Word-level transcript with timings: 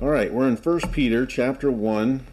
All 0.00 0.08
right, 0.08 0.32
we're 0.32 0.48
in 0.48 0.56
1 0.56 0.80
Peter 0.92 1.26
chapter 1.26 1.70
1. 1.70 2.26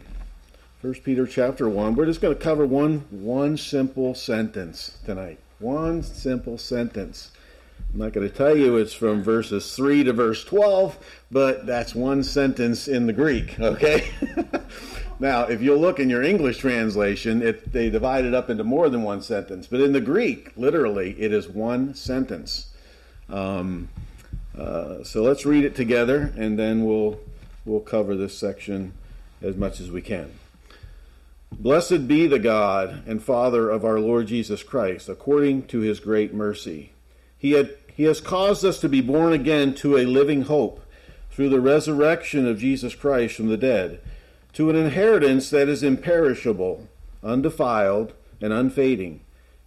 1 0.80 0.94
Peter 1.04 1.26
chapter 1.26 1.68
1. 1.68 1.96
We're 1.96 2.06
just 2.06 2.22
going 2.22 2.34
to 2.34 2.42
cover 2.42 2.64
one 2.64 3.00
one 3.10 3.58
simple 3.58 4.14
sentence 4.14 4.96
tonight. 5.04 5.38
One 5.58 6.02
simple 6.02 6.56
sentence. 6.56 7.30
I'm 7.92 7.98
not 7.98 8.14
going 8.14 8.26
to 8.26 8.34
tell 8.34 8.56
you 8.56 8.78
it's 8.78 8.94
from 8.94 9.22
verses 9.22 9.76
3 9.76 10.04
to 10.04 10.14
verse 10.14 10.46
12, 10.46 10.96
but 11.30 11.66
that's 11.66 11.94
one 11.94 12.24
sentence 12.24 12.88
in 12.88 13.06
the 13.06 13.12
Greek, 13.12 13.60
okay? 13.60 14.08
now, 15.20 15.42
if 15.42 15.60
you 15.60 15.76
look 15.76 16.00
in 16.00 16.08
your 16.08 16.22
English 16.22 16.56
translation, 16.56 17.42
it, 17.42 17.70
they 17.70 17.90
divide 17.90 18.24
it 18.24 18.32
up 18.32 18.48
into 18.48 18.64
more 18.64 18.88
than 18.88 19.02
one 19.02 19.20
sentence, 19.20 19.66
but 19.66 19.82
in 19.82 19.92
the 19.92 20.00
Greek, 20.00 20.52
literally, 20.56 21.14
it 21.20 21.34
is 21.34 21.46
one 21.46 21.92
sentence. 21.92 22.72
Um, 23.28 23.90
uh, 24.56 25.04
so 25.04 25.22
let's 25.22 25.44
read 25.44 25.66
it 25.66 25.74
together, 25.74 26.32
and 26.34 26.58
then 26.58 26.86
we'll 26.86 27.20
we'll 27.68 27.80
cover 27.80 28.16
this 28.16 28.36
section 28.36 28.94
as 29.42 29.56
much 29.56 29.78
as 29.80 29.90
we 29.90 30.02
can. 30.02 30.32
Blessed 31.52 32.08
be 32.08 32.26
the 32.26 32.38
God 32.38 33.02
and 33.06 33.22
Father 33.22 33.70
of 33.70 33.84
our 33.84 34.00
Lord 34.00 34.26
Jesus 34.26 34.62
Christ, 34.62 35.08
according 35.08 35.66
to 35.68 35.80
his 35.80 36.00
great 36.00 36.34
mercy. 36.34 36.92
He, 37.38 37.52
had, 37.52 37.74
he 37.94 38.04
has 38.04 38.20
caused 38.20 38.64
us 38.64 38.80
to 38.80 38.88
be 38.88 39.00
born 39.00 39.32
again 39.32 39.74
to 39.76 39.96
a 39.96 40.04
living 40.06 40.42
hope 40.42 40.84
through 41.30 41.48
the 41.48 41.60
resurrection 41.60 42.46
of 42.46 42.58
Jesus 42.58 42.94
Christ 42.94 43.36
from 43.36 43.48
the 43.48 43.56
dead, 43.56 44.00
to 44.54 44.70
an 44.70 44.76
inheritance 44.76 45.50
that 45.50 45.68
is 45.68 45.82
imperishable, 45.82 46.88
undefiled, 47.22 48.12
and 48.40 48.52
unfading, 48.52 49.20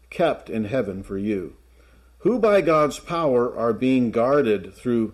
kept 0.09 0.49
in 0.49 0.65
heaven 0.65 1.01
for 1.01 1.17
you, 1.17 1.55
who 2.19 2.39
by 2.39 2.61
God's 2.61 2.99
power 2.99 3.55
are 3.55 3.73
being 3.73 4.11
guarded 4.11 4.73
through 4.73 5.13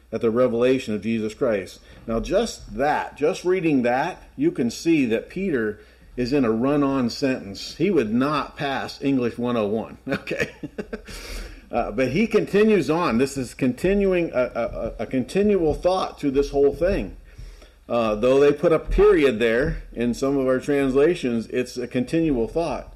at 0.11 0.21
the 0.21 0.29
revelation 0.31 0.93
of 0.93 1.01
Jesus 1.01 1.33
Christ. 1.33 1.79
Now, 2.05 2.19
just 2.19 2.75
that, 2.75 3.15
just 3.15 3.45
reading 3.45 3.83
that, 3.83 4.21
you 4.35 4.51
can 4.51 4.69
see 4.69 5.05
that 5.05 5.29
Peter 5.29 5.79
is 6.17 6.33
in 6.33 6.43
a 6.43 6.51
run 6.51 6.83
on 6.83 7.09
sentence. 7.09 7.75
He 7.75 7.89
would 7.89 8.13
not 8.13 8.57
pass 8.57 9.01
English 9.01 9.37
101. 9.37 9.97
Okay. 10.07 10.51
uh, 11.71 11.91
but 11.91 12.09
he 12.09 12.27
continues 12.27 12.89
on. 12.89 13.17
This 13.17 13.37
is 13.37 13.53
continuing 13.53 14.31
a, 14.33 14.43
a, 14.99 15.03
a 15.03 15.05
continual 15.05 15.73
thought 15.73 16.19
through 16.19 16.31
this 16.31 16.51
whole 16.51 16.75
thing. 16.75 17.15
Uh, 17.87 18.15
though 18.15 18.39
they 18.39 18.53
put 18.53 18.71
a 18.71 18.79
period 18.79 19.39
there 19.39 19.83
in 19.93 20.13
some 20.13 20.37
of 20.37 20.47
our 20.47 20.59
translations, 20.59 21.47
it's 21.47 21.77
a 21.77 21.87
continual 21.87 22.47
thought. 22.47 22.93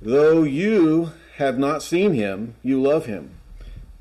Though 0.00 0.42
you 0.42 1.12
have 1.36 1.58
not 1.58 1.82
seen 1.82 2.14
him, 2.14 2.54
you 2.62 2.80
love 2.80 3.06
him. 3.06 3.30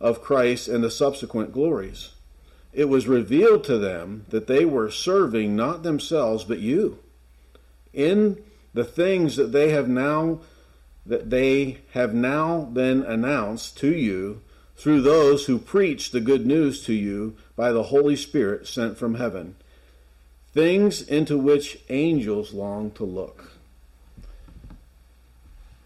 of 0.00 0.22
Christ 0.22 0.68
and 0.68 0.82
the 0.84 0.90
subsequent 0.90 1.52
glories. 1.52 2.10
It 2.72 2.88
was 2.88 3.08
revealed 3.08 3.64
to 3.64 3.78
them 3.78 4.26
that 4.28 4.46
they 4.46 4.64
were 4.64 4.90
serving 4.90 5.56
not 5.56 5.82
themselves 5.82 6.44
but 6.44 6.58
you. 6.58 6.98
In 7.94 8.42
the 8.74 8.84
things 8.84 9.36
that 9.36 9.52
they 9.52 9.70
have 9.70 9.88
now 9.88 10.40
that 11.06 11.30
they 11.30 11.78
have 11.92 12.12
now 12.12 12.62
been 12.62 13.02
announced 13.02 13.78
to 13.78 13.94
you 13.94 14.42
through 14.76 15.00
those 15.00 15.46
who 15.46 15.58
preach 15.58 16.10
the 16.10 16.20
good 16.20 16.44
news 16.44 16.84
to 16.84 16.92
you 16.92 17.36
by 17.54 17.72
the 17.72 17.84
Holy 17.84 18.16
Spirit 18.16 18.66
sent 18.66 18.98
from 18.98 19.14
heaven. 19.14 19.54
Things 20.52 21.00
into 21.00 21.38
which 21.38 21.78
angels 21.88 22.52
long 22.52 22.90
to 22.92 23.04
look. 23.04 23.52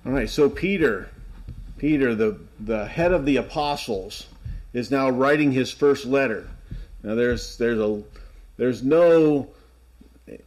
All 0.05 0.13
right 0.13 0.31
so 0.31 0.49
peter 0.49 1.11
peter 1.81 2.15
the 2.15 2.39
the 2.61 2.87
head 2.87 3.13
of 3.13 3.25
the 3.25 3.37
apostles 3.37 4.27
is 4.73 4.91
now 4.91 5.11
writing 5.11 5.51
his 5.53 5.71
first 5.71 6.05
letter 6.05 6.49
now 7.03 7.15
there's 7.15 7.57
there's 7.57 7.81
a 7.81 8.03
there's 8.57 8.83
no 8.83 9.49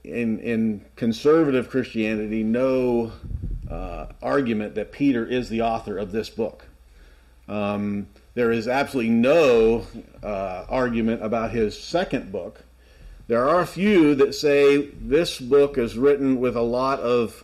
in 0.04 0.40
in 0.40 0.86
conservative 0.96 1.70
Christianity 1.70 2.44
no 2.44 3.12
uh, 3.70 4.08
argument 4.22 4.76
that 4.76 4.92
Peter 4.92 5.26
is 5.26 5.50
the 5.50 5.62
author 5.62 5.98
of 5.98 6.12
this 6.12 6.30
book. 6.30 6.66
Um, 7.48 8.08
there 8.36 8.52
is 8.52 8.68
absolutely 8.68 9.12
no 9.12 9.86
uh, 10.22 10.66
argument 10.70 11.24
about 11.24 11.52
his 11.52 11.78
second 11.82 12.32
book. 12.32 12.64
There 13.28 13.48
are 13.48 13.62
a 13.62 13.68
few 13.68 14.16
that 14.16 14.36
say 14.36 14.88
this 15.02 15.40
book 15.40 15.78
is 15.78 15.98
written 15.98 16.40
with 16.40 16.56
a 16.56 16.62
lot 16.62 17.00
of 17.00 17.44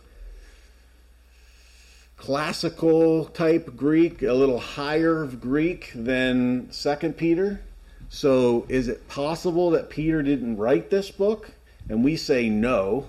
classical 2.20 3.24
type 3.24 3.74
Greek, 3.76 4.22
a 4.22 4.34
little 4.34 4.60
higher 4.60 5.24
Greek 5.24 5.90
than 5.94 6.70
Second 6.70 7.16
Peter. 7.16 7.62
So, 8.10 8.66
is 8.68 8.88
it 8.88 9.08
possible 9.08 9.70
that 9.70 9.88
Peter 9.88 10.22
didn't 10.22 10.58
write 10.58 10.90
this 10.90 11.10
book? 11.10 11.52
And 11.88 12.04
we 12.04 12.16
say 12.16 12.50
no, 12.50 13.06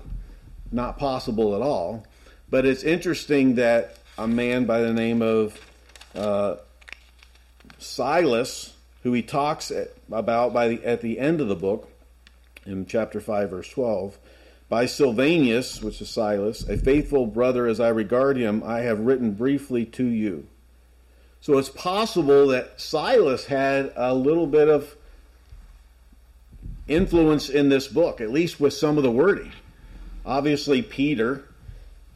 not 0.72 0.98
possible 0.98 1.56
at 1.56 1.62
all. 1.62 2.06
But 2.50 2.66
it's 2.66 2.84
interesting 2.84 3.56
that 3.56 3.98
a 4.18 4.28
man 4.28 4.66
by 4.66 4.80
the 4.80 4.94
name 4.94 5.22
of 5.22 5.60
uh, 6.16 6.56
Silas, 7.80 8.76
who 9.04 9.12
he 9.12 9.22
talks 9.22 9.74
about 10.10 10.54
by 10.54 10.70
the, 10.70 10.86
at 10.86 11.02
the 11.02 11.20
end 11.20 11.42
of 11.42 11.50
the 11.50 11.56
book, 11.56 11.90
in 12.66 12.86
chapter 12.86 13.20
5, 13.20 13.50
verse 13.50 13.70
12, 13.70 14.18
by 14.72 14.86
Silvanus, 14.86 15.82
which 15.82 16.02
is 16.02 16.10
Silas, 16.10 16.68
a 16.70 16.78
faithful 16.78 17.28
brother 17.28 17.68
as 17.68 17.82
I 17.82 17.90
regard 17.90 18.38
him, 18.38 18.64
I 18.66 18.80
have 18.80 19.02
written 19.02 19.34
briefly 19.34 19.84
to 19.88 20.06
you. 20.06 20.48
So 21.42 21.58
it's 21.58 21.68
possible 21.68 22.48
that 22.48 22.80
Silas 22.80 23.48
had 23.48 23.92
a 23.98 24.16
little 24.16 24.48
bit 24.48 24.70
of 24.70 24.96
influence 26.88 27.50
in 27.50 27.68
this 27.68 27.90
book, 27.90 28.22
at 28.22 28.32
least 28.32 28.62
with 28.62 28.74
some 28.74 28.96
of 28.96 29.04
the 29.04 29.12
wording. 29.12 29.52
Obviously, 30.26 30.82
Peter, 30.82 31.44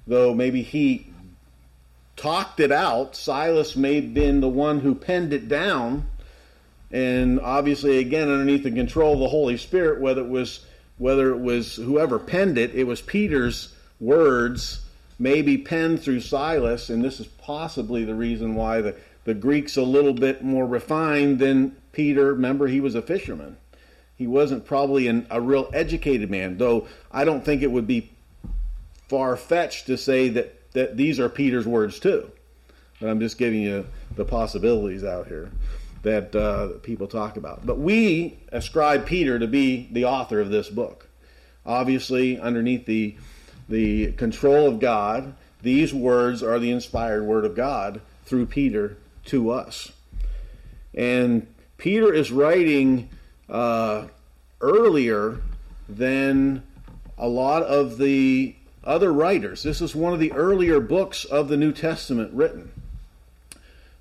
though 0.08 0.34
maybe 0.34 0.62
he 0.62 1.08
talked 2.16 2.62
it 2.62 2.72
out, 2.72 3.18
Silas 3.18 3.76
may 3.76 3.96
have 3.96 4.14
been 4.14 4.40
the 4.40 4.48
one 4.48 4.80
who 4.80 4.96
penned 4.96 5.34
it 5.34 5.50
down. 5.50 6.08
And 6.90 7.42
obviously, 7.42 7.98
again, 7.98 8.30
underneath 8.30 8.64
the 8.64 8.72
control 8.72 9.16
of 9.16 9.20
the 9.20 9.28
Holy 9.28 9.58
Spirit, 9.58 10.00
whether 10.00 10.22
it 10.22 10.30
was 10.30 10.62
whether 10.98 11.32
it 11.32 11.40
was 11.40 11.76
whoever 11.76 12.20
penned 12.20 12.58
it, 12.58 12.74
it 12.74 12.86
was 12.86 13.02
Peter's 13.02 13.74
words, 14.00 14.82
maybe 15.20 15.58
penned 15.58 16.02
through 16.02 16.22
Silas, 16.22 16.90
and 16.90 17.04
this 17.04 17.20
is 17.20 17.28
possibly 17.28 18.06
the 18.06 18.16
reason 18.16 18.56
why 18.56 18.82
the 18.82 18.96
the 19.26 19.34
Greek's 19.34 19.76
a 19.76 19.82
little 19.82 20.14
bit 20.14 20.44
more 20.44 20.66
refined 20.66 21.40
than 21.40 21.76
Peter. 21.92 22.34
Remember, 22.34 22.68
he 22.68 22.80
was 22.80 22.96
a 22.96 23.02
fisherman. 23.02 23.58
He 24.16 24.28
wasn't 24.28 24.66
probably 24.66 25.08
an, 25.08 25.28
a 25.30 25.42
real 25.42 25.70
educated 25.74 26.30
man, 26.30 26.58
though 26.58 26.88
I 27.12 27.26
don't 27.26 27.44
think 27.44 27.62
it 27.62 27.72
would 27.72 27.88
be 27.88 28.12
far 29.10 29.36
fetched 29.36 29.88
to 29.88 29.98
say 29.98 30.30
that, 30.30 30.72
that 30.74 30.96
these 30.96 31.20
are 31.20 31.28
Peter's 31.28 31.68
words 31.68 32.00
too. 32.00 32.32
But 33.02 33.10
I'm 33.10 33.20
just 33.20 33.38
giving 33.38 33.62
you 33.62 33.88
the 34.16 34.24
possibilities 34.24 35.04
out 35.04 35.28
here 35.28 35.52
that 36.06 36.36
uh, 36.36 36.68
people 36.84 37.08
talk 37.08 37.36
about. 37.36 37.66
But 37.66 37.80
we 37.80 38.38
ascribe 38.52 39.06
Peter 39.06 39.40
to 39.40 39.48
be 39.48 39.90
the 39.92 40.06
author 40.06 40.40
of 40.40 40.50
this 40.50 40.70
book. 40.70 41.10
Obviously, 41.66 42.40
underneath 42.40 42.86
the, 42.86 43.16
the 43.68 44.12
control 44.14 44.68
of 44.68 44.80
God, 44.80 45.34
these 45.64 45.94
words 45.94 46.44
are 46.44 46.60
the 46.60 46.70
inspired 46.70 47.24
word 47.24 47.44
of 47.44 47.56
God 47.56 48.02
through 48.24 48.46
Peter 48.46 48.98
to 49.26 49.50
us. 49.50 49.92
And 50.94 51.48
Peter 51.78 52.14
is 52.14 52.32
writing 52.32 53.10
uh, 53.50 54.06
earlier 54.62 55.42
than 55.90 56.62
a 57.18 57.28
lot 57.28 57.64
of 57.64 57.98
the 57.98 58.56
other 58.84 59.12
writers. 59.12 59.64
This 59.64 59.82
is 59.82 59.96
one 59.96 60.14
of 60.14 60.20
the 60.20 60.34
earlier 60.34 60.80
books 60.80 61.26
of 61.26 61.48
the 61.48 61.58
New 61.58 61.72
Testament 61.72 62.32
written. 62.32 62.72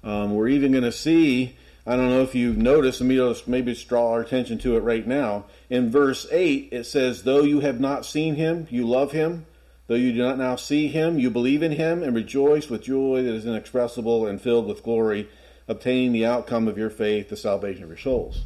Um, 0.02 0.34
we're 0.34 0.48
even 0.48 0.72
going 0.72 0.84
to 0.84 0.92
see, 0.92 1.56
I 1.86 1.96
don't 1.96 2.08
know 2.08 2.22
if 2.22 2.34
you've 2.34 2.56
noticed, 2.56 3.02
let 3.02 3.46
maybe 3.46 3.74
just 3.74 3.88
draw 3.88 4.12
our 4.12 4.20
attention 4.20 4.58
to 4.58 4.76
it 4.76 4.80
right 4.80 5.06
now. 5.06 5.44
In 5.68 5.90
verse 5.90 6.26
8, 6.30 6.70
it 6.72 6.84
says, 6.84 7.22
Though 7.22 7.42
you 7.42 7.60
have 7.60 7.78
not 7.78 8.06
seen 8.06 8.36
him, 8.36 8.66
you 8.70 8.86
love 8.86 9.12
him. 9.12 9.44
Though 9.86 9.94
you 9.96 10.12
do 10.12 10.18
not 10.18 10.38
now 10.38 10.56
see 10.56 10.88
him, 10.88 11.18
you 11.18 11.30
believe 11.30 11.62
in 11.62 11.72
him 11.72 12.02
and 12.02 12.14
rejoice 12.14 12.70
with 12.70 12.84
joy 12.84 13.22
that 13.22 13.34
is 13.34 13.44
inexpressible 13.44 14.26
and 14.26 14.40
filled 14.40 14.66
with 14.66 14.82
glory, 14.82 15.28
obtaining 15.68 16.12
the 16.12 16.24
outcome 16.24 16.68
of 16.68 16.78
your 16.78 16.88
faith, 16.88 17.28
the 17.28 17.36
salvation 17.36 17.82
of 17.82 17.90
your 17.90 17.98
souls. 17.98 18.44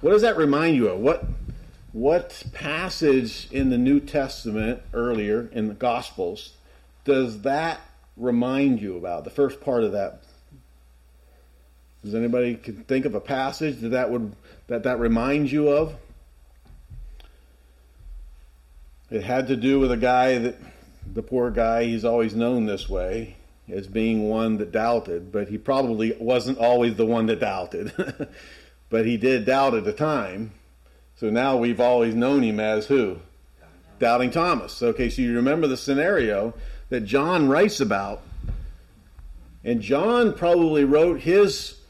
What 0.00 0.10
does 0.10 0.22
that 0.22 0.36
remind 0.36 0.74
you 0.74 0.88
of? 0.88 0.98
What 0.98 1.24
what 1.92 2.42
passage 2.52 3.46
in 3.52 3.70
the 3.70 3.78
New 3.78 4.00
Testament 4.00 4.82
earlier 4.92 5.48
in 5.52 5.68
the 5.68 5.74
Gospels 5.74 6.54
does 7.04 7.42
that 7.42 7.80
remind 8.16 8.82
you 8.82 8.96
about? 8.96 9.22
The 9.22 9.30
first 9.30 9.60
part 9.60 9.84
of 9.84 9.92
that. 9.92 10.22
Does 12.04 12.14
anybody 12.14 12.54
can 12.56 12.84
think 12.84 13.06
of 13.06 13.14
a 13.14 13.20
passage 13.20 13.80
that 13.80 13.88
that 13.90 14.10
would 14.10 14.34
that 14.66 14.82
that 14.84 15.00
reminds 15.00 15.50
you 15.50 15.68
of? 15.68 15.94
It 19.10 19.22
had 19.22 19.48
to 19.48 19.56
do 19.56 19.80
with 19.80 19.90
a 19.90 19.96
guy 19.96 20.38
that 20.38 20.56
the 21.12 21.22
poor 21.22 21.50
guy. 21.50 21.84
He's 21.84 22.04
always 22.04 22.34
known 22.34 22.66
this 22.66 22.88
way 22.88 23.36
as 23.68 23.86
being 23.86 24.28
one 24.28 24.58
that 24.58 24.70
doubted, 24.70 25.32
but 25.32 25.48
he 25.48 25.58
probably 25.58 26.14
wasn't 26.18 26.58
always 26.58 26.96
the 26.96 27.06
one 27.06 27.26
that 27.26 27.40
doubted. 27.40 27.92
but 28.90 29.06
he 29.06 29.16
did 29.16 29.46
doubt 29.46 29.74
at 29.74 29.84
the 29.84 29.92
time 29.92 30.52
so 31.16 31.30
now 31.30 31.56
we've 31.56 31.80
always 31.80 32.14
known 32.14 32.42
him 32.42 32.58
as 32.58 32.86
who? 32.86 33.18
Doubting 33.98 34.30
Thomas. 34.30 34.82
Okay, 34.82 35.08
so 35.08 35.22
you 35.22 35.34
remember 35.36 35.66
the 35.66 35.76
scenario 35.76 36.54
that 36.88 37.02
John 37.02 37.48
writes 37.48 37.80
about. 37.80 38.22
And 39.62 39.80
John 39.80 40.34
probably 40.34 40.84
wrote 40.84 41.20
his 41.20 41.80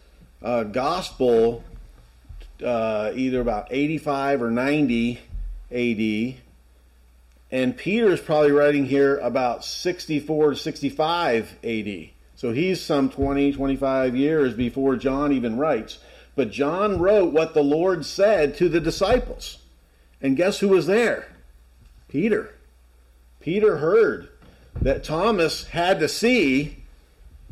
uh, 0.44 0.62
gospel 0.64 1.64
uh, 2.62 3.10
either 3.14 3.40
about 3.40 3.68
85 3.70 4.42
or 4.42 4.50
90 4.50 5.20
AD. 5.72 6.40
And 7.50 7.76
Peter 7.76 8.12
is 8.12 8.20
probably 8.20 8.52
writing 8.52 8.86
here 8.86 9.16
about 9.18 9.64
64 9.64 10.50
to 10.50 10.56
65 10.56 11.58
AD. 11.64 12.08
So 12.36 12.52
he's 12.52 12.80
some 12.80 13.08
20, 13.10 13.52
25 13.52 14.16
years 14.16 14.54
before 14.54 14.96
John 14.96 15.32
even 15.32 15.56
writes. 15.56 15.98
But 16.36 16.50
John 16.50 16.98
wrote 16.98 17.32
what 17.32 17.54
the 17.54 17.62
Lord 17.62 18.04
said 18.04 18.56
to 18.56 18.68
the 18.68 18.80
disciples. 18.80 19.58
And 20.20 20.36
guess 20.36 20.58
who 20.58 20.68
was 20.68 20.86
there? 20.86 21.28
Peter. 22.08 22.54
Peter 23.40 23.78
heard 23.78 24.28
that 24.80 25.04
Thomas 25.04 25.68
had 25.68 26.00
to 26.00 26.08
see 26.08 26.84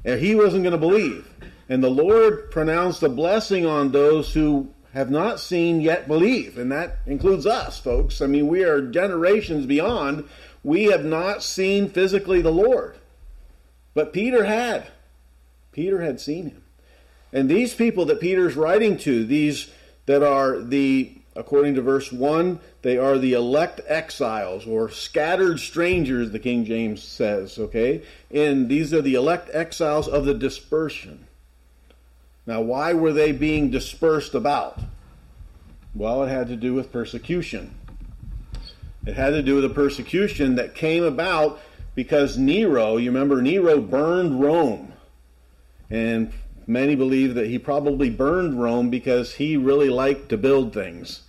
and 0.05 0.21
he 0.21 0.35
wasn't 0.35 0.65
going 0.65 0.73
to 0.73 0.79
believe. 0.79 1.29
And 1.73 1.83
the 1.83 1.89
Lord 1.89 2.51
pronounced 2.51 3.03
a 3.03 3.09
blessing 3.09 3.65
on 3.65 3.93
those 3.93 4.35
who 4.35 4.75
have 4.93 5.11
not 5.11 5.41
seen 5.41 5.81
yet 5.81 6.07
believe. 6.07 6.59
And 6.59 6.71
that 6.71 6.99
includes 7.07 7.47
us, 7.47 7.81
folks. 7.81 8.21
I 8.21 8.27
mean, 8.27 8.47
we 8.47 8.63
are 8.63 8.83
generations 8.83 9.65
beyond. 9.65 10.29
We 10.63 10.85
have 10.91 11.03
not 11.03 11.43
seen 11.43 11.89
physically 11.89 12.43
the 12.43 12.53
Lord. 12.53 12.99
But 13.95 14.13
Peter 14.13 14.45
had. 14.45 14.89
Peter 15.73 16.03
had 16.03 16.21
seen 16.21 16.51
him. 16.51 16.63
And 17.33 17.49
these 17.49 17.75
people 17.75 18.05
that 18.05 18.21
Peter's 18.21 18.55
writing 18.55 18.99
to, 18.99 19.25
these 19.25 19.71
that 20.05 20.23
are 20.23 20.61
the, 20.61 21.17
according 21.35 21.77
to 21.77 21.81
verse 21.81 22.13
1, 22.13 22.61
they 22.83 22.99
are 22.99 23.17
the 23.17 23.33
elect 23.33 23.81
exiles 23.87 24.67
or 24.67 24.91
scattered 24.91 25.59
strangers, 25.59 26.33
the 26.33 26.39
King 26.39 26.67
James 26.67 27.03
says, 27.03 27.59
okay? 27.59 28.03
And 28.31 28.69
these 28.69 28.93
are 28.93 29.01
the 29.01 29.15
elect 29.15 29.49
exiles 29.55 30.07
of 30.07 30.27
the 30.27 30.35
dispersion. 30.35 31.29
Now, 32.47 32.61
why 32.61 32.93
were 32.93 33.13
they 33.13 33.33
being 33.33 33.71
dispersed 33.71 34.35
about? 34.35 34.81
Well, 35.95 36.25
it 36.25 36.29
had 36.29 36.49
to 36.49 36.57
do 36.57 36.75
with 36.75 36.93
persecution. 36.93 37.75
It 39.07 39.15
had 39.15 39.31
to 39.31 39.43
do 39.43 39.57
with 39.57 39.65
the 39.65 39.71
persecution 39.71 40.57
that 40.57 40.75
came 40.75 41.05
about 41.05 41.61
because 41.95 42.39
Nero, 42.39 42.97
you 42.97 43.11
remember, 43.11 43.43
Nero 43.43 43.81
burned 43.81 44.41
Rome. 44.41 44.93
And 45.91 46.33
Many 46.67 46.95
believe 46.95 47.35
that 47.35 47.49
he 47.49 47.59
probably 47.59 48.09
burned 48.09 48.61
Rome 48.61 48.89
because 48.89 49.35
he 49.35 49.57
really 49.57 49.89
liked 49.89 50.29
to 50.29 50.37
build 50.37 50.73
things. 50.73 51.23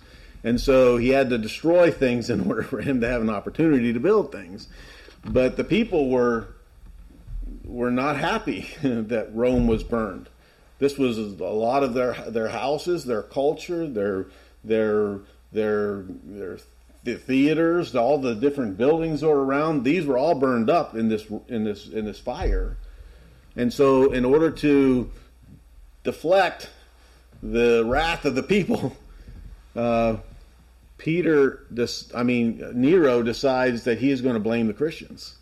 And 0.44 0.60
so 0.60 0.96
he 0.96 1.08
had 1.08 1.30
to 1.30 1.38
destroy 1.38 1.90
things 1.90 2.30
in 2.30 2.48
order 2.48 2.62
for 2.62 2.80
him 2.80 3.00
to 3.00 3.08
have 3.08 3.22
an 3.22 3.30
opportunity 3.30 3.92
to 3.92 4.00
build 4.00 4.32
things. 4.32 4.68
But 5.24 5.56
the 5.56 5.64
people 5.64 6.08
were 6.08 6.48
were 7.64 7.90
not 7.90 8.16
happy 8.16 8.68
that 8.82 9.34
Rome 9.34 9.66
was 9.66 9.82
burned. 9.82 10.28
This 10.84 10.98
was 10.98 11.16
a 11.16 11.44
lot 11.44 11.82
of 11.82 11.94
their 11.94 12.12
their 12.28 12.48
houses, 12.48 13.06
their 13.06 13.22
culture, 13.22 13.86
their 13.86 14.26
their 14.62 15.20
their 15.50 16.04
their 16.24 16.58
the 17.04 17.14
theaters, 17.14 17.94
all 17.94 18.18
the 18.18 18.34
different 18.34 18.76
buildings 18.76 19.22
that 19.22 19.28
were 19.28 19.46
around. 19.46 19.84
These 19.84 20.04
were 20.04 20.18
all 20.18 20.34
burned 20.34 20.68
up 20.68 20.94
in 20.94 21.08
this 21.08 21.24
in 21.48 21.64
this 21.64 21.88
in 21.88 22.04
this 22.04 22.18
fire. 22.18 22.76
And 23.56 23.72
so, 23.72 24.12
in 24.12 24.26
order 24.26 24.50
to 24.50 25.10
deflect 26.02 26.68
the 27.42 27.82
wrath 27.86 28.26
of 28.26 28.34
the 28.34 28.42
people, 28.42 28.94
uh, 29.76 30.18
Peter, 30.98 31.64
I 32.14 32.24
mean, 32.24 32.62
Nero 32.74 33.22
decides 33.22 33.84
that 33.84 34.00
he 34.00 34.10
is 34.10 34.20
going 34.20 34.34
to 34.34 34.40
blame 34.40 34.66
the 34.66 34.74
Christians. 34.74 35.38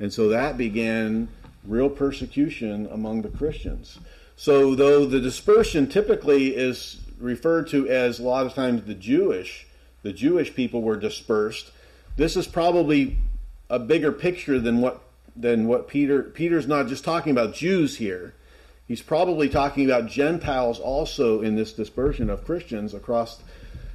And 0.00 0.10
so 0.10 0.30
that 0.30 0.56
began 0.56 1.28
real 1.66 1.90
persecution 1.90 2.88
among 2.90 3.20
the 3.20 3.28
Christians. 3.28 3.98
So, 4.40 4.76
though 4.76 5.04
the 5.04 5.18
dispersion 5.18 5.88
typically 5.88 6.54
is 6.54 7.00
referred 7.18 7.66
to 7.70 7.88
as 7.88 8.20
a 8.20 8.22
lot 8.22 8.46
of 8.46 8.54
times 8.54 8.84
the 8.84 8.94
Jewish, 8.94 9.66
the 10.04 10.12
Jewish 10.12 10.54
people 10.54 10.80
were 10.80 10.96
dispersed, 10.96 11.72
this 12.16 12.36
is 12.36 12.46
probably 12.46 13.18
a 13.68 13.80
bigger 13.80 14.12
picture 14.12 14.60
than 14.60 14.80
what 14.80 15.02
than 15.34 15.66
what 15.66 15.88
Peter 15.88 16.22
Peter's 16.22 16.68
not 16.68 16.86
just 16.86 17.02
talking 17.02 17.32
about 17.32 17.52
Jews 17.52 17.96
here. 17.96 18.32
He's 18.86 19.02
probably 19.02 19.48
talking 19.48 19.84
about 19.84 20.06
Gentiles 20.06 20.78
also 20.78 21.42
in 21.42 21.56
this 21.56 21.72
dispersion 21.72 22.30
of 22.30 22.44
Christians 22.44 22.94
across. 22.94 23.42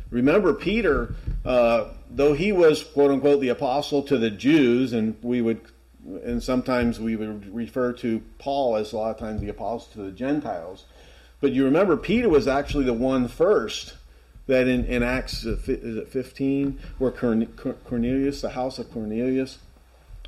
Remember, 0.09 0.53
Peter, 0.53 1.15
uh, 1.45 1.85
though 2.11 2.33
he 2.33 2.51
was 2.51 2.83
quote 2.83 3.11
unquote 3.11 3.39
the 3.39 3.47
apostle 3.47 4.03
to 4.03 4.17
the 4.17 4.29
Jews, 4.29 4.91
and 4.91 5.15
we 5.21 5.39
would, 5.39 5.61
and 6.05 6.41
sometimes 6.41 6.99
we 6.99 7.15
would 7.15 7.53
refer 7.53 7.93
to 7.93 8.21
Paul 8.37 8.75
as 8.75 8.93
a 8.93 8.97
lot 8.97 9.11
of 9.11 9.17
times 9.17 9.41
the 9.41 9.49
apostle 9.49 9.93
to 9.93 10.01
the 10.03 10.11
Gentiles. 10.11 10.85
But 11.39 11.51
you 11.51 11.65
remember, 11.65 11.97
Peter 11.97 12.29
was 12.29 12.47
actually 12.47 12.85
the 12.85 12.93
one 12.93 13.27
first 13.27 13.95
that 14.47 14.67
in, 14.67 14.85
in 14.85 15.03
Acts 15.03 15.45
is 15.45 15.67
it 15.69 16.09
15, 16.09 16.79
where 16.97 17.11
Cornelius, 17.11 18.41
the 18.41 18.49
house 18.49 18.79
of 18.79 18.91
Cornelius, 18.91 19.59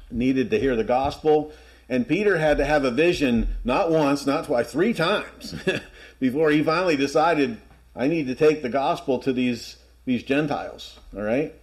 needed 0.10 0.50
to 0.52 0.60
hear 0.60 0.76
the 0.76 0.84
gospel 0.84 1.52
and 1.88 2.08
Peter 2.08 2.38
had 2.38 2.58
to 2.58 2.66
have 2.66 2.84
a 2.84 2.92
vision 2.92 3.48
not 3.64 3.92
once, 3.92 4.26
not 4.26 4.46
twice, 4.46 4.72
three 4.72 4.94
times 4.94 5.56
before 6.20 6.50
he 6.50 6.64
finally 6.64 6.96
decided, 6.96 7.58
I 7.96 8.08
need 8.08 8.28
to 8.28 8.36
take 8.36 8.62
the 8.62 8.70
gospel 8.70 9.20
to 9.20 9.32
these, 9.32 9.78
these 10.06 10.24
Gentiles. 10.24 11.00
All 11.16 11.22
right? 11.22 11.54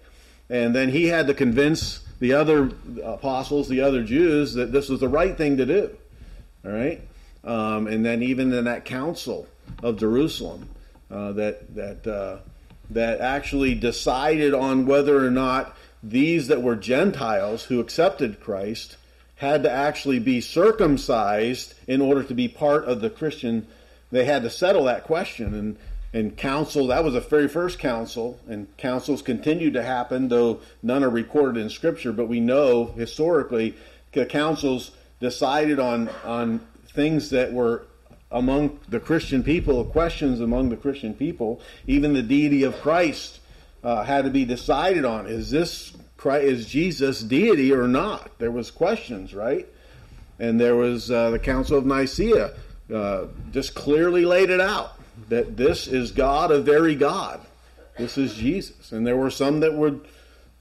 And 0.48 0.74
then 0.74 0.90
he 0.90 1.06
had 1.06 1.26
to 1.26 1.34
convince 1.34 2.06
the 2.22 2.34
other 2.34 2.70
apostles, 3.02 3.68
the 3.68 3.80
other 3.80 4.04
Jews, 4.04 4.54
that 4.54 4.70
this 4.70 4.88
was 4.88 5.00
the 5.00 5.08
right 5.08 5.36
thing 5.36 5.56
to 5.56 5.66
do. 5.66 5.90
All 6.64 6.70
right? 6.70 7.00
Um, 7.42 7.88
and 7.88 8.06
then 8.06 8.22
even 8.22 8.52
in 8.52 8.66
that 8.66 8.84
council 8.84 9.48
of 9.82 9.98
Jerusalem, 9.98 10.68
uh, 11.10 11.32
that 11.32 11.74
that 11.74 12.06
uh, 12.06 12.38
that 12.90 13.20
actually 13.20 13.74
decided 13.74 14.54
on 14.54 14.86
whether 14.86 15.26
or 15.26 15.32
not 15.32 15.76
these 16.00 16.46
that 16.46 16.62
were 16.62 16.76
Gentiles 16.76 17.64
who 17.64 17.80
accepted 17.80 18.38
Christ 18.38 18.98
had 19.34 19.64
to 19.64 19.70
actually 19.72 20.20
be 20.20 20.40
circumcised 20.40 21.74
in 21.88 22.00
order 22.00 22.22
to 22.22 22.34
be 22.34 22.46
part 22.46 22.84
of 22.84 23.00
the 23.00 23.10
Christian. 23.10 23.66
They 24.12 24.24
had 24.24 24.44
to 24.44 24.50
settle 24.50 24.84
that 24.84 25.02
question. 25.02 25.54
And, 25.54 25.76
and 26.14 26.36
council, 26.36 26.88
that 26.88 27.04
was 27.04 27.14
the 27.14 27.20
very 27.20 27.48
first 27.48 27.78
council, 27.78 28.38
and 28.46 28.74
councils 28.76 29.22
continued 29.22 29.72
to 29.74 29.82
happen, 29.82 30.28
though 30.28 30.60
none 30.82 31.02
are 31.02 31.10
recorded 31.10 31.60
in 31.60 31.70
Scripture, 31.70 32.12
but 32.12 32.28
we 32.28 32.38
know 32.38 32.86
historically 32.96 33.74
the 34.12 34.26
councils 34.26 34.90
decided 35.20 35.78
on, 35.78 36.10
on 36.24 36.60
things 36.88 37.30
that 37.30 37.52
were 37.52 37.86
among 38.30 38.78
the 38.88 39.00
Christian 39.00 39.42
people, 39.42 39.84
questions 39.86 40.40
among 40.40 40.68
the 40.68 40.76
Christian 40.76 41.14
people. 41.14 41.60
Even 41.86 42.12
the 42.12 42.22
deity 42.22 42.62
of 42.62 42.78
Christ 42.80 43.40
uh, 43.82 44.04
had 44.04 44.24
to 44.24 44.30
be 44.30 44.44
decided 44.44 45.04
on. 45.04 45.26
Is 45.26 45.50
this 45.50 45.96
Christ, 46.18 46.44
is 46.44 46.66
Jesus 46.66 47.22
deity 47.22 47.72
or 47.72 47.88
not? 47.88 48.38
There 48.38 48.50
was 48.50 48.70
questions, 48.70 49.34
right? 49.34 49.66
And 50.38 50.60
there 50.60 50.76
was 50.76 51.10
uh, 51.10 51.30
the 51.30 51.38
Council 51.38 51.78
of 51.78 51.86
Nicaea 51.86 52.52
uh, 52.92 53.26
just 53.50 53.74
clearly 53.74 54.24
laid 54.24 54.50
it 54.50 54.60
out 54.60 54.98
that 55.28 55.56
this 55.56 55.86
is 55.86 56.10
God, 56.10 56.50
a 56.50 56.60
very 56.60 56.94
God. 56.94 57.40
This 57.98 58.16
is 58.16 58.34
Jesus. 58.34 58.92
And 58.92 59.06
there 59.06 59.16
were 59.16 59.30
some 59.30 59.60
that 59.60 59.74
would 59.74 60.06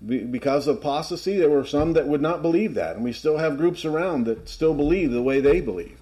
because 0.07 0.67
of 0.67 0.77
apostasy, 0.77 1.37
there 1.37 1.49
were 1.49 1.65
some 1.65 1.93
that 1.93 2.07
would 2.07 2.21
not 2.21 2.41
believe 2.41 2.73
that, 2.73 2.95
and 2.95 3.05
we 3.05 3.13
still 3.13 3.37
have 3.37 3.57
groups 3.57 3.85
around 3.85 4.25
that 4.25 4.49
still 4.49 4.73
believe 4.73 5.11
the 5.11 5.21
way 5.21 5.39
they 5.39 5.61
believe. 5.61 5.97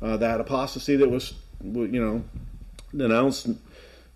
Uh, 0.00 0.16
that 0.16 0.40
apostasy 0.40 0.96
that 0.96 1.10
was, 1.10 1.34
you 1.62 2.00
know, 2.00 2.24
denounced 2.96 3.48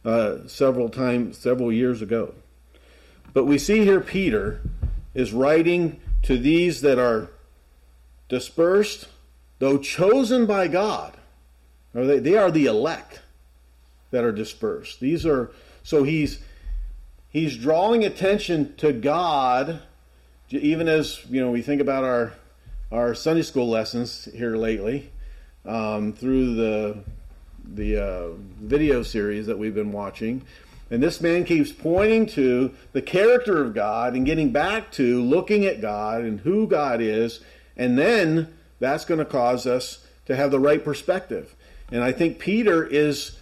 uh, 0.04 0.38
several 0.46 0.88
times, 0.88 1.36
several 1.36 1.70
years 1.70 2.00
ago. 2.00 2.34
But 3.34 3.44
we 3.44 3.58
see 3.58 3.84
here 3.84 4.00
Peter 4.00 4.62
is 5.14 5.32
writing 5.32 6.00
to 6.22 6.38
these 6.38 6.80
that 6.80 6.98
are 6.98 7.28
dispersed, 8.28 9.08
though 9.58 9.78
chosen 9.78 10.46
by 10.46 10.68
God. 10.68 11.14
They, 11.92 12.18
they 12.18 12.36
are 12.36 12.50
the 12.50 12.66
elect 12.66 13.19
that 14.10 14.24
are 14.24 14.32
dispersed. 14.32 15.00
These 15.00 15.26
are 15.26 15.50
so 15.82 16.02
he's 16.02 16.40
he's 17.30 17.56
drawing 17.56 18.04
attention 18.04 18.74
to 18.76 18.92
God, 18.92 19.80
even 20.50 20.88
as 20.88 21.24
you 21.30 21.40
know 21.40 21.50
we 21.50 21.62
think 21.62 21.80
about 21.80 22.04
our 22.04 22.32
our 22.92 23.14
Sunday 23.14 23.42
school 23.42 23.68
lessons 23.68 24.28
here 24.34 24.56
lately 24.56 25.10
um, 25.64 26.12
through 26.12 26.54
the 26.54 26.98
the 27.72 28.02
uh, 28.02 28.28
video 28.60 29.02
series 29.02 29.46
that 29.46 29.58
we've 29.58 29.74
been 29.74 29.92
watching. 29.92 30.42
And 30.90 31.00
this 31.00 31.20
man 31.20 31.44
keeps 31.44 31.70
pointing 31.70 32.26
to 32.26 32.74
the 32.92 33.02
character 33.02 33.62
of 33.62 33.74
God 33.74 34.14
and 34.14 34.26
getting 34.26 34.50
back 34.50 34.90
to 34.92 35.22
looking 35.22 35.64
at 35.64 35.80
God 35.80 36.22
and 36.22 36.40
who 36.40 36.66
God 36.66 37.00
is, 37.00 37.40
and 37.76 37.96
then 37.96 38.52
that's 38.80 39.04
going 39.04 39.18
to 39.18 39.24
cause 39.24 39.66
us 39.66 40.04
to 40.26 40.34
have 40.34 40.50
the 40.50 40.58
right 40.58 40.84
perspective. 40.84 41.54
And 41.92 42.02
I 42.02 42.10
think 42.10 42.40
Peter 42.40 42.84
is 42.84 43.38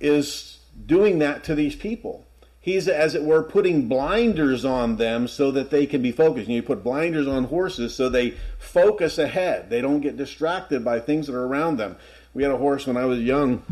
is 0.00 0.58
doing 0.86 1.18
that 1.20 1.44
to 1.44 1.54
these 1.54 1.76
people. 1.76 2.26
He's, 2.60 2.88
as 2.88 3.14
it 3.14 3.24
were, 3.24 3.42
putting 3.42 3.88
blinders 3.88 4.64
on 4.64 4.96
them 4.96 5.28
so 5.28 5.50
that 5.50 5.70
they 5.70 5.84
can 5.84 6.00
be 6.00 6.12
focused. 6.12 6.46
And 6.46 6.54
you 6.54 6.62
put 6.62 6.82
blinders 6.82 7.28
on 7.28 7.44
horses 7.44 7.94
so 7.94 8.08
they 8.08 8.36
focus 8.58 9.18
ahead. 9.18 9.68
They 9.68 9.82
don't 9.82 10.00
get 10.00 10.16
distracted 10.16 10.82
by 10.82 11.00
things 11.00 11.26
that 11.26 11.34
are 11.34 11.46
around 11.46 11.76
them. 11.76 11.96
We 12.32 12.42
had 12.42 12.52
a 12.52 12.56
horse 12.56 12.86
when 12.86 12.96
I 12.96 13.04
was 13.04 13.20
young, 13.20 13.62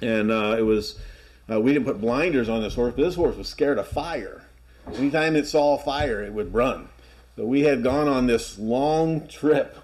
and 0.00 0.30
uh, 0.32 0.56
it 0.58 0.62
was 0.62 0.98
uh, 1.50 1.60
we 1.60 1.74
didn't 1.74 1.84
put 1.84 2.00
blinders 2.00 2.48
on 2.48 2.62
this 2.62 2.74
horse, 2.74 2.94
but 2.96 3.02
this 3.02 3.16
horse 3.16 3.36
was 3.36 3.48
scared 3.48 3.78
of 3.78 3.86
fire. 3.86 4.42
Anytime 4.94 5.36
it 5.36 5.46
saw 5.46 5.76
fire, 5.76 6.22
it 6.22 6.32
would 6.32 6.54
run. 6.54 6.88
So 7.36 7.44
we 7.44 7.62
had 7.62 7.82
gone 7.82 8.08
on 8.08 8.26
this 8.26 8.58
long 8.58 9.26
trip 9.28 9.76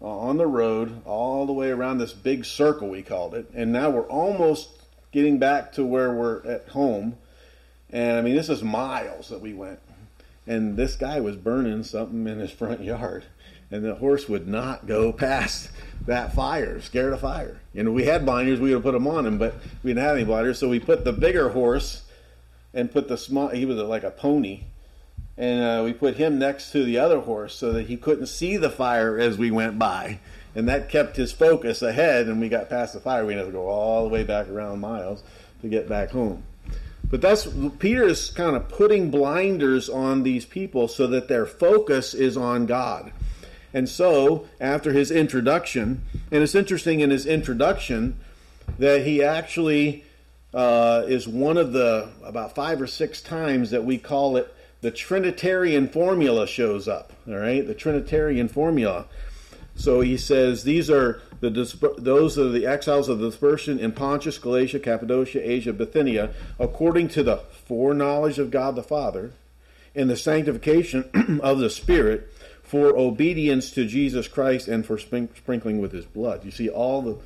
uh, 0.00 0.06
on 0.06 0.36
the 0.36 0.46
road, 0.46 1.02
all 1.06 1.46
the 1.46 1.52
way 1.52 1.70
around 1.70 1.98
this 1.98 2.12
big 2.12 2.44
circle, 2.44 2.88
we 2.90 3.02
called 3.02 3.34
it, 3.34 3.50
and 3.54 3.72
now 3.72 3.88
we're 3.88 4.08
almost 4.08 4.68
getting 5.14 5.38
back 5.38 5.72
to 5.72 5.84
where 5.84 6.12
we're 6.12 6.44
at 6.44 6.68
home. 6.70 7.16
And 7.88 8.18
I 8.18 8.20
mean, 8.20 8.34
this 8.34 8.48
is 8.48 8.64
miles 8.64 9.28
that 9.28 9.40
we 9.40 9.54
went. 9.54 9.78
And 10.44 10.76
this 10.76 10.96
guy 10.96 11.20
was 11.20 11.36
burning 11.36 11.84
something 11.84 12.26
in 12.26 12.40
his 12.40 12.50
front 12.50 12.82
yard. 12.82 13.24
And 13.70 13.84
the 13.84 13.94
horse 13.94 14.28
would 14.28 14.48
not 14.48 14.86
go 14.86 15.12
past 15.12 15.70
that 16.06 16.34
fire, 16.34 16.80
scared 16.80 17.12
of 17.12 17.20
fire. 17.20 17.60
You 17.72 17.84
know, 17.84 17.92
we 17.92 18.04
had 18.04 18.26
blinders, 18.26 18.58
we 18.58 18.70
would 18.70 18.74
have 18.74 18.82
put 18.82 18.92
them 18.92 19.06
on 19.06 19.24
him, 19.24 19.38
but 19.38 19.54
we 19.82 19.90
didn't 19.90 20.04
have 20.04 20.16
any 20.16 20.24
blinders. 20.24 20.58
So 20.58 20.68
we 20.68 20.80
put 20.80 21.04
the 21.04 21.12
bigger 21.12 21.50
horse 21.50 22.02
and 22.74 22.92
put 22.92 23.06
the 23.06 23.16
small, 23.16 23.48
he 23.48 23.64
was 23.64 23.76
like 23.78 24.02
a 24.02 24.10
pony. 24.10 24.64
And 25.38 25.62
uh, 25.62 25.84
we 25.84 25.92
put 25.92 26.16
him 26.16 26.40
next 26.40 26.72
to 26.72 26.84
the 26.84 26.98
other 26.98 27.20
horse 27.20 27.54
so 27.54 27.72
that 27.72 27.86
he 27.86 27.96
couldn't 27.96 28.26
see 28.26 28.56
the 28.56 28.70
fire 28.70 29.18
as 29.18 29.38
we 29.38 29.52
went 29.52 29.78
by 29.78 30.18
and 30.54 30.68
that 30.68 30.88
kept 30.88 31.16
his 31.16 31.32
focus 31.32 31.82
ahead. 31.82 32.26
And 32.26 32.40
we 32.40 32.48
got 32.48 32.70
past 32.70 32.94
the 32.94 33.00
fire. 33.00 33.24
We 33.24 33.34
had 33.34 33.46
to 33.46 33.52
go 33.52 33.66
all 33.66 34.04
the 34.04 34.10
way 34.10 34.24
back 34.24 34.48
around 34.48 34.80
miles 34.80 35.22
to 35.62 35.68
get 35.68 35.88
back 35.88 36.10
home. 36.10 36.44
But 37.10 37.20
that's 37.20 37.46
Peter 37.78 38.04
is 38.04 38.30
kind 38.30 38.56
of 38.56 38.68
putting 38.68 39.10
blinders 39.10 39.88
on 39.88 40.22
these 40.22 40.44
people 40.44 40.88
so 40.88 41.06
that 41.08 41.28
their 41.28 41.46
focus 41.46 42.14
is 42.14 42.36
on 42.36 42.66
God. 42.66 43.12
And 43.72 43.88
so, 43.88 44.46
after 44.60 44.92
his 44.92 45.10
introduction, 45.10 46.02
and 46.30 46.42
it's 46.42 46.54
interesting 46.54 47.00
in 47.00 47.10
his 47.10 47.26
introduction 47.26 48.18
that 48.78 49.04
he 49.04 49.22
actually 49.22 50.04
uh, 50.54 51.02
is 51.06 51.26
one 51.26 51.56
of 51.56 51.72
the 51.72 52.08
about 52.22 52.54
five 52.54 52.80
or 52.80 52.86
six 52.86 53.20
times 53.20 53.70
that 53.70 53.84
we 53.84 53.98
call 53.98 54.36
it 54.36 54.54
the 54.80 54.90
Trinitarian 54.90 55.88
formula 55.88 56.46
shows 56.46 56.86
up. 56.86 57.12
All 57.26 57.36
right, 57.36 57.66
the 57.66 57.74
Trinitarian 57.74 58.48
formula. 58.48 59.06
So 59.76 60.00
he 60.00 60.16
says 60.16 60.64
these 60.64 60.88
are 60.88 61.20
the 61.40 61.50
those 61.98 62.38
are 62.38 62.48
the 62.48 62.66
exiles 62.66 63.08
of 63.08 63.18
the 63.18 63.30
dispersion 63.30 63.78
in 63.78 63.92
Pontus, 63.92 64.38
Galatia, 64.38 64.78
Cappadocia, 64.78 65.48
Asia, 65.48 65.72
Bithynia, 65.72 66.32
according 66.58 67.08
to 67.08 67.22
the 67.22 67.38
foreknowledge 67.66 68.38
of 68.38 68.50
God 68.50 68.76
the 68.76 68.82
Father, 68.82 69.32
and 69.94 70.08
the 70.08 70.16
sanctification 70.16 71.10
of 71.42 71.58
the 71.58 71.70
Spirit, 71.70 72.32
for 72.62 72.96
obedience 72.96 73.70
to 73.72 73.84
Jesus 73.84 74.28
Christ 74.28 74.68
and 74.68 74.86
for 74.86 74.98
sprinkling 74.98 75.80
with 75.80 75.92
His 75.92 76.06
blood. 76.06 76.44
You 76.44 76.50
see 76.50 76.68
all 76.68 77.02
the 77.02 77.18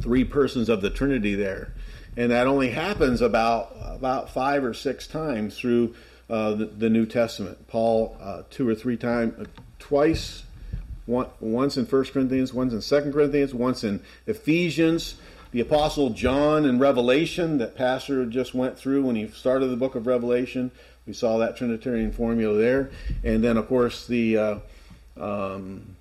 three 0.00 0.24
persons 0.24 0.68
of 0.68 0.80
the 0.80 0.90
Trinity 0.90 1.34
there, 1.34 1.72
and 2.16 2.30
that 2.30 2.46
only 2.46 2.70
happens 2.70 3.20
about 3.20 3.76
about 3.82 4.30
five 4.30 4.64
or 4.64 4.74
six 4.74 5.06
times 5.06 5.58
through 5.58 5.94
uh, 6.30 6.54
the, 6.54 6.64
the, 6.64 6.90
New 6.90 7.04
Testament. 7.04 7.68
Paul 7.68 8.16
uh, 8.20 8.42
two 8.50 8.66
or 8.66 8.74
three 8.74 8.96
times, 8.96 9.34
uh, 9.38 9.44
twice 9.78 10.43
once 11.06 11.76
in 11.76 11.84
1 11.84 12.04
Corinthians, 12.06 12.52
once 12.54 12.72
in 12.72 13.02
2 13.02 13.12
Corinthians, 13.12 13.54
once 13.54 13.84
in 13.84 14.02
Ephesians. 14.26 15.16
The 15.52 15.60
Apostle 15.60 16.10
John 16.10 16.64
in 16.64 16.80
Revelation, 16.80 17.58
that 17.58 17.76
Pastor 17.76 18.26
just 18.26 18.54
went 18.54 18.76
through 18.76 19.04
when 19.04 19.14
he 19.14 19.28
started 19.28 19.68
the 19.68 19.76
book 19.76 19.94
of 19.94 20.06
Revelation. 20.06 20.72
We 21.06 21.12
saw 21.12 21.38
that 21.38 21.56
Trinitarian 21.56 22.10
formula 22.10 22.58
there. 22.58 22.90
And 23.22 23.44
then, 23.44 23.56
of 23.56 23.68
course, 23.68 24.06
the 24.06 24.36
uh, 24.36 24.58
um, 25.16 25.94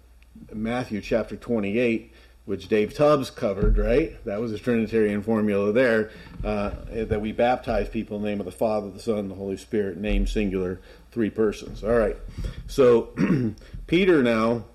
Matthew 0.51 1.01
chapter 1.01 1.35
28, 1.35 2.11
which 2.45 2.67
Dave 2.67 2.95
Tubbs 2.95 3.29
covered, 3.29 3.77
right? 3.77 4.23
That 4.25 4.41
was 4.41 4.51
a 4.53 4.57
Trinitarian 4.57 5.21
formula 5.21 5.71
there, 5.71 6.09
uh, 6.43 6.71
that 6.91 7.21
we 7.21 7.31
baptize 7.31 7.89
people 7.89 8.17
in 8.17 8.23
the 8.23 8.29
name 8.29 8.39
of 8.39 8.45
the 8.45 8.51
Father, 8.51 8.89
the 8.89 8.99
Son, 8.99 9.19
and 9.19 9.31
the 9.31 9.35
Holy 9.35 9.57
Spirit, 9.57 9.97
name 9.97 10.25
singular, 10.25 10.81
three 11.11 11.29
persons. 11.29 11.83
All 11.83 11.91
right. 11.91 12.17
So 12.65 13.13
Peter 13.87 14.23
now 14.23 14.65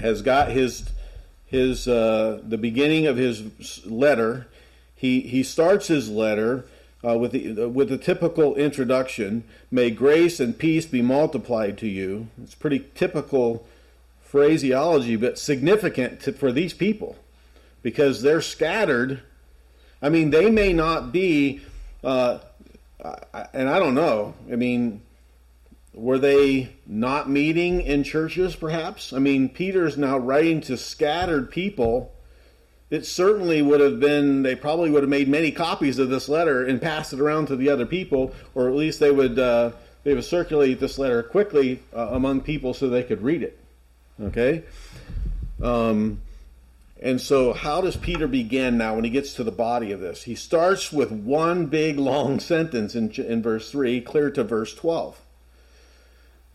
has 0.00 0.22
got 0.22 0.50
his 0.50 0.90
his 1.46 1.86
uh, 1.86 2.40
the 2.42 2.58
beginning 2.58 3.06
of 3.06 3.16
his 3.16 3.84
letter. 3.86 4.46
He 4.94 5.20
he 5.20 5.42
starts 5.42 5.88
his 5.88 6.08
letter 6.10 6.66
uh, 7.06 7.16
with 7.18 7.32
the 7.32 7.66
with 7.68 7.88
the 7.88 7.98
typical 7.98 8.54
introduction. 8.56 9.44
May 9.70 9.90
grace 9.90 10.40
and 10.40 10.58
peace 10.58 10.86
be 10.86 11.02
multiplied 11.02 11.78
to 11.78 11.88
you. 11.88 12.28
It's 12.42 12.54
pretty 12.54 12.86
typical 12.94 13.66
phraseology, 14.22 15.16
but 15.16 15.38
significant 15.38 16.20
to, 16.20 16.32
for 16.32 16.52
these 16.52 16.74
people 16.74 17.16
because 17.86 18.22
they're 18.22 18.40
scattered. 18.40 19.20
I 20.02 20.08
mean, 20.08 20.30
they 20.30 20.50
may 20.50 20.72
not 20.72 21.12
be, 21.12 21.60
uh, 22.02 22.40
and 23.52 23.68
I 23.68 23.78
don't 23.78 23.94
know. 23.94 24.34
I 24.50 24.56
mean, 24.56 25.00
were 25.96 26.18
they 26.18 26.68
not 26.86 27.28
meeting 27.28 27.80
in 27.80 28.04
churches, 28.04 28.54
perhaps? 28.54 29.14
I 29.14 29.18
mean, 29.18 29.48
Peter's 29.48 29.96
now 29.96 30.18
writing 30.18 30.60
to 30.62 30.76
scattered 30.76 31.50
people. 31.50 32.12
It 32.90 33.06
certainly 33.06 33.62
would 33.62 33.80
have 33.80 33.98
been, 33.98 34.42
they 34.42 34.54
probably 34.54 34.90
would 34.90 35.02
have 35.02 35.10
made 35.10 35.26
many 35.26 35.50
copies 35.50 35.98
of 35.98 36.10
this 36.10 36.28
letter 36.28 36.62
and 36.64 36.80
passed 36.80 37.14
it 37.14 37.20
around 37.20 37.46
to 37.46 37.56
the 37.56 37.70
other 37.70 37.86
people, 37.86 38.34
or 38.54 38.68
at 38.68 38.74
least 38.74 39.00
they 39.00 39.10
would, 39.10 39.38
uh, 39.38 39.72
they 40.04 40.14
would 40.14 40.24
circulate 40.24 40.78
this 40.80 40.98
letter 40.98 41.22
quickly 41.22 41.82
uh, 41.94 42.08
among 42.10 42.42
people 42.42 42.74
so 42.74 42.88
they 42.88 43.02
could 43.02 43.22
read 43.22 43.42
it. 43.42 43.58
Okay? 44.20 44.64
Um, 45.62 46.20
and 47.00 47.20
so, 47.20 47.54
how 47.54 47.80
does 47.80 47.96
Peter 47.96 48.28
begin 48.28 48.76
now 48.78 48.94
when 48.94 49.04
he 49.04 49.10
gets 49.10 49.34
to 49.34 49.44
the 49.44 49.50
body 49.50 49.92
of 49.92 50.00
this? 50.00 50.24
He 50.24 50.34
starts 50.34 50.92
with 50.92 51.10
one 51.10 51.66
big 51.66 51.98
long 51.98 52.38
sentence 52.40 52.94
in, 52.94 53.10
in 53.12 53.42
verse 53.42 53.70
3, 53.70 54.02
clear 54.02 54.30
to 54.30 54.44
verse 54.44 54.74
12. 54.74 55.22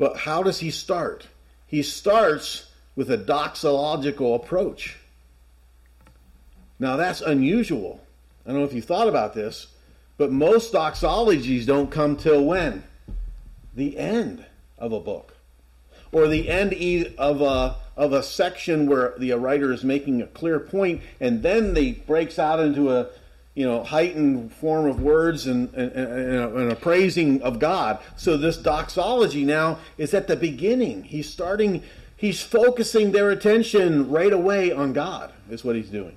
But 0.02 0.18
how 0.18 0.42
does 0.42 0.62
he 0.62 0.72
start? 0.72 1.28
He 1.68 1.84
starts 1.84 2.72
with 2.96 3.12
a 3.12 3.20
doxological 3.20 4.34
approach. 4.34 4.98
Now, 6.80 6.96
that's 6.96 7.22
unusual. 7.22 8.02
I 8.44 8.50
don't 8.50 8.62
know 8.62 8.66
if 8.66 8.74
you 8.74 8.82
thought 8.82 9.08
about 9.08 9.36
this, 9.36 9.68
but 10.18 10.32
most 10.32 10.74
doxologies 10.74 11.68
don't 11.68 11.92
come 11.92 12.16
till 12.16 12.44
when? 12.44 12.84
The 13.76 13.96
end 13.96 14.44
of 14.80 14.92
a 14.92 15.00
book. 15.00 15.36
Or 16.12 16.28
the 16.28 16.50
end 16.50 16.74
of 17.20 17.42
a, 17.42 17.76
of 17.96 18.12
a 18.12 18.24
section 18.24 18.88
where 18.88 19.14
the 19.20 19.34
writer 19.34 19.72
is 19.72 19.84
making 19.84 20.20
a 20.20 20.26
clear 20.26 20.60
point, 20.60 21.04
and 21.20 21.44
then 21.44 21.76
he 21.76 21.92
breaks 21.92 22.40
out 22.40 22.60
into 22.60 22.92
a, 22.92 23.06
you 23.54 23.66
know, 23.66 23.84
heightened 23.84 24.54
form 24.54 24.86
of 24.86 25.02
words 25.02 25.46
and, 25.46 25.74
and, 25.74 25.92
and, 25.92 26.72
a, 26.72 26.76
praising 26.76 27.42
of 27.42 27.60
God. 27.60 28.00
So 28.16 28.38
this 28.38 28.56
doxology 28.56 29.44
now 29.44 29.80
is 29.98 30.14
at 30.14 30.28
the 30.28 30.38
beginning. 30.38 31.04
He's 31.04 31.30
starting, 31.30 31.84
he's 32.16 32.42
focusing 32.42 33.12
their 33.12 33.30
attention 33.30 34.10
right 34.10 34.32
away 34.32 34.72
on 34.72 34.94
God, 34.94 35.34
is 35.50 35.66
what 35.66 35.76
he's 35.76 35.90
doing. 35.90 36.16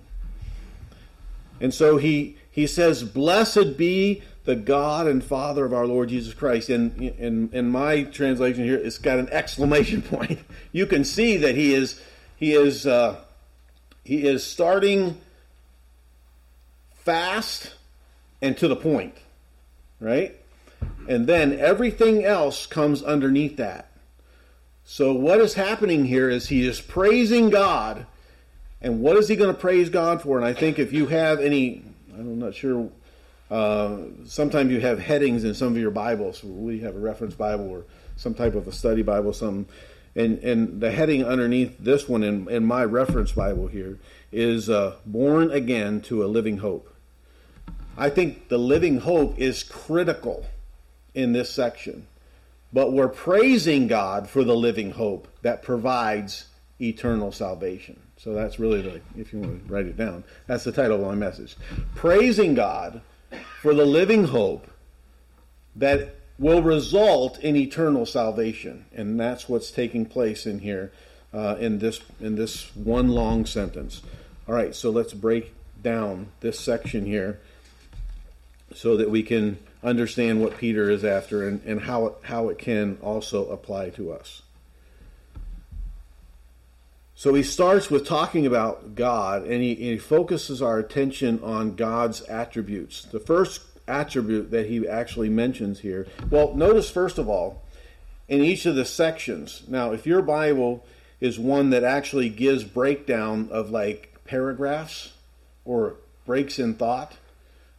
And 1.61 1.75
so 1.75 1.97
he, 1.97 2.37
he 2.51 2.69
says, 2.69 3.03
Blessed 3.03 3.77
be 3.77 4.23
the 4.45 4.55
God 4.55 5.07
and 5.07 5.25
Father 5.25 5.65
of 5.65 5.73
our 5.73 5.87
Lord 5.87 6.11
Jesus 6.11 6.35
Christ. 6.35 6.69
And 6.69 6.97
in, 7.01 7.51
in 7.53 7.69
my 7.69 8.05
translation 8.05 8.65
here, 8.65 8.77
it's 8.77 8.99
got 8.99 9.19
an 9.19 9.29
exclamation 9.31 10.03
point. 10.03 10.39
You 10.73 10.87
can 10.87 11.05
see 11.05 11.37
that 11.37 11.55
he 11.55 11.73
is, 11.73 12.01
he 12.35 12.53
is, 12.53 12.85
uh, 12.85 13.21
he 14.03 14.27
is 14.27 14.45
starting 14.45 15.21
fast 17.05 17.75
and 18.41 18.57
to 18.59 18.69
the 18.69 18.77
point, 18.77 19.17
right? 20.01 20.37
And 21.09 21.27
then 21.27 21.59
everything 21.59 22.25
else 22.25 22.67
comes 22.67 23.03
underneath 23.03 23.57
that. 23.57 23.91
So, 24.85 25.15
what 25.15 25.41
is 25.41 25.55
happening 25.55 26.05
here 26.05 26.29
is 26.29 26.49
he 26.49 26.67
is 26.67 26.81
praising 26.81 27.51
God. 27.51 28.07
And 28.83 29.01
what 29.01 29.17
is 29.17 29.29
he 29.29 29.37
going 29.37 29.53
to 29.53 29.59
praise 29.59 29.89
God 29.89 30.21
for? 30.21 30.37
And 30.37 30.47
I 30.47 30.53
think 30.53 30.79
if 30.79 30.93
you 30.93 31.07
have 31.07 31.41
any, 31.41 31.83
I'm 32.13 32.39
not 32.39 32.55
sure, 32.55 32.91
uh, 33.51 33.97
sometimes 34.27 34.71
you 34.71 34.81
have 34.81 34.99
headings 34.99 35.45
in 35.45 35.55
some 35.55 35.69
of 35.69 35.79
your 35.79 35.91
Bibles. 35.91 36.45
We 36.45 36.81
have 36.81 36.95
a 36.95 36.99
reference 36.99 37.35
Bible 37.35 37.71
or 37.71 37.85
some 38.17 38.35
type 38.35 38.55
of 38.55 38.69
a 38.69 38.73
study 38.73 39.01
Bible, 39.01 39.33
some. 39.33 39.67
And, 40.17 40.39
and 40.41 40.81
the 40.81 40.93
heading 40.93 41.25
underneath 41.25 41.77
this 41.79 42.09
one 42.09 42.23
in, 42.23 42.49
in 42.49 42.65
my 42.65 42.85
reference 42.85 43.33
Bible 43.33 43.67
here 43.67 43.99
is 44.31 44.69
uh, 44.69 44.97
Born 45.07 45.51
Again 45.51 46.03
to 46.03 46.23
a 46.23 46.27
Living 46.27 46.59
Hope. 46.59 46.94
I 47.97 48.11
think 48.11 48.49
the 48.49 48.59
living 48.59 48.99
hope 48.99 49.39
is 49.39 49.63
critical 49.63 50.47
in 51.15 51.33
this 51.33 51.51
section. 51.51 52.07
But 52.73 52.93
we're 52.93 53.09
praising 53.09 53.87
God 53.87 54.29
for 54.29 54.43
the 54.43 54.57
living 54.57 54.91
hope 54.91 55.29
that 55.43 55.63
provides 55.63 56.47
eternal 56.81 57.31
salvation. 57.31 58.01
So 58.17 58.35
that's 58.35 58.59
really 58.59 58.83
the, 58.83 59.01
if 59.17 59.33
you 59.33 59.39
want 59.39 59.67
to 59.67 59.73
write 59.73 59.87
it 59.87 59.97
down, 59.97 60.25
that's 60.47 60.65
the 60.65 60.73
title 60.73 61.01
of 61.01 61.07
my 61.07 61.15
message. 61.15 61.57
Praising 61.95 62.55
God 62.55 63.01
for 63.61 63.75
the 63.75 63.85
living 63.85 64.25
hope 64.25 64.67
that 65.77 66.17
will 66.39 66.63
result 66.63 67.39
in 67.39 67.55
eternal 67.55 68.07
salvation. 68.07 68.87
And 68.93 69.21
that's 69.21 69.49
what's 69.49 69.71
taking 69.71 70.05
place 70.05 70.47
in 70.47 70.59
here 70.59 70.91
uh, 71.33 71.57
in 71.61 71.79
this 71.79 72.01
in 72.21 72.35
this 72.37 72.75
one 72.75 73.09
long 73.09 73.47
sentence. 73.47 74.03
All 74.49 74.55
right, 74.55 74.75
so 74.75 74.91
let's 74.91 75.13
break 75.13 75.55
down 75.83 76.29
this 76.41 76.59
section 76.59 77.07
here 77.07 77.41
so 78.75 78.97
that 78.97 79.11
we 79.11 79.23
can 79.23 79.59
understand 79.83 80.41
what 80.41 80.59
Peter 80.59 80.91
is 80.91 81.05
after 81.05 81.47
and, 81.47 81.63
and 81.65 81.83
how, 81.83 82.07
it, 82.07 82.15
how 82.25 82.49
it 82.49 82.59
can 82.59 82.99
also 83.01 83.49
apply 83.51 83.91
to 83.91 84.13
us. 84.13 84.43
So 87.15 87.35
he 87.35 87.43
starts 87.43 87.91
with 87.91 88.07
talking 88.07 88.45
about 88.45 88.97
God 88.97 89.45
and 89.45 89.63
he, 89.63 89.75
he 89.77 89.99
focuses 89.99 90.61
our 90.61 90.79
attention 90.79 91.41
on 91.43 91.77
God's 91.77 92.23
attributes. 92.23 93.03
The 93.03 93.21
first 93.21 93.63
attribute 93.87 94.51
that 94.51 94.67
he 94.67 94.89
actually 94.89 95.29
mentions 95.29 95.81
here, 95.81 96.09
well, 96.29 96.55
notice 96.55 96.91
first 96.91 97.19
of 97.19 97.29
all, 97.29 97.63
in 98.29 98.41
each 98.41 98.67
of 98.67 98.75
the 98.75 98.85
sections. 98.85 99.63
Now, 99.69 99.93
if 99.93 100.07
your 100.07 100.23
Bible 100.23 100.85
is 101.21 101.39
one 101.39 101.71
that 101.71 101.85
actually 101.85 102.31
gives 102.31 102.65
breakdown 102.65 103.49
of 103.53 103.71
like 103.71 104.19
paragraphs 104.25 105.13
or 105.65 105.97
breaks 106.27 106.59
in 106.59 106.75
thought, 106.75 107.13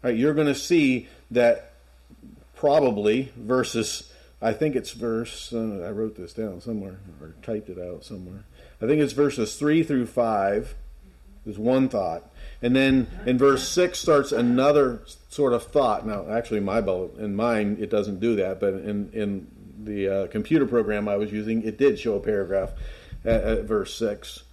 right, 0.05 0.15
you're 0.15 0.33
going 0.33 0.47
to 0.47 0.55
see 0.55 1.07
that 1.31 1.73
probably 2.55 3.31
verses, 3.35 4.11
I 4.41 4.53
think 4.53 4.75
it's 4.75 4.91
verse, 4.91 5.51
uh, 5.51 5.83
I 5.85 5.91
wrote 5.91 6.15
this 6.15 6.33
down 6.33 6.61
somewhere 6.61 6.99
or 7.19 7.35
typed 7.41 7.69
it 7.69 7.79
out 7.79 8.03
somewhere. 8.03 8.45
I 8.81 8.87
think 8.87 9.01
it's 9.01 9.13
verses 9.13 9.55
3 9.57 9.83
through 9.83 10.05
5 10.05 10.75
is 11.45 11.57
one 11.57 11.89
thought. 11.89 12.29
And 12.61 12.75
then 12.75 13.07
in 13.25 13.37
verse 13.37 13.67
6 13.67 13.97
starts 13.97 14.31
another 14.31 15.01
sort 15.29 15.53
of 15.53 15.63
thought. 15.63 16.05
Now, 16.05 16.29
actually, 16.29 16.59
my 16.59 16.79
in 16.79 17.35
mine, 17.35 17.77
it 17.79 17.89
doesn't 17.89 18.19
do 18.19 18.35
that, 18.35 18.59
but 18.59 18.73
in, 18.75 19.09
in 19.11 19.47
the 19.83 20.07
uh, 20.07 20.27
computer 20.27 20.65
program 20.65 21.07
I 21.07 21.17
was 21.17 21.31
using, 21.31 21.63
it 21.63 21.77
did 21.77 21.99
show 21.99 22.15
a 22.15 22.19
paragraph 22.19 22.71
at, 23.23 23.43
at 23.43 23.63
verse 23.63 23.93
6. 23.95 24.43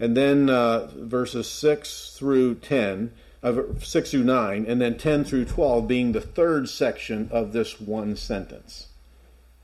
And 0.00 0.16
then 0.16 0.50
uh, 0.50 0.88
verses 0.94 1.48
6 1.48 2.16
through 2.16 2.56
10 2.56 3.12
uh, 3.44 3.62
6 3.78 4.10
through 4.10 4.24
9, 4.24 4.64
and 4.66 4.80
then 4.80 4.98
10 4.98 5.24
through 5.24 5.44
12 5.44 5.86
being 5.86 6.12
the 6.12 6.20
third 6.20 6.68
section 6.68 7.28
of 7.30 7.52
this 7.52 7.80
one 7.80 8.16
sentence. 8.16 8.88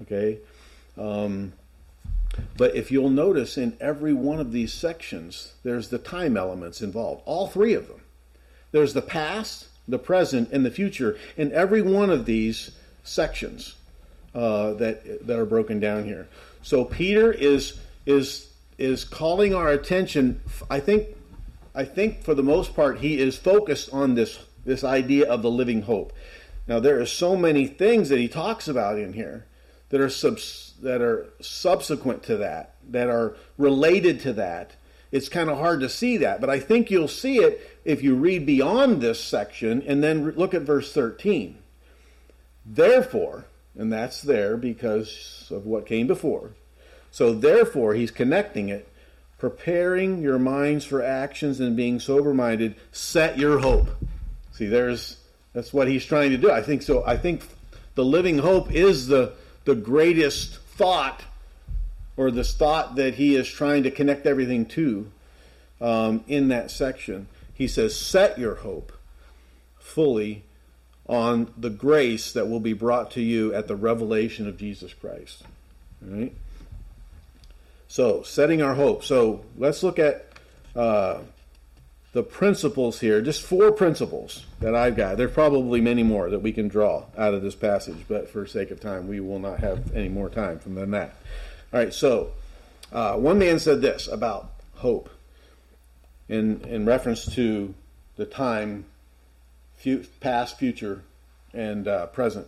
Okay? 0.02 0.38
Um, 0.96 1.54
but 2.56 2.76
if 2.76 2.92
you'll 2.92 3.10
notice 3.10 3.58
in 3.58 3.76
every 3.80 4.12
one 4.12 4.38
of 4.38 4.52
these 4.52 4.72
sections, 4.72 5.54
there's 5.64 5.88
the 5.88 5.98
time 5.98 6.36
elements 6.36 6.80
involved, 6.80 7.22
all 7.24 7.48
three 7.48 7.74
of 7.74 7.88
them. 7.88 8.02
There's 8.70 8.94
the 8.94 9.02
past, 9.02 9.66
the 9.88 9.98
present, 9.98 10.50
and 10.52 10.64
the 10.64 10.70
future 10.70 11.18
in 11.36 11.50
every 11.52 11.82
one 11.82 12.10
of 12.10 12.26
these 12.26 12.70
sections 13.02 13.74
uh, 14.34 14.74
that 14.74 15.26
that 15.26 15.38
are 15.38 15.46
broken 15.46 15.80
down 15.80 16.04
here. 16.04 16.28
So 16.62 16.84
Peter 16.84 17.32
is 17.32 17.80
is 18.06 18.48
is 18.78 19.04
calling 19.04 19.54
our 19.54 19.68
attention. 19.68 20.40
I 20.70 20.78
think 20.80 21.08
I 21.74 21.84
think 21.84 22.22
for 22.22 22.34
the 22.34 22.42
most 22.42 22.74
part 22.74 22.98
he 22.98 23.18
is 23.18 23.36
focused 23.36 23.92
on 23.92 24.14
this 24.14 24.38
this 24.64 24.84
idea 24.84 25.28
of 25.28 25.42
the 25.42 25.50
living 25.50 25.82
hope. 25.82 26.12
Now 26.66 26.80
there 26.80 27.00
are 27.00 27.06
so 27.06 27.36
many 27.36 27.66
things 27.66 28.08
that 28.08 28.18
he 28.18 28.28
talks 28.28 28.68
about 28.68 28.98
in 28.98 29.12
here 29.14 29.46
that 29.88 30.00
are 30.00 30.10
subs, 30.10 30.74
that 30.82 31.00
are 31.00 31.26
subsequent 31.40 32.22
to 32.24 32.36
that, 32.38 32.74
that 32.90 33.08
are 33.08 33.36
related 33.58 34.20
to 34.20 34.32
that. 34.34 34.72
It's 35.10 35.28
kind 35.28 35.50
of 35.50 35.58
hard 35.58 35.80
to 35.80 35.88
see 35.88 36.18
that, 36.18 36.40
but 36.40 36.50
I 36.50 36.60
think 36.60 36.90
you'll 36.90 37.08
see 37.08 37.38
it 37.38 37.78
if 37.84 38.02
you 38.02 38.14
read 38.14 38.46
beyond 38.46 39.00
this 39.00 39.18
section 39.18 39.82
and 39.86 40.02
then 40.02 40.30
look 40.32 40.54
at 40.54 40.62
verse 40.62 40.92
13. 40.92 41.58
Therefore, 42.64 43.46
and 43.76 43.92
that's 43.92 44.22
there 44.22 44.56
because 44.56 45.48
of 45.50 45.66
what 45.66 45.86
came 45.86 46.06
before. 46.06 46.52
So 47.10 47.34
therefore 47.34 47.94
he's 47.94 48.12
connecting 48.12 48.68
it 48.68 48.86
preparing 49.40 50.20
your 50.20 50.38
minds 50.38 50.84
for 50.84 51.02
actions 51.02 51.60
and 51.60 51.74
being 51.74 51.98
sober 51.98 52.34
minded, 52.34 52.76
set 52.92 53.38
your 53.38 53.58
hope. 53.58 53.88
See, 54.52 54.66
there's 54.66 55.16
that's 55.54 55.72
what 55.72 55.88
he's 55.88 56.04
trying 56.04 56.30
to 56.30 56.36
do. 56.36 56.50
I 56.50 56.62
think 56.62 56.82
so. 56.82 57.02
I 57.04 57.16
think 57.16 57.48
the 57.94 58.04
living 58.04 58.38
hope 58.38 58.70
is 58.70 59.08
the 59.08 59.32
the 59.64 59.74
greatest 59.74 60.58
thought, 60.58 61.22
or 62.16 62.30
this 62.30 62.54
thought 62.54 62.96
that 62.96 63.14
he 63.14 63.34
is 63.34 63.48
trying 63.48 63.82
to 63.84 63.90
connect 63.90 64.26
everything 64.26 64.66
to 64.66 65.10
um, 65.80 66.22
in 66.28 66.48
that 66.48 66.70
section. 66.70 67.26
He 67.54 67.66
says, 67.66 67.96
"Set 67.96 68.38
your 68.38 68.56
hope 68.56 68.92
fully 69.78 70.44
on 71.06 71.52
the 71.56 71.70
grace 71.70 72.32
that 72.32 72.48
will 72.48 72.60
be 72.60 72.74
brought 72.74 73.10
to 73.12 73.22
you 73.22 73.54
at 73.54 73.68
the 73.68 73.76
revelation 73.76 74.46
of 74.46 74.58
Jesus 74.58 74.92
Christ." 74.92 75.44
All 76.04 76.18
right. 76.18 76.34
So, 77.90 78.22
setting 78.22 78.62
our 78.62 78.76
hope. 78.76 79.02
So, 79.02 79.44
let's 79.58 79.82
look 79.82 79.98
at 79.98 80.28
uh, 80.76 81.22
the 82.12 82.22
principles 82.22 83.00
here. 83.00 83.20
Just 83.20 83.42
four 83.42 83.72
principles 83.72 84.46
that 84.60 84.76
I've 84.76 84.94
got. 84.94 85.16
There's 85.16 85.32
probably 85.32 85.80
many 85.80 86.04
more 86.04 86.30
that 86.30 86.38
we 86.38 86.52
can 86.52 86.68
draw 86.68 87.06
out 87.18 87.34
of 87.34 87.42
this 87.42 87.56
passage, 87.56 87.96
but 88.06 88.28
for 88.28 88.46
sake 88.46 88.70
of 88.70 88.78
time, 88.78 89.08
we 89.08 89.18
will 89.18 89.40
not 89.40 89.58
have 89.58 89.92
any 89.92 90.08
more 90.08 90.28
time 90.28 90.60
from 90.60 90.76
than 90.76 90.92
that. 90.92 91.16
All 91.72 91.80
right, 91.80 91.92
so 91.92 92.30
uh, 92.92 93.16
one 93.16 93.40
man 93.40 93.58
said 93.58 93.80
this 93.80 94.06
about 94.06 94.52
hope 94.76 95.10
in, 96.28 96.60
in 96.68 96.86
reference 96.86 97.24
to 97.34 97.74
the 98.14 98.24
time, 98.24 98.84
past, 100.20 100.60
future, 100.60 101.02
and 101.52 101.88
uh, 101.88 102.06
present. 102.06 102.46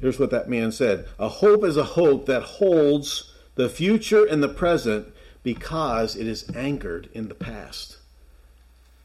Here's 0.00 0.20
what 0.20 0.30
that 0.30 0.48
man 0.48 0.70
said 0.70 1.08
A 1.18 1.28
hope 1.28 1.64
is 1.64 1.76
a 1.76 1.82
hope 1.82 2.26
that 2.26 2.44
holds 2.44 3.31
the 3.54 3.68
future 3.68 4.24
and 4.24 4.42
the 4.42 4.48
present 4.48 5.08
because 5.42 6.16
it 6.16 6.26
is 6.26 6.48
anchored 6.54 7.08
in 7.12 7.28
the 7.28 7.34
past. 7.34 7.98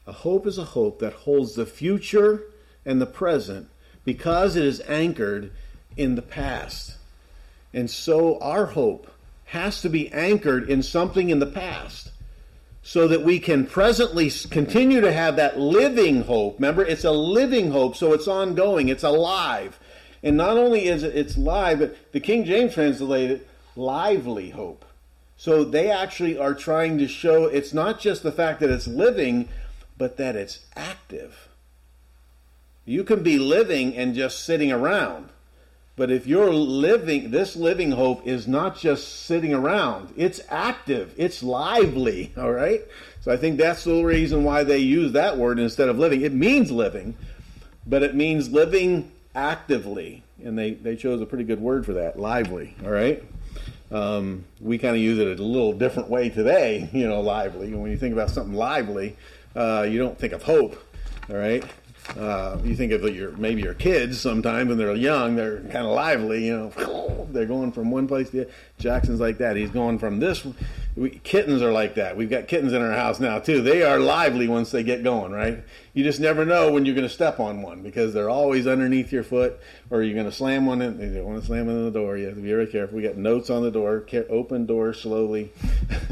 A 0.06 0.12
hope 0.12 0.46
is 0.46 0.58
a 0.58 0.64
hope 0.64 1.00
that 1.00 1.12
holds 1.12 1.54
the 1.54 1.66
future 1.66 2.44
and 2.84 3.00
the 3.00 3.06
present 3.06 3.68
because 4.04 4.56
it 4.56 4.64
is 4.64 4.80
anchored 4.88 5.50
in 5.96 6.14
the 6.14 6.22
past. 6.22 6.96
And 7.74 7.90
so 7.90 8.38
our 8.40 8.66
hope 8.66 9.10
has 9.46 9.82
to 9.82 9.88
be 9.88 10.10
anchored 10.12 10.68
in 10.70 10.82
something 10.82 11.28
in 11.28 11.38
the 11.38 11.46
past 11.46 12.10
so 12.82 13.06
that 13.08 13.22
we 13.22 13.38
can 13.38 13.66
presently 13.66 14.30
continue 14.50 15.00
to 15.02 15.12
have 15.12 15.36
that 15.36 15.58
living 15.58 16.22
hope. 16.22 16.54
Remember, 16.54 16.82
it's 16.82 17.04
a 17.04 17.10
living 17.10 17.70
hope, 17.70 17.96
so 17.96 18.14
it's 18.14 18.28
ongoing, 18.28 18.88
it's 18.88 19.02
alive. 19.02 19.78
And 20.22 20.36
not 20.36 20.56
only 20.56 20.86
is 20.86 21.02
it 21.02 21.14
it's 21.14 21.36
live, 21.36 21.80
but 21.80 22.12
the 22.12 22.20
King 22.20 22.44
James 22.44 22.72
translated 22.72 23.46
lively 23.78 24.50
hope. 24.50 24.84
So 25.36 25.62
they 25.62 25.90
actually 25.90 26.36
are 26.36 26.54
trying 26.54 26.98
to 26.98 27.06
show 27.06 27.44
it's 27.44 27.72
not 27.72 28.00
just 28.00 28.22
the 28.22 28.32
fact 28.32 28.60
that 28.60 28.70
it's 28.70 28.88
living, 28.88 29.48
but 29.96 30.16
that 30.16 30.34
it's 30.34 30.60
active. 30.76 31.48
You 32.84 33.04
can 33.04 33.22
be 33.22 33.38
living 33.38 33.96
and 33.96 34.14
just 34.14 34.44
sitting 34.44 34.72
around. 34.72 35.28
But 35.94 36.10
if 36.10 36.26
you're 36.26 36.52
living, 36.52 37.30
this 37.30 37.56
living 37.56 37.92
hope 37.92 38.26
is 38.26 38.46
not 38.48 38.78
just 38.78 39.24
sitting 39.26 39.52
around, 39.52 40.12
it's 40.16 40.40
active, 40.48 41.12
it's 41.16 41.42
lively, 41.42 42.32
all 42.38 42.52
right? 42.52 42.82
So 43.20 43.32
I 43.32 43.36
think 43.36 43.58
that's 43.58 43.84
the 43.84 44.02
reason 44.02 44.44
why 44.44 44.64
they 44.64 44.78
use 44.78 45.12
that 45.12 45.36
word 45.36 45.58
instead 45.58 45.88
of 45.88 45.98
living. 45.98 46.22
It 46.22 46.32
means 46.32 46.70
living, 46.70 47.16
but 47.86 48.02
it 48.02 48.14
means 48.14 48.50
living 48.50 49.10
actively, 49.34 50.22
and 50.42 50.56
they, 50.56 50.72
they 50.72 50.96
chose 50.96 51.20
a 51.20 51.26
pretty 51.26 51.44
good 51.44 51.60
word 51.60 51.84
for 51.84 51.94
that, 51.94 52.18
lively, 52.18 52.76
all 52.84 52.90
right? 52.90 53.22
Um, 53.90 54.44
we 54.60 54.78
kind 54.78 54.94
of 54.94 55.00
use 55.00 55.18
it 55.18 55.40
a 55.40 55.42
little 55.42 55.72
different 55.72 56.10
way 56.10 56.28
today, 56.28 56.88
you 56.94 57.08
know, 57.08 57.20
lively. 57.20 57.68
And 57.68 57.80
when 57.80 57.90
you 57.90 57.96
think 57.96 58.12
about 58.12 58.30
something 58.30 58.54
lively, 58.54 59.16
uh, 59.56 59.86
you 59.88 59.98
don't 59.98 60.18
think 60.18 60.32
of 60.32 60.42
hope, 60.42 60.76
all 61.30 61.36
right? 61.36 61.64
Uh, 62.16 62.58
you 62.64 62.74
think 62.74 62.92
of 62.92 63.02
your 63.14 63.32
maybe 63.32 63.60
your 63.60 63.74
kids 63.74 64.18
sometimes 64.18 64.68
when 64.68 64.78
they're 64.78 64.94
young, 64.94 65.36
they're 65.36 65.60
kind 65.60 65.86
of 65.86 65.92
lively, 65.92 66.46
you 66.46 66.56
know, 66.56 67.26
they're 67.32 67.46
going 67.46 67.70
from 67.70 67.90
one 67.90 68.08
place 68.08 68.30
to 68.30 68.36
the 68.36 68.42
other. 68.42 68.52
Jackson's 68.78 69.20
like 69.20 69.38
that. 69.38 69.56
He's 69.56 69.70
going 69.70 69.98
from 69.98 70.18
this. 70.18 70.46
We, 70.98 71.10
kittens 71.10 71.62
are 71.62 71.70
like 71.70 71.94
that. 71.94 72.16
We've 72.16 72.28
got 72.28 72.48
kittens 72.48 72.72
in 72.72 72.82
our 72.82 72.92
house 72.92 73.20
now 73.20 73.38
too. 73.38 73.62
They 73.62 73.84
are 73.84 74.00
lively 74.00 74.48
once 74.48 74.72
they 74.72 74.82
get 74.82 75.04
going, 75.04 75.30
right? 75.30 75.62
You 75.94 76.02
just 76.02 76.18
never 76.18 76.44
know 76.44 76.72
when 76.72 76.84
you're 76.84 76.94
going 76.94 77.06
to 77.06 77.12
step 77.12 77.38
on 77.38 77.62
one 77.62 77.82
because 77.82 78.12
they're 78.12 78.28
always 78.28 78.66
underneath 78.66 79.12
your 79.12 79.22
foot, 79.22 79.60
or 79.90 80.02
you're 80.02 80.14
going 80.14 80.26
to 80.26 80.32
slam 80.32 80.66
one 80.66 80.82
in. 80.82 81.00
You 81.00 81.14
don't 81.14 81.24
want 81.24 81.40
to 81.40 81.46
slam 81.46 81.68
in 81.68 81.84
the 81.84 81.92
door. 81.92 82.16
You 82.16 82.26
have 82.26 82.34
to 82.34 82.40
be 82.40 82.48
very 82.48 82.66
careful. 82.66 82.96
We 82.96 83.04
got 83.04 83.16
notes 83.16 83.48
on 83.48 83.62
the 83.62 83.70
door. 83.70 84.04
Open 84.28 84.66
door 84.66 84.92
slowly. 84.92 85.52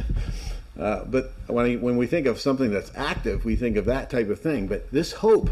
uh, 0.78 1.04
but 1.04 1.32
when, 1.48 1.80
when 1.80 1.96
we 1.96 2.06
think 2.06 2.28
of 2.28 2.38
something 2.38 2.70
that's 2.70 2.92
active, 2.94 3.44
we 3.44 3.56
think 3.56 3.76
of 3.76 3.86
that 3.86 4.08
type 4.08 4.28
of 4.28 4.40
thing. 4.40 4.68
But 4.68 4.92
this 4.92 5.14
hope 5.14 5.50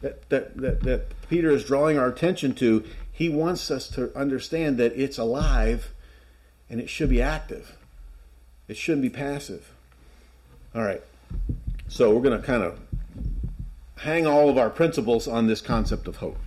that, 0.00 0.28
that, 0.28 0.56
that, 0.58 0.82
that 0.84 1.28
Peter 1.28 1.50
is 1.50 1.64
drawing 1.64 1.98
our 1.98 2.08
attention 2.08 2.54
to, 2.54 2.84
he 3.10 3.28
wants 3.28 3.68
us 3.68 3.88
to 3.88 4.16
understand 4.16 4.78
that 4.78 4.92
it's 4.94 5.18
alive 5.18 5.92
and 6.68 6.80
it 6.80 6.88
should 6.88 7.08
be 7.08 7.20
active. 7.20 7.76
It 8.70 8.76
shouldn't 8.76 9.02
be 9.02 9.10
passive. 9.10 9.68
All 10.76 10.82
right. 10.82 11.02
So 11.88 12.14
we're 12.14 12.22
going 12.22 12.40
to 12.40 12.46
kind 12.46 12.62
of 12.62 12.78
hang 13.96 14.28
all 14.28 14.48
of 14.48 14.56
our 14.58 14.70
principles 14.70 15.26
on 15.26 15.48
this 15.48 15.60
concept 15.60 16.06
of 16.06 16.18
hope. 16.18 16.38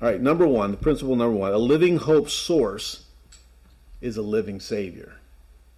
All 0.00 0.08
right, 0.08 0.18
number 0.18 0.46
one, 0.46 0.70
the 0.70 0.78
principle 0.78 1.14
number 1.14 1.36
one 1.36 1.52
a 1.52 1.58
living 1.58 1.98
hope 1.98 2.30
source 2.30 3.04
is 4.00 4.16
a 4.16 4.22
living 4.22 4.60
Savior. 4.60 5.12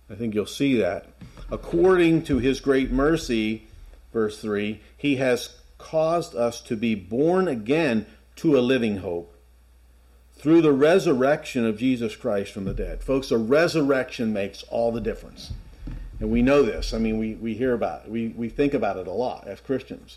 I 0.08 0.14
think 0.14 0.32
you'll 0.32 0.46
see 0.46 0.78
that. 0.78 1.08
According 1.50 2.22
to 2.26 2.38
his 2.38 2.60
great 2.60 2.92
mercy, 2.92 3.66
verse 4.12 4.40
3, 4.40 4.80
he 4.96 5.16
has 5.16 5.56
caused 5.76 6.36
us 6.36 6.60
to 6.62 6.76
be 6.76 6.94
born 6.94 7.48
again 7.48 8.06
to 8.36 8.56
a 8.56 8.60
living 8.60 8.98
hope 8.98 9.34
through 10.36 10.62
the 10.62 10.72
resurrection 10.72 11.66
of 11.66 11.78
Jesus 11.78 12.14
Christ 12.14 12.52
from 12.52 12.64
the 12.64 12.74
dead. 12.74 13.02
Folks, 13.02 13.32
a 13.32 13.38
resurrection 13.38 14.32
makes 14.32 14.62
all 14.64 14.92
the 14.92 15.00
difference. 15.00 15.52
And 16.24 16.32
we 16.32 16.40
know 16.40 16.62
this. 16.62 16.94
I 16.94 16.98
mean, 16.98 17.18
we, 17.18 17.34
we 17.34 17.52
hear 17.52 17.74
about 17.74 18.06
it. 18.06 18.10
We, 18.10 18.28
we 18.28 18.48
think 18.48 18.72
about 18.72 18.96
it 18.96 19.06
a 19.06 19.12
lot 19.12 19.46
as 19.46 19.60
Christians. 19.60 20.16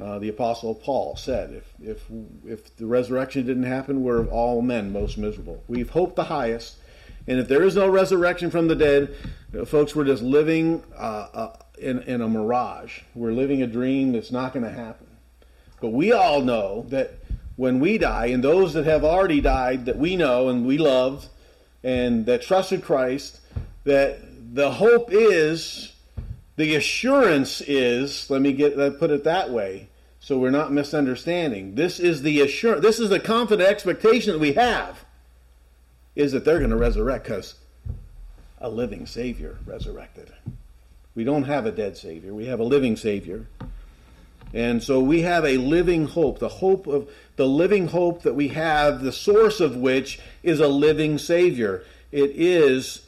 Uh, 0.00 0.18
the 0.18 0.28
Apostle 0.28 0.74
Paul 0.74 1.14
said, 1.14 1.52
if, 1.52 1.72
if, 1.80 2.04
if 2.44 2.76
the 2.76 2.86
resurrection 2.86 3.46
didn't 3.46 3.62
happen, 3.62 4.02
we're 4.02 4.18
of 4.18 4.26
all 4.32 4.62
men 4.62 4.92
most 4.92 5.16
miserable. 5.16 5.62
We've 5.68 5.90
hoped 5.90 6.16
the 6.16 6.24
highest. 6.24 6.78
And 7.28 7.38
if 7.38 7.46
there 7.46 7.62
is 7.62 7.76
no 7.76 7.88
resurrection 7.88 8.50
from 8.50 8.66
the 8.66 8.74
dead, 8.74 9.14
folks, 9.64 9.94
we're 9.94 10.06
just 10.06 10.24
living 10.24 10.82
uh, 10.98 11.28
uh, 11.32 11.56
in, 11.78 12.02
in 12.02 12.20
a 12.20 12.28
mirage. 12.28 13.02
We're 13.14 13.30
living 13.30 13.62
a 13.62 13.68
dream 13.68 14.10
that's 14.10 14.32
not 14.32 14.54
going 14.54 14.64
to 14.64 14.72
happen. 14.72 15.06
But 15.80 15.90
we 15.90 16.10
all 16.10 16.40
know 16.40 16.84
that 16.88 17.14
when 17.54 17.78
we 17.78 17.96
die, 17.96 18.26
and 18.26 18.42
those 18.42 18.72
that 18.72 18.86
have 18.86 19.04
already 19.04 19.40
died 19.40 19.86
that 19.86 19.98
we 19.98 20.16
know 20.16 20.48
and 20.48 20.66
we 20.66 20.78
love 20.78 21.28
and 21.84 22.26
that 22.26 22.42
trusted 22.42 22.82
Christ, 22.82 23.38
that 23.84 24.18
the 24.54 24.70
hope 24.70 25.08
is, 25.10 25.92
the 26.54 26.76
assurance 26.76 27.60
is, 27.60 28.30
let 28.30 28.40
me 28.40 28.52
get 28.52 28.78
let 28.78 29.00
put 29.00 29.10
it 29.10 29.24
that 29.24 29.50
way, 29.50 29.88
so 30.20 30.38
we're 30.38 30.50
not 30.50 30.72
misunderstanding. 30.72 31.74
This 31.74 31.98
is 31.98 32.22
the 32.22 32.40
assurance, 32.40 32.80
this 32.82 33.00
is 33.00 33.10
the 33.10 33.18
confident 33.18 33.68
expectation 33.68 34.32
that 34.32 34.38
we 34.38 34.52
have, 34.52 35.04
is 36.14 36.30
that 36.32 36.44
they're 36.44 36.60
going 36.60 36.70
to 36.70 36.76
resurrect 36.76 37.24
because 37.24 37.56
a 38.58 38.68
living 38.68 39.06
Savior 39.06 39.58
resurrected. 39.66 40.32
We 41.16 41.24
don't 41.24 41.44
have 41.44 41.66
a 41.66 41.72
dead 41.72 41.96
Savior. 41.96 42.32
We 42.32 42.46
have 42.46 42.60
a 42.60 42.64
living 42.64 42.96
Savior. 42.96 43.46
And 44.52 44.80
so 44.80 45.00
we 45.00 45.22
have 45.22 45.44
a 45.44 45.56
living 45.56 46.06
hope, 46.06 46.38
the 46.38 46.48
hope 46.48 46.86
of 46.86 47.10
the 47.34 47.46
living 47.46 47.88
hope 47.88 48.22
that 48.22 48.34
we 48.34 48.48
have, 48.48 49.02
the 49.02 49.10
source 49.10 49.58
of 49.58 49.74
which 49.74 50.20
is 50.44 50.60
a 50.60 50.68
living 50.68 51.18
Savior. 51.18 51.82
It 52.12 52.30
is 52.36 53.04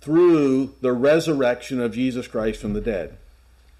through 0.00 0.74
the 0.80 0.92
resurrection 0.92 1.80
of 1.80 1.92
Jesus 1.92 2.26
Christ 2.26 2.60
from 2.60 2.72
the 2.72 2.80
dead. 2.80 3.16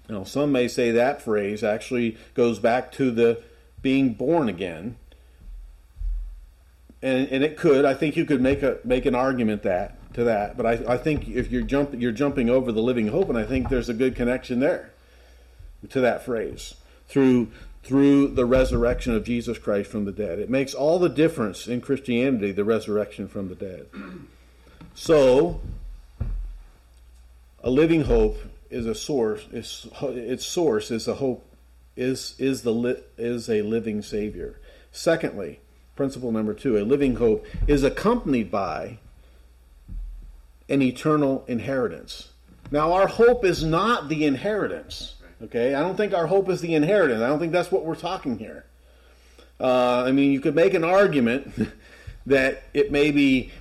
Now, 0.09 0.23
some 0.23 0.51
may 0.51 0.67
say 0.67 0.91
that 0.91 1.21
phrase 1.21 1.63
actually 1.63 2.17
goes 2.33 2.59
back 2.59 2.91
to 2.93 3.11
the 3.11 3.41
being 3.81 4.13
born 4.13 4.49
again. 4.49 4.97
And, 7.01 7.27
and 7.29 7.43
it 7.43 7.57
could. 7.57 7.85
I 7.85 7.93
think 7.93 8.17
you 8.17 8.25
could 8.25 8.41
make 8.41 8.61
a 8.61 8.79
make 8.83 9.05
an 9.05 9.15
argument 9.15 9.63
that 9.63 9.95
to 10.13 10.23
that, 10.25 10.57
but 10.57 10.65
I, 10.65 10.93
I 10.93 10.97
think 10.97 11.29
if 11.29 11.51
you're 11.51 11.61
jump, 11.61 11.93
you're 11.93 12.11
jumping 12.11 12.49
over 12.49 12.71
the 12.71 12.81
living 12.81 13.07
hope, 13.07 13.29
and 13.29 13.37
I 13.37 13.45
think 13.45 13.69
there's 13.69 13.87
a 13.87 13.93
good 13.93 14.15
connection 14.15 14.59
there 14.59 14.91
to 15.89 16.01
that 16.01 16.25
phrase 16.25 16.73
through 17.07 17.51
through 17.83 18.27
the 18.27 18.45
resurrection 18.45 19.15
of 19.15 19.23
Jesus 19.23 19.57
Christ 19.57 19.89
from 19.89 20.05
the 20.05 20.11
dead. 20.11 20.39
It 20.39 20.49
makes 20.49 20.73
all 20.73 20.99
the 20.99 21.09
difference 21.09 21.67
in 21.67 21.79
Christianity, 21.79 22.51
the 22.51 22.65
resurrection 22.65 23.27
from 23.27 23.47
the 23.47 23.55
dead. 23.55 23.87
So, 24.93 25.61
a 27.63 27.69
living 27.69 28.03
hope 28.03 28.37
is 28.69 28.85
a 28.85 28.95
source. 28.95 29.45
Its, 29.51 29.87
its 30.01 30.45
source 30.45 30.91
is 30.91 31.07
a 31.07 31.15
hope. 31.15 31.45
Is 31.95 32.35
is 32.39 32.61
the 32.61 33.03
is 33.17 33.49
a 33.49 33.61
living 33.61 34.01
Savior. 34.01 34.59
Secondly, 34.91 35.59
principle 35.97 36.31
number 36.31 36.53
two: 36.53 36.77
a 36.77 36.83
living 36.83 37.15
hope 37.15 37.45
is 37.67 37.83
accompanied 37.83 38.49
by 38.49 38.99
an 40.69 40.81
eternal 40.81 41.43
inheritance. 41.47 42.29
Now, 42.71 42.93
our 42.93 43.07
hope 43.07 43.43
is 43.43 43.63
not 43.63 44.07
the 44.07 44.25
inheritance. 44.25 45.15
Okay, 45.41 45.73
I 45.73 45.81
don't 45.81 45.95
think 45.95 46.13
our 46.13 46.27
hope 46.27 46.49
is 46.49 46.61
the 46.61 46.75
inheritance. 46.75 47.21
I 47.21 47.27
don't 47.27 47.39
think 47.39 47.51
that's 47.51 47.71
what 47.71 47.85
we're 47.85 47.95
talking 47.95 48.37
here. 48.37 48.65
Uh, 49.59 50.03
I 50.05 50.11
mean, 50.11 50.31
you 50.31 50.39
could 50.39 50.55
make 50.55 50.73
an 50.73 50.83
argument 50.83 51.53
that 52.25 52.63
it 52.73 52.91
may 52.91 53.11
be 53.11 53.51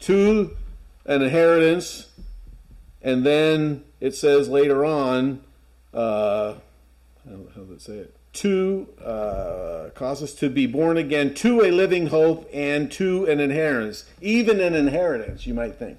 to 0.00 0.56
an 1.04 1.22
inheritance, 1.22 2.06
and 3.06 3.24
then 3.24 3.84
it 4.00 4.16
says 4.16 4.48
later 4.48 4.84
on, 4.84 5.40
uh, 5.94 6.54
how, 7.24 7.60
does 7.62 7.70
it 7.70 7.80
say 7.80 7.98
it? 7.98 8.16
To 8.32 8.88
uh, 9.00 9.90
cause 9.94 10.24
us 10.24 10.32
to 10.34 10.50
be 10.50 10.66
born 10.66 10.96
again 10.96 11.32
to 11.34 11.62
a 11.62 11.70
living 11.70 12.08
hope 12.08 12.50
and 12.52 12.90
to 12.92 13.24
an 13.26 13.38
inheritance, 13.38 14.06
even 14.20 14.58
an 14.58 14.74
inheritance, 14.74 15.46
you 15.46 15.54
might 15.54 15.76
think. 15.76 15.98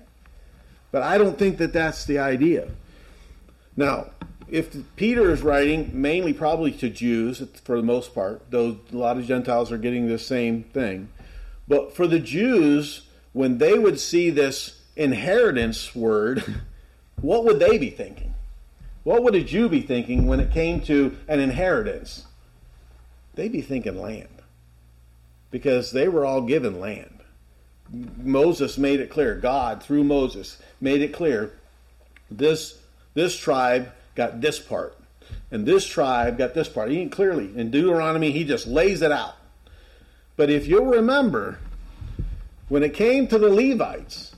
But 0.91 1.01
I 1.01 1.17
don't 1.17 1.39
think 1.39 1.59
that 1.59 1.71
that's 1.71 2.03
the 2.03 2.19
idea. 2.19 2.67
Now, 3.77 4.07
if 4.49 4.75
Peter 4.97 5.31
is 5.31 5.41
writing 5.41 5.89
mainly 5.93 6.33
probably 6.33 6.73
to 6.73 6.89
Jews 6.89 7.41
for 7.63 7.77
the 7.77 7.83
most 7.83 8.13
part, 8.13 8.41
though 8.51 8.79
a 8.91 8.95
lot 8.97 9.17
of 9.17 9.25
Gentiles 9.25 9.71
are 9.71 9.77
getting 9.77 10.09
the 10.09 10.19
same 10.19 10.63
thing, 10.63 11.07
but 11.69 11.95
for 11.95 12.05
the 12.05 12.19
Jews, 12.19 13.03
when 13.31 13.59
they 13.59 13.79
would 13.79 13.97
see 13.97 14.29
this 14.29 14.81
inheritance 14.97 15.95
word, 15.95 16.43
what 17.21 17.45
would 17.45 17.59
they 17.59 17.77
be 17.77 17.89
thinking? 17.89 18.33
What 19.03 19.23
would 19.23 19.35
a 19.35 19.43
Jew 19.43 19.69
be 19.69 19.81
thinking 19.81 20.27
when 20.27 20.39
it 20.39 20.51
came 20.51 20.81
to 20.81 21.15
an 21.27 21.39
inheritance? 21.39 22.25
They'd 23.35 23.51
be 23.51 23.61
thinking 23.61 23.99
land. 23.99 24.27
Because 25.49 25.91
they 25.91 26.07
were 26.07 26.25
all 26.25 26.41
given 26.41 26.79
land. 26.79 27.17
Moses 28.17 28.77
made 28.77 28.99
it 28.99 29.09
clear, 29.09 29.35
God, 29.35 29.81
through 29.81 30.03
Moses, 30.03 30.57
made 30.81 31.01
it 31.01 31.13
clear 31.13 31.53
this, 32.29 32.77
this 33.13 33.37
tribe 33.37 33.91
got 34.15 34.41
this 34.41 34.59
part, 34.59 34.97
and 35.51 35.65
this 35.65 35.85
tribe 35.85 36.37
got 36.37 36.53
this 36.53 36.67
part. 36.67 36.91
He 36.91 37.07
clearly 37.07 37.57
in 37.57 37.71
Deuteronomy 37.71 38.31
he 38.31 38.43
just 38.43 38.67
lays 38.67 39.01
it 39.01 39.11
out. 39.11 39.35
But 40.35 40.49
if 40.49 40.67
you'll 40.67 40.85
remember, 40.85 41.59
when 42.67 42.83
it 42.83 42.93
came 42.93 43.27
to 43.27 43.37
the 43.37 43.49
Levites, 43.49 44.35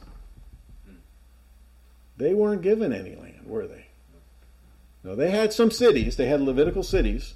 they 2.19 2.34
weren't 2.34 2.62
given 2.62 2.93
any 2.93 3.15
land, 3.15 3.45
were 3.45 3.65
they? 3.65 3.86
No, 5.03 5.15
they 5.15 5.32
had 5.32 5.53
some 5.53 5.71
cities. 5.71 6.17
They 6.17 6.27
had 6.27 6.41
Levitical 6.41 6.84
cities 6.84 7.34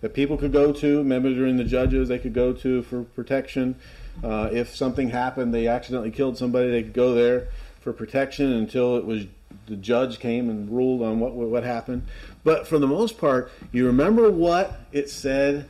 that 0.00 0.14
people 0.14 0.38
could 0.38 0.52
go 0.52 0.72
to. 0.72 0.98
Remember, 0.98 1.28
during 1.28 1.56
the 1.56 1.64
judges, 1.64 2.08
they 2.08 2.18
could 2.18 2.32
go 2.32 2.52
to 2.52 2.82
for 2.82 3.02
protection. 3.02 3.74
Uh, 4.22 4.48
if 4.52 4.74
something 4.74 5.10
happened, 5.10 5.52
they 5.52 5.66
accidentally 5.66 6.10
killed 6.10 6.38
somebody, 6.38 6.70
they 6.70 6.82
could 6.82 6.94
go 6.94 7.14
there 7.14 7.48
for 7.80 7.92
protection 7.92 8.52
until 8.52 8.96
it 8.96 9.04
was 9.04 9.26
the 9.66 9.76
judge 9.76 10.20
came 10.20 10.48
and 10.48 10.70
ruled 10.70 11.02
on 11.02 11.18
what 11.18 11.32
what 11.32 11.64
happened. 11.64 12.06
But 12.44 12.68
for 12.68 12.78
the 12.78 12.86
most 12.86 13.18
part, 13.18 13.50
you 13.72 13.86
remember 13.86 14.30
what 14.30 14.80
it 14.92 15.10
said 15.10 15.68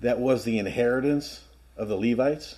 that 0.00 0.20
was 0.20 0.44
the 0.44 0.58
inheritance 0.58 1.42
of 1.76 1.88
the 1.88 1.96
Levites? 1.96 2.56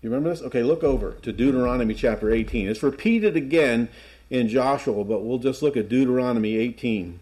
You 0.00 0.10
remember 0.10 0.30
this? 0.30 0.42
Okay, 0.42 0.62
look 0.62 0.84
over 0.84 1.12
to 1.22 1.32
Deuteronomy 1.32 1.94
chapter 1.94 2.30
18. 2.30 2.68
It's 2.68 2.82
repeated 2.82 3.36
again 3.36 3.88
in 4.30 4.48
Joshua, 4.48 5.04
but 5.04 5.24
we'll 5.24 5.38
just 5.38 5.60
look 5.60 5.76
at 5.76 5.88
Deuteronomy 5.88 6.56
18. 6.56 7.18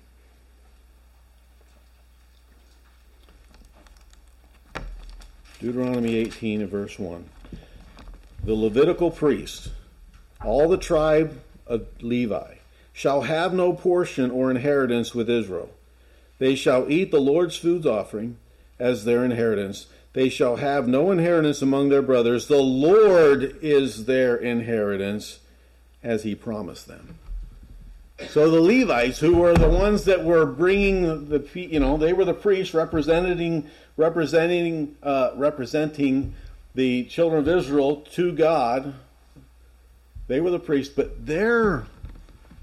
Deuteronomy 5.58 6.16
18 6.16 6.60
and 6.60 6.70
verse 6.70 6.98
1. 6.98 7.24
The 8.44 8.54
Levitical 8.54 9.10
priest, 9.10 9.70
all 10.44 10.68
the 10.68 10.76
tribe 10.76 11.40
of 11.66 11.86
Levi, 12.02 12.56
shall 12.92 13.22
have 13.22 13.54
no 13.54 13.72
portion 13.72 14.30
or 14.30 14.50
inheritance 14.50 15.14
with 15.14 15.30
Israel. 15.30 15.70
They 16.38 16.54
shall 16.54 16.90
eat 16.90 17.10
the 17.10 17.20
Lord's 17.20 17.56
food 17.56 17.86
offering 17.86 18.36
as 18.78 19.04
their 19.04 19.24
inheritance. 19.24 19.86
They 20.16 20.30
shall 20.30 20.56
have 20.56 20.88
no 20.88 21.10
inheritance 21.10 21.60
among 21.60 21.90
their 21.90 22.00
brothers. 22.00 22.46
The 22.46 22.56
Lord 22.56 23.58
is 23.60 24.06
their 24.06 24.34
inheritance 24.34 25.40
as 26.02 26.22
he 26.22 26.34
promised 26.34 26.88
them. 26.88 27.18
So 28.30 28.50
the 28.50 28.62
Levites, 28.62 29.18
who 29.18 29.36
were 29.36 29.52
the 29.52 29.68
ones 29.68 30.04
that 30.06 30.24
were 30.24 30.46
bringing 30.46 31.28
the, 31.28 31.46
you 31.52 31.78
know, 31.78 31.98
they 31.98 32.14
were 32.14 32.24
the 32.24 32.32
priests 32.32 32.72
representing, 32.72 33.68
representing, 33.98 34.96
uh, 35.02 35.32
representing 35.34 36.32
the 36.74 37.04
children 37.04 37.40
of 37.40 37.48
Israel 37.48 37.96
to 38.14 38.32
God. 38.32 38.94
They 40.28 40.40
were 40.40 40.50
the 40.50 40.58
priests, 40.58 40.94
but 40.96 41.26
their 41.26 41.84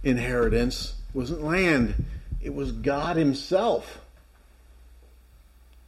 inheritance 0.04 0.96
wasn't 1.14 1.44
land; 1.44 2.04
it 2.42 2.56
was 2.56 2.72
God 2.72 3.16
Himself. 3.16 4.03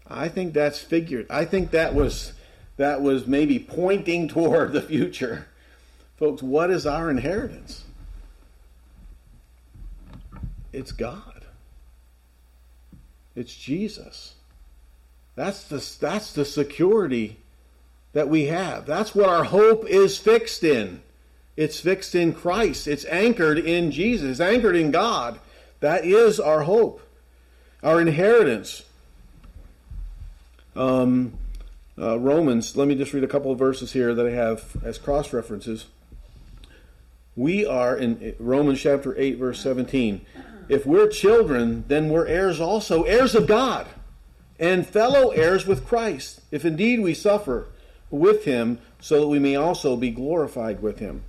I 0.08 0.28
think 0.28 0.54
that's 0.54 0.80
figured. 0.80 1.28
I 1.30 1.46
think 1.46 1.72
that 1.72 1.96
was 1.96 2.34
that 2.78 3.02
was 3.02 3.26
maybe 3.28 3.60
pointing 3.60 4.28
toward 4.28 4.74
the 4.74 4.82
future. 4.82 5.48
Folks, 6.18 6.42
what 6.42 6.72
is 6.72 6.86
our 6.86 7.10
inheritance? 7.10 7.84
It's 10.72 10.92
God. 10.92 11.46
It's 13.36 13.56
Jesus. 13.56 14.36
That's 15.36 15.64
the, 15.64 15.84
that's 16.00 16.32
the 16.32 16.46
security 16.46 17.38
that 18.14 18.30
we 18.30 18.46
have. 18.46 18.86
That's 18.86 19.14
what 19.14 19.28
our 19.28 19.44
hope 19.44 19.86
is 19.88 20.18
fixed 20.18 20.64
in. 20.64 21.02
It's 21.58 21.80
fixed 21.80 22.16
in 22.16 22.34
Christ. 22.34 22.88
It's 22.88 23.06
anchored 23.06 23.58
in 23.58 23.92
Jesus. 23.92 24.40
Anchored 24.40 24.76
in 24.76 24.92
God. 24.92 25.40
That 25.82 26.06
is 26.06 26.40
our 26.40 26.64
hope, 26.64 27.02
our 27.84 28.00
inheritance. 28.00 28.84
Um, 30.76 31.38
uh, 31.98 32.20
Romans, 32.20 32.76
let 32.76 32.88
me 32.88 32.96
just 32.96 33.14
read 33.14 33.24
a 33.24 33.28
couple 33.28 33.52
of 33.52 33.60
verses 33.60 33.94
here 33.94 34.14
that 34.14 34.26
I 34.26 34.32
have 34.32 34.76
as 34.84 34.98
cross 34.98 35.32
references. 35.32 35.86
We 37.36 37.66
are 37.66 37.98
in 37.98 38.36
Romans 38.40 38.82
chapter 38.82 39.18
8, 39.18 39.38
verse 39.38 39.60
17 39.62 40.26
if 40.68 40.86
we're 40.86 41.08
children, 41.08 41.86
then 41.88 42.10
we're 42.10 42.26
heirs 42.26 42.60
also, 42.60 43.04
heirs 43.04 43.36
of 43.36 43.48
God, 43.48 43.88
and 44.60 44.86
fellow 44.86 45.30
heirs 45.30 45.66
with 45.66 45.86
Christ, 45.86 46.42
if 46.52 46.66
indeed 46.66 47.02
we 47.02 47.14
suffer 47.14 47.68
with 48.10 48.46
him, 48.46 48.80
so 49.00 49.22
that 49.22 49.28
we 49.28 49.40
may 49.40 49.56
also 49.56 49.96
be 49.96 50.10
glorified 50.10 50.82
with 50.82 51.00
him. 51.00 51.24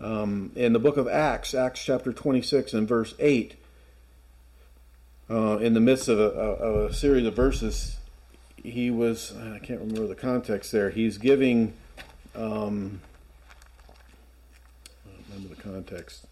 Um, 0.00 0.52
in 0.56 0.72
the 0.72 0.78
book 0.78 0.96
of 0.96 1.06
Acts, 1.06 1.54
Acts 1.54 1.84
chapter 1.84 2.12
26 2.12 2.72
and 2.72 2.88
verse 2.88 3.14
8, 3.18 3.54
uh, 5.30 5.58
in 5.58 5.74
the 5.74 5.80
midst 5.80 6.08
of 6.08 6.18
a, 6.18 6.30
a, 6.30 6.86
a, 6.86 6.92
series 6.92 7.24
of 7.24 7.36
verses, 7.36 7.96
he 8.62 8.90
was, 8.90 9.32
I 9.36 9.58
can't 9.58 9.80
remember 9.80 10.06
the 10.06 10.14
context 10.14 10.72
there, 10.72 10.90
he's 10.90 11.18
giving, 11.18 11.74
um, 12.34 13.00
I 15.06 15.10
don't 15.10 15.24
remember 15.34 15.54
the 15.54 15.62
context 15.62 16.26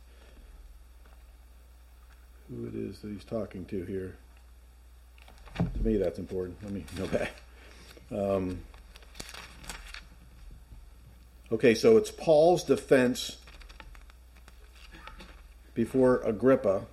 who 2.51 2.67
it 2.67 2.75
is 2.75 2.99
that 3.01 3.11
he's 3.11 3.25
talking 3.25 3.65
to 3.67 3.85
here. 3.85 4.17
To 5.57 5.83
me, 5.83 5.97
that's 5.97 6.19
important. 6.19 6.57
Let 6.63 6.73
me 6.73 6.85
go. 6.97 7.09
Um, 8.13 8.59
okay, 11.53 11.75
so 11.75 11.97
it's 11.97 12.11
Paul's 12.11 12.65
defense 12.65 13.37
before 15.75 16.21
Agrippa. 16.23 16.87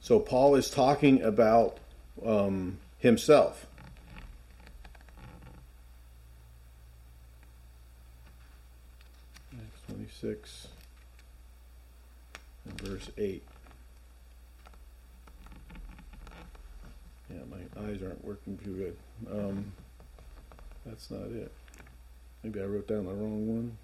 So 0.00 0.18
Paul 0.18 0.56
is 0.56 0.68
talking 0.68 1.22
about 1.22 1.78
um, 2.26 2.78
himself. 3.02 3.66
Acts 9.52 9.80
26 9.88 10.68
verse 12.82 13.10
8. 13.18 13.42
Yeah, 17.28 17.38
my 17.50 17.82
eyes 17.82 18.02
aren't 18.02 18.24
working 18.24 18.56
too 18.58 18.72
good. 18.74 18.96
Um, 19.32 19.72
that's 20.86 21.10
not 21.10 21.22
it. 21.22 21.50
Maybe 22.44 22.60
I 22.60 22.64
wrote 22.64 22.86
down 22.86 23.06
the 23.06 23.12
wrong 23.12 23.48
one. 23.48 23.76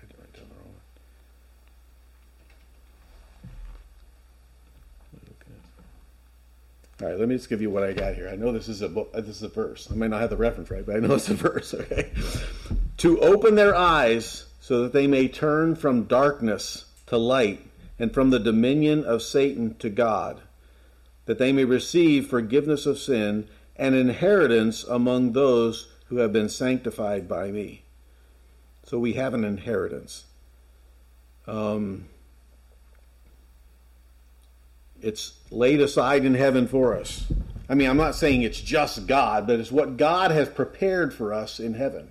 I 0.00 0.06
didn't 0.06 0.18
write 0.18 0.32
down 0.32 0.48
the 0.48 0.54
wrong 0.56 0.74
one. 0.74 0.82
Okay. 5.24 5.60
All 7.00 7.06
right, 7.06 7.18
let 7.18 7.28
me 7.28 7.36
just 7.36 7.48
give 7.48 7.62
you 7.62 7.70
what 7.70 7.84
I 7.84 7.92
got 7.92 8.14
here. 8.14 8.28
I 8.28 8.34
know 8.34 8.50
this 8.50 8.66
is 8.66 8.82
a 8.82 8.88
book. 8.88 9.12
This 9.12 9.28
is 9.28 9.42
a 9.44 9.48
verse. 9.48 9.88
I 9.90 9.94
might 9.94 10.10
not 10.10 10.20
have 10.20 10.30
the 10.30 10.36
reference 10.36 10.68
right, 10.68 10.84
but 10.84 10.96
I 10.96 10.98
know 10.98 11.14
it's 11.16 11.28
a 11.28 11.34
verse. 11.34 11.72
Okay. 11.72 12.10
to 12.96 13.20
open 13.20 13.54
their 13.54 13.74
eyes 13.74 14.46
so 14.60 14.82
that 14.82 14.92
they 14.92 15.06
may 15.06 15.28
turn 15.28 15.76
from 15.76 16.04
darkness 16.04 16.86
to 17.06 17.16
light 17.16 17.64
and 18.00 18.12
from 18.12 18.30
the 18.30 18.40
dominion 18.40 19.04
of 19.04 19.22
Satan 19.22 19.76
to 19.76 19.88
God, 19.88 20.40
that 21.26 21.38
they 21.38 21.52
may 21.52 21.64
receive 21.64 22.26
forgiveness 22.26 22.84
of 22.84 22.98
sin 22.98 23.48
and 23.76 23.94
inheritance 23.94 24.82
among 24.82 25.32
those 25.32 25.92
who 26.06 26.16
have 26.16 26.32
been 26.32 26.48
sanctified 26.48 27.28
by 27.28 27.52
me. 27.52 27.84
So 28.84 28.98
we 28.98 29.12
have 29.12 29.34
an 29.34 29.44
inheritance. 29.44 30.24
Um, 31.46 32.08
it's 35.02 35.32
laid 35.50 35.80
aside 35.80 36.24
in 36.24 36.34
heaven 36.34 36.66
for 36.66 36.96
us. 36.96 37.26
I 37.68 37.74
mean, 37.74 37.88
I'm 37.88 37.96
not 37.96 38.14
saying 38.14 38.42
it's 38.42 38.60
just 38.60 39.06
God, 39.06 39.46
but 39.46 39.60
it's 39.60 39.70
what 39.70 39.96
God 39.96 40.30
has 40.30 40.48
prepared 40.48 41.12
for 41.12 41.34
us 41.34 41.60
in 41.60 41.74
heaven. 41.74 42.08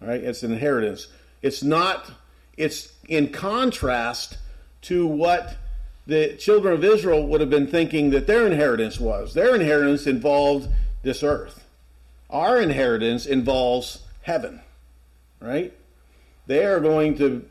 All 0.00 0.08
right, 0.08 0.22
it's 0.22 0.42
an 0.42 0.52
inheritance. 0.52 1.08
It's 1.42 1.62
not. 1.62 2.10
It's 2.56 2.92
in 3.08 3.30
contrast 3.30 4.38
to 4.82 5.06
what 5.06 5.56
the 6.06 6.36
children 6.36 6.74
of 6.74 6.84
Israel 6.84 7.26
would 7.26 7.40
have 7.40 7.50
been 7.50 7.66
thinking 7.66 8.10
that 8.10 8.26
their 8.26 8.46
inheritance 8.46 9.00
was. 9.00 9.34
Their 9.34 9.54
inheritance 9.54 10.06
involved 10.06 10.68
this 11.02 11.22
earth. 11.22 11.64
Our 12.30 12.60
inheritance 12.60 13.26
involves 13.26 14.02
heaven, 14.22 14.60
right? 15.40 15.72
They 16.46 16.64
are 16.64 16.80
going 16.80 17.16
to 17.18 17.48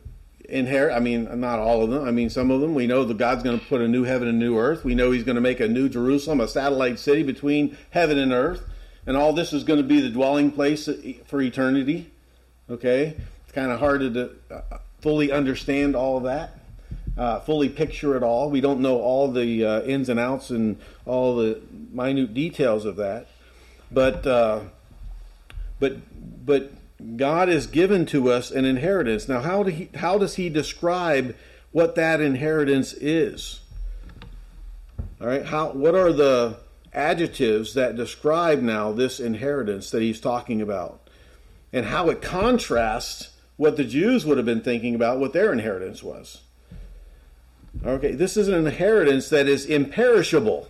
inherit, 0.53 0.95
I 0.95 0.99
mean, 0.99 1.39
not 1.39 1.59
all 1.59 1.83
of 1.83 1.89
them. 1.89 2.05
I 2.05 2.11
mean, 2.11 2.29
some 2.29 2.51
of 2.51 2.61
them. 2.61 2.73
We 2.73 2.87
know 2.87 3.03
that 3.03 3.17
God's 3.17 3.43
going 3.43 3.59
to 3.59 3.65
put 3.65 3.81
a 3.81 3.87
new 3.87 4.03
heaven 4.03 4.27
and 4.27 4.39
new 4.39 4.57
earth. 4.57 4.85
We 4.85 4.95
know 4.95 5.11
He's 5.11 5.23
going 5.23 5.35
to 5.35 5.41
make 5.41 5.59
a 5.59 5.67
new 5.67 5.89
Jerusalem, 5.89 6.39
a 6.39 6.47
satellite 6.47 6.99
city 6.99 7.23
between 7.23 7.77
heaven 7.91 8.17
and 8.17 8.31
earth. 8.31 8.63
And 9.05 9.17
all 9.17 9.33
this 9.33 9.51
is 9.51 9.63
going 9.63 9.81
to 9.81 9.87
be 9.87 9.99
the 9.99 10.09
dwelling 10.09 10.51
place 10.51 10.87
for 11.25 11.41
eternity. 11.41 12.11
Okay? 12.69 13.17
It's 13.43 13.51
kind 13.51 13.71
of 13.71 13.79
hard 13.79 14.01
to 14.01 14.31
uh, 14.49 14.77
fully 15.01 15.31
understand 15.31 15.95
all 15.95 16.17
of 16.17 16.23
that 16.23 16.57
uh, 17.17 17.39
fully 17.41 17.69
picture 17.69 18.15
it 18.15 18.23
all. 18.23 18.49
We 18.49 18.61
don't 18.61 18.79
know 18.79 18.99
all 18.99 19.31
the 19.31 19.65
uh, 19.65 19.81
ins 19.83 20.09
and 20.09 20.19
outs 20.19 20.49
and 20.49 20.79
all 21.05 21.35
the 21.35 21.61
minute 21.91 22.33
details 22.33 22.85
of 22.85 22.95
that, 22.97 23.27
but 23.91 24.25
uh, 24.25 24.61
but 25.79 25.97
but 26.45 26.71
God 27.15 27.47
has 27.49 27.67
given 27.67 28.05
to 28.07 28.31
us 28.31 28.51
an 28.51 28.65
inheritance. 28.65 29.27
Now, 29.27 29.41
how 29.41 29.63
do 29.63 29.71
he, 29.71 29.89
how 29.95 30.17
does 30.17 30.35
He 30.35 30.49
describe 30.49 31.35
what 31.71 31.95
that 31.95 32.21
inheritance 32.21 32.93
is? 32.93 33.61
All 35.19 35.27
right, 35.27 35.45
how 35.45 35.71
what 35.71 35.95
are 35.95 36.13
the 36.13 36.57
adjectives 36.93 37.73
that 37.73 37.95
describe 37.95 38.61
now 38.61 38.91
this 38.91 39.19
inheritance 39.19 39.89
that 39.91 40.01
He's 40.01 40.21
talking 40.21 40.61
about, 40.61 41.07
and 41.71 41.87
how 41.87 42.09
it 42.09 42.21
contrasts 42.21 43.33
what 43.57 43.77
the 43.77 43.83
Jews 43.83 44.25
would 44.25 44.37
have 44.37 44.45
been 44.45 44.61
thinking 44.61 44.95
about 44.95 45.19
what 45.19 45.33
their 45.33 45.53
inheritance 45.53 46.01
was. 46.01 46.41
Okay, 47.85 48.13
this 48.13 48.37
is 48.37 48.47
an 48.47 48.65
inheritance 48.65 49.29
that 49.29 49.47
is 49.47 49.65
imperishable. 49.65 50.69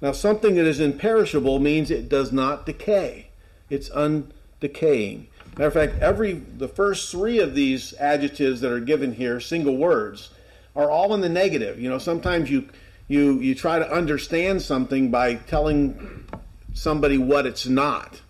Now, 0.00 0.12
something 0.12 0.54
that 0.54 0.66
is 0.66 0.80
imperishable 0.80 1.58
means 1.58 1.90
it 1.90 2.08
does 2.08 2.32
not 2.32 2.66
decay. 2.66 3.28
It's 3.68 3.90
undecaying. 3.90 5.26
Matter 5.60 5.68
of 5.68 5.74
fact, 5.74 6.02
every 6.02 6.32
the 6.32 6.68
first 6.68 7.10
three 7.10 7.38
of 7.38 7.54
these 7.54 7.92
adjectives 8.00 8.62
that 8.62 8.72
are 8.72 8.80
given 8.80 9.12
here, 9.12 9.40
single 9.40 9.76
words, 9.76 10.30
are 10.74 10.90
all 10.90 11.12
in 11.12 11.20
the 11.20 11.28
negative. 11.28 11.78
You 11.78 11.90
know, 11.90 11.98
sometimes 11.98 12.50
you 12.50 12.70
you 13.08 13.38
you 13.40 13.54
try 13.54 13.78
to 13.78 13.92
understand 13.92 14.62
something 14.62 15.10
by 15.10 15.34
telling 15.34 16.24
somebody 16.72 17.18
what 17.18 17.44
it's 17.44 17.66
not. 17.66 18.22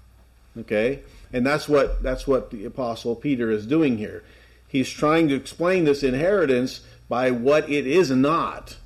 Okay? 0.58 1.02
And 1.32 1.46
that's 1.46 1.68
what 1.68 2.02
that's 2.02 2.26
what 2.26 2.50
the 2.50 2.64
apostle 2.64 3.14
Peter 3.14 3.48
is 3.48 3.64
doing 3.64 3.96
here. 3.96 4.24
He's 4.66 4.90
trying 4.90 5.28
to 5.28 5.36
explain 5.36 5.84
this 5.84 6.02
inheritance 6.02 6.80
by 7.08 7.30
what 7.30 7.70
it 7.70 7.86
is 7.86 8.10
not. 8.10 8.76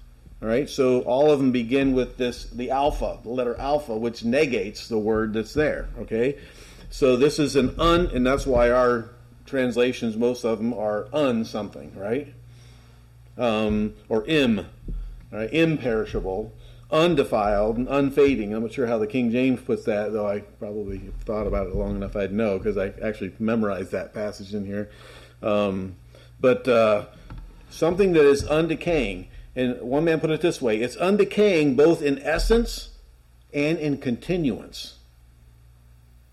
All 0.43 0.49
right, 0.49 0.69
so 0.69 1.01
all 1.05 1.31
of 1.31 1.39
them 1.39 1.51
begin 1.51 1.95
with 1.95 2.19
this 2.19 2.45
the 2.45 2.71
alpha, 2.71 3.21
the 3.23 3.31
letter 3.31 3.57
alpha, 3.57 3.97
which 3.97 4.23
negates 4.23 4.87
the 4.87 4.99
word 4.99 5.33
that's 5.33 5.55
there. 5.55 5.89
Okay, 6.01 6.37
so 6.91 7.17
this 7.17 7.39
is 7.39 7.57
an 7.57 7.75
un, 7.79 8.11
and 8.13 8.27
that's 8.27 8.47
why 8.47 8.71
our 8.71 9.11
translations, 9.47 10.17
most 10.17 10.45
of 10.45 10.59
them 10.59 10.73
are 10.73 11.09
un 11.13 11.45
something, 11.45 11.93
right? 11.97 12.33
Um, 13.37 13.95
or 14.09 14.25
im, 14.27 14.67
right? 15.31 15.53
imperishable, 15.53 16.53
undefiled, 16.91 17.77
and 17.77 17.89
unfading. 17.89 18.55
I'm 18.55 18.63
not 18.63 18.73
sure 18.73 18.87
how 18.87 18.99
the 18.99 19.07
King 19.07 19.31
James 19.31 19.61
puts 19.61 19.85
that, 19.85 20.13
though 20.13 20.27
I 20.27 20.41
probably 20.41 20.99
thought 21.25 21.47
about 21.47 21.67
it 21.67 21.75
long 21.75 21.97
enough 21.97 22.17
I'd 22.17 22.33
know 22.33 22.59
because 22.59 22.77
I 22.77 22.93
actually 23.03 23.33
memorized 23.39 23.91
that 23.93 24.15
passage 24.15 24.55
in 24.55 24.65
here. 24.65 24.91
Um, 25.43 25.97
but 26.41 26.67
uh, 26.69 27.07
something 27.71 28.13
that 28.13 28.25
is 28.25 28.45
undecaying. 28.45 29.27
And 29.57 29.81
one 29.81 30.05
man 30.05 30.21
put 30.21 30.31
it 30.31 30.41
this 30.41 30.61
way 30.61 30.81
it's 30.81 30.97
undecaying 30.97 31.77
both 31.77 32.03
in 32.03 32.19
essence 32.23 32.91
and 33.53 33.79
in 33.79 33.99
continuance. 33.99 34.99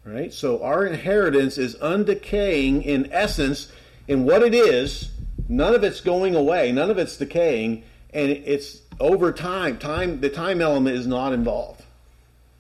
Right? 0.03 0.33
So 0.33 0.63
our 0.63 0.85
inheritance 0.85 1.57
is 1.57 1.75
undecaying 1.75 2.83
in 2.83 3.11
essence 3.11 3.71
in 4.07 4.25
what 4.25 4.41
it 4.41 4.53
is. 4.53 5.11
None 5.47 5.75
of 5.75 5.83
it's 5.83 6.01
going 6.01 6.35
away, 6.35 6.71
none 6.71 6.89
of 6.89 6.97
it's 6.97 7.17
decaying, 7.17 7.83
and 8.13 8.31
it's 8.31 8.81
over 8.99 9.31
time. 9.31 9.77
Time 9.77 10.21
the 10.21 10.29
time 10.29 10.61
element 10.61 10.95
is 10.95 11.05
not 11.05 11.33
involved. 11.33 11.83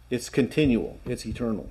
It's 0.09 0.29
continual, 0.29 0.99
it's 1.05 1.25
eternal. 1.25 1.69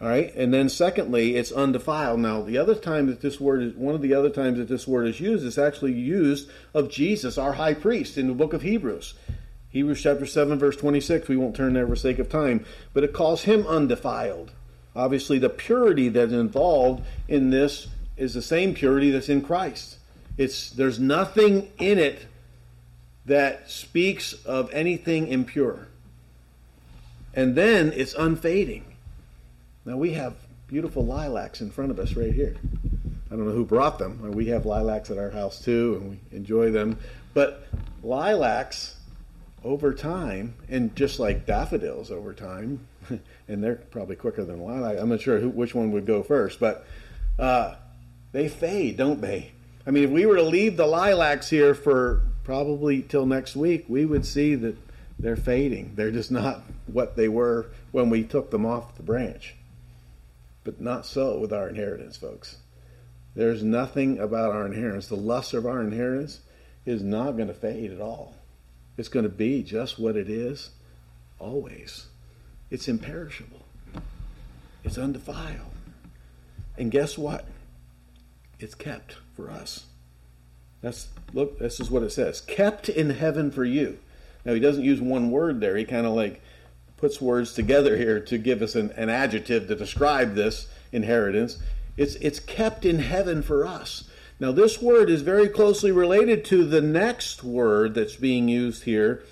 All 0.00 0.08
right, 0.08 0.34
and 0.34 0.52
then 0.52 0.68
secondly, 0.68 1.36
it's 1.36 1.52
undefiled. 1.52 2.18
Now, 2.18 2.42
the 2.42 2.58
other 2.58 2.74
time 2.74 3.06
that 3.06 3.20
this 3.20 3.40
word 3.40 3.62
is 3.62 3.74
one 3.74 3.94
of 3.94 4.02
the 4.02 4.12
other 4.12 4.28
times 4.28 4.58
that 4.58 4.68
this 4.68 4.88
word 4.88 5.06
is 5.06 5.20
used 5.20 5.46
is 5.46 5.56
actually 5.56 5.92
used 5.92 6.50
of 6.74 6.90
Jesus, 6.90 7.38
our 7.38 7.52
high 7.52 7.74
priest, 7.74 8.18
in 8.18 8.26
the 8.26 8.34
book 8.34 8.52
of 8.52 8.62
Hebrews. 8.62 9.14
Hebrews 9.74 10.00
chapter 10.00 10.24
7, 10.24 10.56
verse 10.56 10.76
26. 10.76 11.26
We 11.26 11.36
won't 11.36 11.56
turn 11.56 11.72
there 11.72 11.88
for 11.88 11.96
sake 11.96 12.20
of 12.20 12.28
time, 12.28 12.64
but 12.92 13.02
it 13.02 13.12
calls 13.12 13.42
him 13.42 13.66
undefiled. 13.66 14.52
Obviously, 14.94 15.40
the 15.40 15.48
purity 15.50 16.08
that's 16.08 16.32
involved 16.32 17.04
in 17.26 17.50
this 17.50 17.88
is 18.16 18.34
the 18.34 18.40
same 18.40 18.72
purity 18.74 19.10
that's 19.10 19.28
in 19.28 19.42
Christ. 19.42 19.98
It's 20.38 20.70
there's 20.70 21.00
nothing 21.00 21.72
in 21.80 21.98
it 21.98 22.26
that 23.26 23.68
speaks 23.68 24.32
of 24.44 24.72
anything 24.72 25.26
impure. 25.26 25.88
And 27.34 27.56
then 27.56 27.92
it's 27.96 28.14
unfading. 28.14 28.84
Now 29.84 29.96
we 29.96 30.12
have 30.12 30.36
beautiful 30.68 31.04
lilacs 31.04 31.60
in 31.60 31.72
front 31.72 31.90
of 31.90 31.98
us 31.98 32.14
right 32.14 32.32
here. 32.32 32.54
I 33.28 33.34
don't 33.34 33.48
know 33.48 33.52
who 33.52 33.64
brought 33.64 33.98
them. 33.98 34.20
We 34.34 34.46
have 34.46 34.66
lilacs 34.66 35.10
at 35.10 35.18
our 35.18 35.30
house 35.30 35.60
too, 35.60 35.98
and 36.00 36.10
we 36.10 36.36
enjoy 36.36 36.70
them. 36.70 36.96
But 37.32 37.66
lilacs, 38.04 38.93
over 39.64 39.94
time, 39.94 40.54
and 40.68 40.94
just 40.94 41.18
like 41.18 41.46
daffodils 41.46 42.10
over 42.10 42.32
time, 42.34 42.86
and 43.48 43.64
they're 43.64 43.76
probably 43.76 44.16
quicker 44.16 44.44
than 44.44 44.62
lilac. 44.62 44.98
I'm 44.98 45.08
not 45.08 45.20
sure 45.20 45.40
who, 45.40 45.48
which 45.48 45.74
one 45.74 45.90
would 45.92 46.06
go 46.06 46.22
first, 46.22 46.60
but 46.60 46.86
uh, 47.38 47.74
they 48.32 48.48
fade, 48.48 48.96
don't 48.96 49.20
they? 49.20 49.52
I 49.86 49.90
mean, 49.90 50.04
if 50.04 50.10
we 50.10 50.26
were 50.26 50.36
to 50.36 50.42
leave 50.42 50.76
the 50.76 50.86
lilacs 50.86 51.50
here 51.50 51.74
for 51.74 52.22
probably 52.42 53.02
till 53.02 53.26
next 53.26 53.56
week, 53.56 53.86
we 53.88 54.04
would 54.04 54.24
see 54.24 54.54
that 54.54 54.76
they're 55.18 55.36
fading. 55.36 55.92
They're 55.94 56.10
just 56.10 56.30
not 56.30 56.62
what 56.86 57.16
they 57.16 57.28
were 57.28 57.66
when 57.92 58.10
we 58.10 58.24
took 58.24 58.50
them 58.50 58.66
off 58.66 58.96
the 58.96 59.02
branch. 59.02 59.54
But 60.64 60.80
not 60.80 61.06
so 61.06 61.38
with 61.38 61.52
our 61.52 61.68
inheritance, 61.68 62.16
folks. 62.16 62.56
There's 63.34 63.62
nothing 63.62 64.18
about 64.18 64.52
our 64.52 64.66
inheritance. 64.66 65.08
The 65.08 65.16
luster 65.16 65.58
of 65.58 65.66
our 65.66 65.80
inheritance 65.80 66.40
is 66.86 67.02
not 67.02 67.32
going 67.32 67.48
to 67.48 67.54
fade 67.54 67.92
at 67.92 68.00
all. 68.00 68.36
It's 68.96 69.08
going 69.08 69.24
to 69.24 69.28
be 69.28 69.62
just 69.62 69.98
what 69.98 70.16
it 70.16 70.28
is 70.28 70.70
always. 71.38 72.06
It's 72.70 72.88
imperishable, 72.88 73.64
it's 74.82 74.98
undefiled. 74.98 75.70
And 76.76 76.90
guess 76.90 77.16
what? 77.16 77.46
It's 78.58 78.74
kept 78.74 79.16
for 79.34 79.50
us. 79.50 79.86
That's 80.80 81.08
look, 81.32 81.58
this 81.58 81.80
is 81.80 81.90
what 81.90 82.02
it 82.02 82.10
says. 82.10 82.40
Kept 82.40 82.88
in 82.88 83.10
heaven 83.10 83.50
for 83.50 83.64
you. 83.64 83.98
Now 84.44 84.54
he 84.54 84.60
doesn't 84.60 84.84
use 84.84 85.00
one 85.00 85.30
word 85.30 85.60
there. 85.60 85.76
He 85.76 85.84
kind 85.84 86.06
of 86.06 86.12
like 86.14 86.42
puts 86.96 87.20
words 87.20 87.54
together 87.54 87.96
here 87.96 88.20
to 88.20 88.38
give 88.38 88.62
us 88.62 88.74
an, 88.74 88.90
an 88.92 89.08
adjective 89.08 89.68
to 89.68 89.74
describe 89.74 90.34
this 90.34 90.68
inheritance. 90.92 91.58
It's, 91.96 92.14
it's 92.16 92.40
kept 92.40 92.84
in 92.84 92.98
heaven 92.98 93.42
for 93.42 93.66
us. 93.66 94.08
Now, 94.40 94.52
this 94.52 94.82
word 94.82 95.10
is 95.10 95.22
very 95.22 95.48
closely 95.48 95.92
related 95.92 96.44
to 96.46 96.64
the 96.64 96.80
next 96.80 97.44
word 97.44 97.94
that's 97.94 98.16
being 98.16 98.48
used 98.48 98.84
here, 98.84 99.22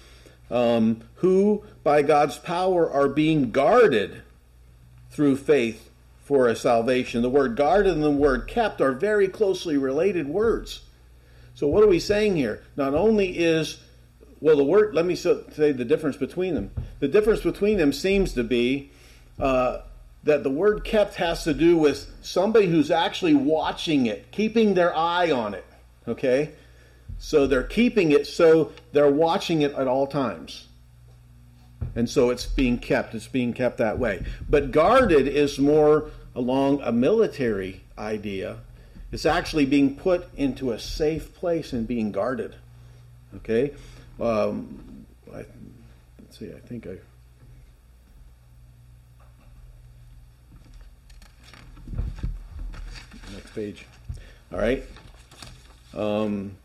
um, 0.50 1.02
who 1.16 1.64
by 1.82 2.02
God's 2.02 2.38
power 2.38 2.90
are 2.90 3.08
being 3.08 3.50
guarded 3.50 4.22
through 5.10 5.36
faith 5.36 5.90
for 6.24 6.48
a 6.48 6.56
salvation. 6.56 7.22
The 7.22 7.28
word 7.28 7.56
guarded 7.56 7.92
and 7.92 8.02
the 8.02 8.10
word 8.10 8.46
kept 8.46 8.80
are 8.80 8.92
very 8.92 9.28
closely 9.28 9.76
related 9.76 10.28
words. 10.28 10.82
So, 11.54 11.66
what 11.66 11.82
are 11.82 11.88
we 11.88 12.00
saying 12.00 12.36
here? 12.36 12.62
Not 12.76 12.94
only 12.94 13.38
is 13.38 13.78
well, 14.42 14.56
the 14.56 14.64
word, 14.64 14.92
let 14.92 15.06
me 15.06 15.14
say 15.14 15.70
the 15.70 15.84
difference 15.84 16.16
between 16.16 16.56
them. 16.56 16.72
The 16.98 17.06
difference 17.06 17.42
between 17.42 17.78
them 17.78 17.92
seems 17.92 18.32
to 18.32 18.42
be 18.42 18.90
uh, 19.38 19.82
that 20.24 20.42
the 20.42 20.50
word 20.50 20.84
kept 20.84 21.16
has 21.16 21.44
to 21.44 21.54
do 21.54 21.76
with 21.76 22.10
somebody 22.22 22.66
who's 22.66 22.90
actually 22.90 23.34
watching 23.34 24.06
it, 24.06 24.30
keeping 24.30 24.74
their 24.74 24.96
eye 24.96 25.30
on 25.30 25.54
it. 25.54 25.64
Okay? 26.06 26.52
So 27.18 27.46
they're 27.46 27.62
keeping 27.62 28.12
it 28.12 28.26
so 28.26 28.72
they're 28.92 29.10
watching 29.10 29.62
it 29.62 29.72
at 29.74 29.86
all 29.86 30.06
times. 30.06 30.66
And 31.94 32.08
so 32.08 32.30
it's 32.30 32.46
being 32.46 32.78
kept. 32.78 33.14
It's 33.14 33.28
being 33.28 33.52
kept 33.52 33.78
that 33.78 33.98
way. 33.98 34.24
But 34.48 34.70
guarded 34.70 35.28
is 35.28 35.58
more 35.58 36.10
along 36.34 36.80
a 36.82 36.92
military 36.92 37.82
idea. 37.98 38.58
It's 39.10 39.26
actually 39.26 39.66
being 39.66 39.96
put 39.96 40.32
into 40.36 40.72
a 40.72 40.78
safe 40.78 41.34
place 41.34 41.72
and 41.72 41.86
being 41.86 42.12
guarded. 42.12 42.54
Okay? 43.36 43.74
Um, 44.20 45.06
I, 45.32 45.44
let's 46.18 46.38
see, 46.38 46.50
I 46.52 46.60
think 46.60 46.86
I. 46.86 46.96
Next 53.52 53.54
page. 53.54 53.86
All 54.50 54.58
right. 54.58 54.82
Um, 55.94 56.56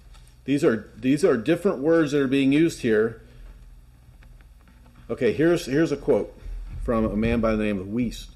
these 0.45 0.63
are 0.63 0.89
these 0.95 1.25
are 1.25 1.35
different 1.35 1.79
words 1.79 2.13
that 2.13 2.21
are 2.21 2.27
being 2.27 2.53
used 2.53 2.81
here. 2.81 3.21
Okay, 5.09 5.33
here's 5.33 5.65
here's 5.65 5.91
a 5.91 5.97
quote 5.97 6.33
from 6.83 7.05
a 7.05 7.15
man 7.15 7.41
by 7.41 7.55
the 7.55 7.63
name 7.63 7.79
of 7.79 7.87
Wuest, 7.87 8.27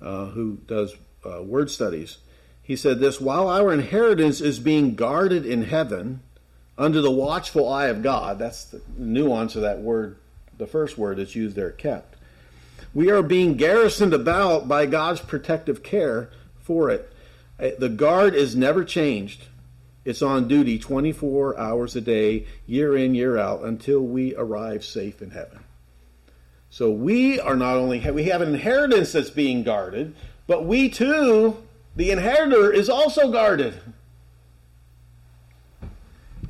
uh, 0.00 0.26
who 0.26 0.58
does 0.66 0.94
uh, 1.26 1.42
word 1.42 1.70
studies. 1.70 2.18
He 2.62 2.74
said 2.74 3.00
this: 3.00 3.20
While 3.20 3.48
our 3.48 3.72
inheritance 3.72 4.40
is 4.40 4.58
being 4.58 4.94
guarded 4.94 5.44
in 5.44 5.64
heaven, 5.64 6.20
under 6.78 7.02
the 7.02 7.10
watchful 7.10 7.68
eye 7.68 7.86
of 7.86 8.02
God. 8.02 8.38
That's 8.38 8.64
the 8.64 8.80
nuance 8.96 9.56
of 9.56 9.62
that 9.62 9.80
word, 9.80 10.16
the 10.56 10.66
first 10.66 10.96
word 10.96 11.18
that's 11.18 11.36
used 11.36 11.54
there, 11.54 11.70
kept. 11.70 12.16
We 12.94 13.10
are 13.10 13.22
being 13.22 13.56
garrisoned 13.56 14.14
about 14.14 14.68
by 14.68 14.86
God's 14.86 15.20
protective 15.20 15.82
care 15.82 16.30
for 16.60 16.90
it. 16.90 17.10
The 17.58 17.88
guard 17.88 18.34
is 18.34 18.56
never 18.56 18.84
changed. 18.84 19.44
It's 20.04 20.22
on 20.22 20.48
duty 20.48 20.78
24 20.78 21.58
hours 21.58 21.96
a 21.96 22.00
day, 22.00 22.46
year 22.66 22.96
in, 22.96 23.14
year 23.14 23.38
out, 23.38 23.62
until 23.62 24.00
we 24.00 24.34
arrive 24.36 24.84
safe 24.84 25.22
in 25.22 25.30
heaven. 25.30 25.60
So 26.68 26.90
we 26.90 27.38
are 27.38 27.56
not 27.56 27.76
only, 27.76 28.10
we 28.10 28.24
have 28.24 28.42
an 28.42 28.52
inheritance 28.52 29.12
that's 29.12 29.30
being 29.30 29.62
guarded, 29.62 30.14
but 30.46 30.66
we 30.66 30.88
too, 30.90 31.62
the 31.96 32.10
inheritor, 32.10 32.72
is 32.72 32.90
also 32.90 33.30
guarded. 33.30 33.80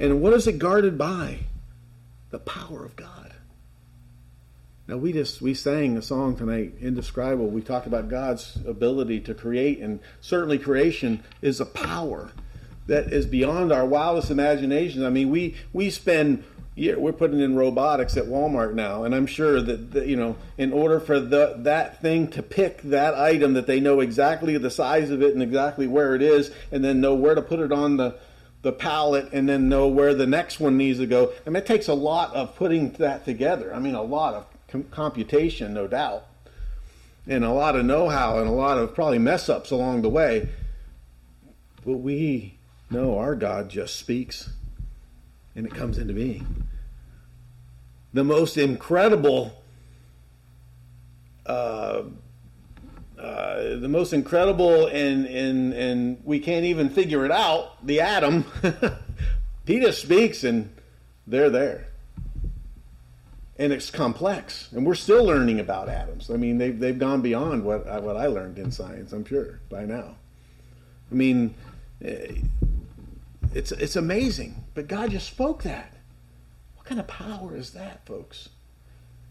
And 0.01 0.21
what 0.21 0.33
is 0.33 0.47
it 0.47 0.59
guarded 0.59 0.99
by? 0.99 1.40
The 2.31 2.38
power 2.40 2.85
of 2.85 2.97
God. 2.97 3.24
Now 4.87 4.99
we 4.99 5.14
just 5.14 5.41
we 5.41 5.55
sang 5.55 5.97
a 5.97 6.03
song 6.03 6.37
tonight, 6.37 6.74
indescribable. 6.78 7.49
We 7.49 7.62
talked 7.62 7.87
about 7.87 8.11
God's 8.11 8.59
ability 8.66 9.20
to 9.20 9.35
create, 9.35 9.78
and 9.80 9.99
certainly 10.20 10.59
creation 10.59 11.22
is 11.41 11.59
a 11.59 11.64
power 11.64 12.32
that 12.87 13.11
is 13.11 13.24
beyond 13.24 13.72
our 13.72 13.87
wildest 13.87 14.30
imaginations. 14.30 15.03
I 15.03 15.09
mean, 15.09 15.30
we 15.30 15.55
we 15.72 15.89
spend 15.89 16.45
yeah, 16.74 16.97
we're 16.97 17.12
putting 17.12 17.41
in 17.41 17.57
robotics 17.57 18.16
at 18.18 18.24
Walmart 18.24 18.74
now, 18.74 19.05
and 19.05 19.14
I'm 19.14 19.26
sure 19.26 19.62
that, 19.62 19.93
that, 19.93 20.07
you 20.07 20.16
know, 20.16 20.37
in 20.59 20.72
order 20.72 20.99
for 21.01 21.18
the 21.18 21.55
that 21.61 22.03
thing 22.03 22.28
to 22.32 22.43
pick 22.43 22.82
that 22.82 23.14
item, 23.14 23.55
that 23.55 23.66
they 23.66 23.80
know 23.80 24.01
exactly 24.01 24.59
the 24.59 24.70
size 24.70 25.09
of 25.11 25.22
it 25.22 25.32
and 25.32 25.43
exactly 25.43 25.87
where 25.87 26.14
it 26.14 26.20
is, 26.20 26.51
and 26.70 26.85
then 26.85 27.01
know 27.01 27.14
where 27.14 27.35
to 27.35 27.43
put 27.43 27.61
it 27.61 27.72
on 27.72 27.97
the 27.97 28.16
the 28.61 28.72
pallet 28.72 29.28
and 29.32 29.49
then 29.49 29.68
know 29.68 29.89
where 29.89 30.14
the 30.14 30.26
next 30.26 30.61
one 30.61 30.76
needs 30.76 30.99
to 30.99 31.07
go. 31.07 31.32
I 31.47 31.51
mean, 31.51 31.57
it 31.57 31.66
takes 31.66 31.89
a 31.89 31.95
lot 31.95 32.35
of 32.35 32.57
putting 32.57 32.93
that 32.93 33.24
together. 33.24 33.74
I 33.74 33.78
mean, 33.78 33.95
a 33.95 34.03
lot 34.03 34.35
of 34.35 34.47
com- 34.75 34.85
computation, 34.91 35.72
no 35.72 35.87
doubt, 35.87 36.27
and 37.29 37.45
a 37.45 37.53
lot 37.53 37.77
of 37.77 37.85
know 37.85 38.09
how 38.09 38.39
and 38.39 38.49
a 38.49 38.53
lot 38.53 38.77
of 38.77 38.93
probably 38.93 39.20
mess 39.20 39.49
ups 39.49 39.70
along 39.70 40.03
the 40.03 40.09
way. 40.09 40.49
But 41.87 41.99
we 41.99 42.59
know 42.91 43.18
our 43.18 43.37
God 43.37 43.68
just 43.68 43.97
speaks 43.97 44.51
and 45.55 45.64
it 45.64 45.75
comes 45.75 45.97
into 45.97 46.12
being. 46.12 46.64
the 48.12 48.25
most 48.25 48.57
incredible, 48.57 49.62
uh, 51.47 52.03
uh, 53.18 53.77
the 53.77 53.89
most 53.89 54.12
incredible, 54.12 54.87
and 54.87 55.27
and 55.27 55.72
and 55.72 56.20
we 56.25 56.41
can't 56.41 56.64
even 56.64 56.91
figure 56.91 57.25
it 57.25 57.31
out. 57.31 57.87
The 57.87 58.01
atom. 58.01 58.45
he 59.66 59.79
just 59.79 60.03
speaks, 60.03 60.43
and 60.43 60.75
they're 61.27 61.51
there. 61.51 61.89
And 63.57 63.72
it's 63.72 63.88
complex, 63.88 64.68
and 64.72 64.84
we're 64.84 64.96
still 64.96 65.24
learning 65.24 65.61
about 65.61 65.88
atoms. 65.88 66.28
I 66.28 66.36
mean, 66.36 66.59
they've 66.59 66.76
they've 66.76 66.98
gone 66.98 67.22
beyond 67.22 67.64
what 67.64 67.86
I, 67.86 68.00
what 68.00 68.16
I 68.16 68.26
learned 68.26 68.59
in 68.59 68.72
science. 68.72 69.12
I'm 69.12 69.24
sure 69.24 69.61
by 69.68 69.84
now. 69.84 70.16
I 71.12 71.14
mean, 71.14 71.55
eh, 72.02 72.32
it's 73.55 73.70
it's 73.70 73.94
amazing. 73.94 74.64
But 74.74 74.88
God 74.88 75.12
just 75.12 75.28
spoke 75.28 75.62
that. 75.62 75.92
What 76.74 76.86
kind 76.86 77.00
of 77.00 77.07
power 77.07 77.55
is 77.55 77.70
that, 77.70 78.05
folks? 78.07 78.48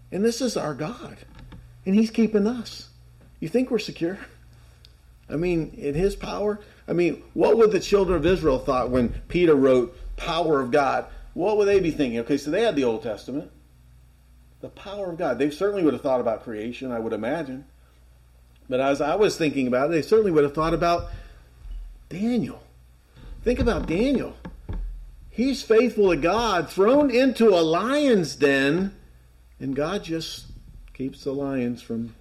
And 0.09 0.23
this 0.23 0.39
is 0.39 0.55
our 0.55 0.73
God, 0.73 1.17
and 1.85 1.93
He's 1.93 2.09
keeping 2.09 2.47
us. 2.47 2.89
You 3.41 3.49
think 3.49 3.69
we're 3.69 3.79
secure? 3.79 4.19
I 5.29 5.35
mean, 5.35 5.73
in 5.77 5.95
His 5.95 6.15
power. 6.15 6.61
I 6.87 6.93
mean, 6.93 7.23
what 7.33 7.57
would 7.57 7.71
the 7.71 7.79
children 7.79 8.17
of 8.17 8.25
Israel 8.25 8.59
thought 8.59 8.89
when 8.89 9.09
Peter 9.27 9.55
wrote 9.55 9.97
"power 10.15 10.61
of 10.61 10.71
God"? 10.71 11.07
What 11.33 11.57
would 11.57 11.67
they 11.67 11.79
be 11.81 11.91
thinking? 11.91 12.19
Okay, 12.19 12.37
so 12.37 12.51
they 12.51 12.61
had 12.61 12.75
the 12.75 12.83
Old 12.85 13.03
Testament, 13.03 13.51
the 14.63 14.69
power 14.69 15.09
of 15.09 15.17
God. 15.17 15.37
They 15.37 15.51
certainly 15.51 15.83
would 15.83 15.93
have 15.93 16.01
thought 16.01 16.21
about 16.21 16.45
creation, 16.45 16.89
I 16.89 16.97
would 16.97 17.11
imagine. 17.11 17.65
But 18.69 18.79
as 18.79 19.01
I 19.01 19.15
was 19.15 19.35
thinking 19.35 19.67
about 19.67 19.89
it, 19.89 19.91
they 19.91 20.01
certainly 20.01 20.31
would 20.31 20.45
have 20.45 20.55
thought 20.55 20.73
about 20.73 21.09
Daniel. 22.07 22.63
Think 23.43 23.59
about 23.59 23.87
Daniel. 23.87 24.37
He's 25.29 25.61
faithful 25.61 26.11
to 26.11 26.15
God, 26.15 26.69
thrown 26.69 27.11
into 27.11 27.49
a 27.49 27.59
lion's 27.59 28.37
den, 28.37 28.95
and 29.59 29.75
God 29.75 30.05
just 30.05 30.45
keeps 30.93 31.25
the 31.25 31.33
lions 31.33 31.81
from 31.81 32.15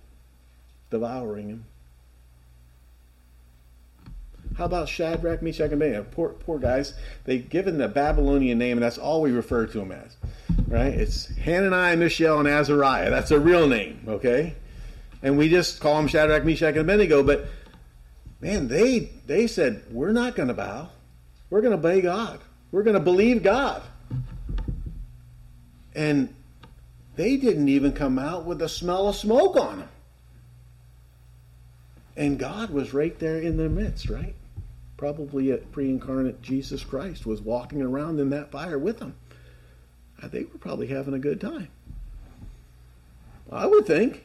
devouring 0.90 1.48
him. 1.48 1.64
How 4.56 4.66
about 4.66 4.88
Shadrach, 4.88 5.42
Meshach, 5.42 5.72
and 5.72 5.74
Abednego? 5.74 6.06
Poor, 6.10 6.30
poor 6.30 6.58
guys. 6.58 6.94
They've 7.24 7.48
given 7.48 7.78
the 7.78 7.88
Babylonian 7.88 8.58
name, 8.58 8.76
and 8.76 8.82
that's 8.82 8.98
all 8.98 9.22
we 9.22 9.30
refer 9.30 9.66
to 9.66 9.78
them 9.78 9.92
as. 9.92 10.16
Right? 10.68 10.92
It's 10.92 11.34
Hananiah, 11.36 11.96
Mishael, 11.96 12.38
and 12.38 12.48
Azariah. 12.48 13.10
That's 13.10 13.30
a 13.30 13.40
real 13.40 13.66
name, 13.66 14.04
okay? 14.06 14.54
And 15.22 15.38
we 15.38 15.48
just 15.48 15.80
call 15.80 15.96
them 15.96 16.08
Shadrach, 16.08 16.44
Meshach, 16.44 16.70
and 16.70 16.78
Abednego. 16.78 17.22
But 17.22 17.46
man, 18.40 18.68
they 18.68 19.10
they 19.26 19.46
said 19.46 19.84
we're 19.90 20.12
not 20.12 20.34
going 20.34 20.48
to 20.48 20.54
bow. 20.54 20.90
We're 21.50 21.60
going 21.60 21.72
to 21.72 21.78
obey 21.78 22.00
God. 22.00 22.40
We're 22.70 22.82
going 22.82 22.94
to 22.94 23.00
believe 23.00 23.42
God. 23.42 23.82
And 25.94 26.34
they 27.16 27.36
didn't 27.36 27.68
even 27.68 27.92
come 27.92 28.18
out 28.18 28.44
with 28.44 28.62
a 28.62 28.68
smell 28.68 29.08
of 29.08 29.16
smoke 29.16 29.56
on 29.56 29.80
them. 29.80 29.88
And 32.16 32.38
God 32.38 32.70
was 32.70 32.94
right 32.94 33.18
there 33.18 33.38
in 33.38 33.56
their 33.56 33.68
midst, 33.68 34.08
right? 34.08 34.34
Probably 35.02 35.50
a 35.50 35.56
pre 35.56 35.88
incarnate 35.88 36.42
Jesus 36.42 36.84
Christ 36.84 37.26
was 37.26 37.40
walking 37.40 37.82
around 37.82 38.20
in 38.20 38.30
that 38.30 38.52
fire 38.52 38.78
with 38.78 39.00
them. 39.00 39.16
They 40.22 40.44
were 40.44 40.60
probably 40.60 40.86
having 40.86 41.12
a 41.12 41.18
good 41.18 41.40
time. 41.40 41.70
I 43.50 43.66
would 43.66 43.84
think. 43.84 44.22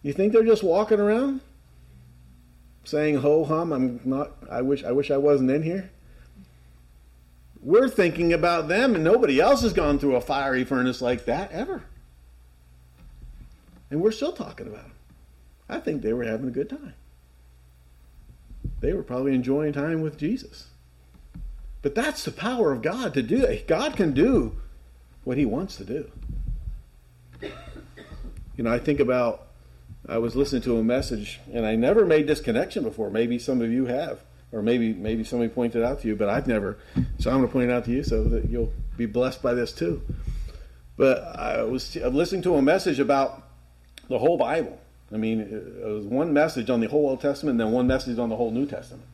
You 0.00 0.14
think 0.14 0.32
they're 0.32 0.42
just 0.42 0.62
walking 0.62 0.98
around 0.98 1.42
saying 2.84 3.16
ho 3.16 3.44
hum, 3.44 3.70
I'm 3.70 4.00
not 4.06 4.30
I 4.50 4.62
wish 4.62 4.82
I 4.82 4.92
wish 4.92 5.10
I 5.10 5.18
wasn't 5.18 5.50
in 5.50 5.62
here? 5.62 5.90
We're 7.60 7.90
thinking 7.90 8.32
about 8.32 8.66
them, 8.66 8.94
and 8.94 9.04
nobody 9.04 9.38
else 9.38 9.60
has 9.60 9.74
gone 9.74 9.98
through 9.98 10.16
a 10.16 10.22
fiery 10.22 10.64
furnace 10.64 11.02
like 11.02 11.26
that 11.26 11.52
ever. 11.52 11.82
And 13.90 14.00
we're 14.00 14.10
still 14.10 14.32
talking 14.32 14.68
about 14.68 14.84
them. 14.84 14.92
I 15.68 15.80
think 15.80 16.00
they 16.00 16.14
were 16.14 16.24
having 16.24 16.48
a 16.48 16.50
good 16.50 16.70
time. 16.70 16.94
They 18.84 18.92
were 18.92 19.02
probably 19.02 19.34
enjoying 19.34 19.72
time 19.72 20.02
with 20.02 20.18
Jesus. 20.18 20.66
But 21.80 21.94
that's 21.94 22.22
the 22.22 22.30
power 22.30 22.70
of 22.70 22.82
God 22.82 23.14
to 23.14 23.22
do 23.22 23.42
it. 23.42 23.66
God 23.66 23.96
can 23.96 24.12
do 24.12 24.56
what 25.24 25.38
he 25.38 25.46
wants 25.46 25.76
to 25.76 25.84
do. 25.84 26.10
You 27.40 28.64
know, 28.64 28.70
I 28.70 28.78
think 28.78 29.00
about 29.00 29.46
I 30.06 30.18
was 30.18 30.36
listening 30.36 30.60
to 30.62 30.76
a 30.76 30.84
message 30.84 31.40
and 31.50 31.64
I 31.64 31.76
never 31.76 32.04
made 32.04 32.26
this 32.26 32.42
connection 32.42 32.82
before. 32.82 33.08
Maybe 33.08 33.38
some 33.38 33.62
of 33.62 33.72
you 33.72 33.86
have 33.86 34.20
or 34.52 34.60
maybe 34.60 34.92
maybe 34.92 35.24
somebody 35.24 35.48
pointed 35.48 35.82
out 35.82 36.02
to 36.02 36.08
you, 36.08 36.14
but 36.14 36.28
I've 36.28 36.46
never. 36.46 36.76
So 37.18 37.30
I'm 37.30 37.38
going 37.38 37.48
to 37.48 37.52
point 37.52 37.70
it 37.70 37.72
out 37.72 37.86
to 37.86 37.90
you 37.90 38.02
so 38.02 38.24
that 38.24 38.50
you'll 38.50 38.72
be 38.98 39.06
blessed 39.06 39.40
by 39.40 39.54
this 39.54 39.72
too. 39.72 40.02
But 40.98 41.22
I 41.22 41.62
was 41.62 41.96
listening 41.96 42.42
to 42.42 42.56
a 42.56 42.62
message 42.62 43.00
about 43.00 43.48
the 44.10 44.18
whole 44.18 44.36
Bible. 44.36 44.78
I 45.12 45.16
mean, 45.16 45.40
it 45.40 45.86
was 45.86 46.06
one 46.06 46.32
message 46.32 46.70
on 46.70 46.80
the 46.80 46.88
whole 46.88 47.08
Old 47.08 47.20
Testament, 47.20 47.52
and 47.52 47.60
then 47.60 47.72
one 47.72 47.86
message 47.86 48.18
on 48.18 48.28
the 48.28 48.36
whole 48.36 48.50
New 48.50 48.66
Testament. 48.66 49.06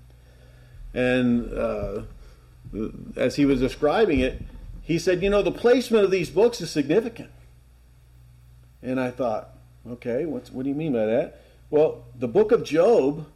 And 0.94 1.52
uh, 1.52 2.02
as 3.16 3.36
he 3.36 3.44
was 3.44 3.60
describing 3.60 4.20
it, 4.20 4.42
he 4.82 4.98
said, 4.98 5.22
"You 5.22 5.30
know, 5.30 5.42
the 5.42 5.52
placement 5.52 6.04
of 6.04 6.10
these 6.10 6.30
books 6.30 6.60
is 6.60 6.70
significant." 6.70 7.30
And 8.82 8.98
I 8.98 9.10
thought, 9.10 9.50
okay, 9.86 10.24
what 10.24 10.46
do 10.46 10.68
you 10.68 10.74
mean 10.74 10.94
by 10.94 11.04
that? 11.04 11.42
Well, 11.68 12.04
the 12.18 12.28
book 12.28 12.50
of 12.50 12.64
Job 12.64 13.26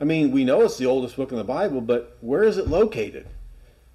I 0.00 0.04
mean, 0.04 0.32
we 0.32 0.44
know 0.44 0.62
it's 0.62 0.76
the 0.76 0.86
oldest 0.86 1.16
book 1.16 1.30
in 1.30 1.38
the 1.38 1.44
Bible, 1.44 1.80
but 1.80 2.16
where 2.20 2.42
is 2.42 2.58
it 2.58 2.68
located? 2.68 3.26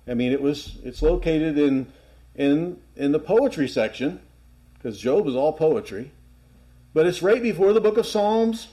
I 0.08 0.14
mean, 0.14 0.32
it 0.32 0.42
was 0.42 0.78
it's 0.84 1.02
located 1.02 1.58
in 1.58 1.92
in 2.36 2.80
in 2.96 3.12
the 3.12 3.20
poetry 3.20 3.68
section 3.68 4.20
because 4.74 5.00
Job 5.00 5.28
is 5.28 5.36
all 5.36 5.54
poetry, 5.54 6.12
but 6.94 7.06
it's 7.06 7.22
right 7.22 7.42
before 7.42 7.74
the 7.74 7.82
book 7.82 7.98
of 7.98 8.06
Psalms. 8.06 8.68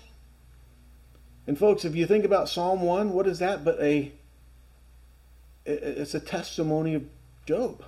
And 1.46 1.58
folks, 1.58 1.84
if 1.84 1.94
you 1.94 2.06
think 2.06 2.24
about 2.24 2.48
Psalm 2.48 2.82
one, 2.82 3.12
what 3.12 3.26
is 3.26 3.38
that 3.38 3.64
but 3.64 3.80
a 3.80 4.12
it's 5.64 6.14
a 6.14 6.20
testimony 6.20 6.94
of 6.94 7.04
Job. 7.44 7.82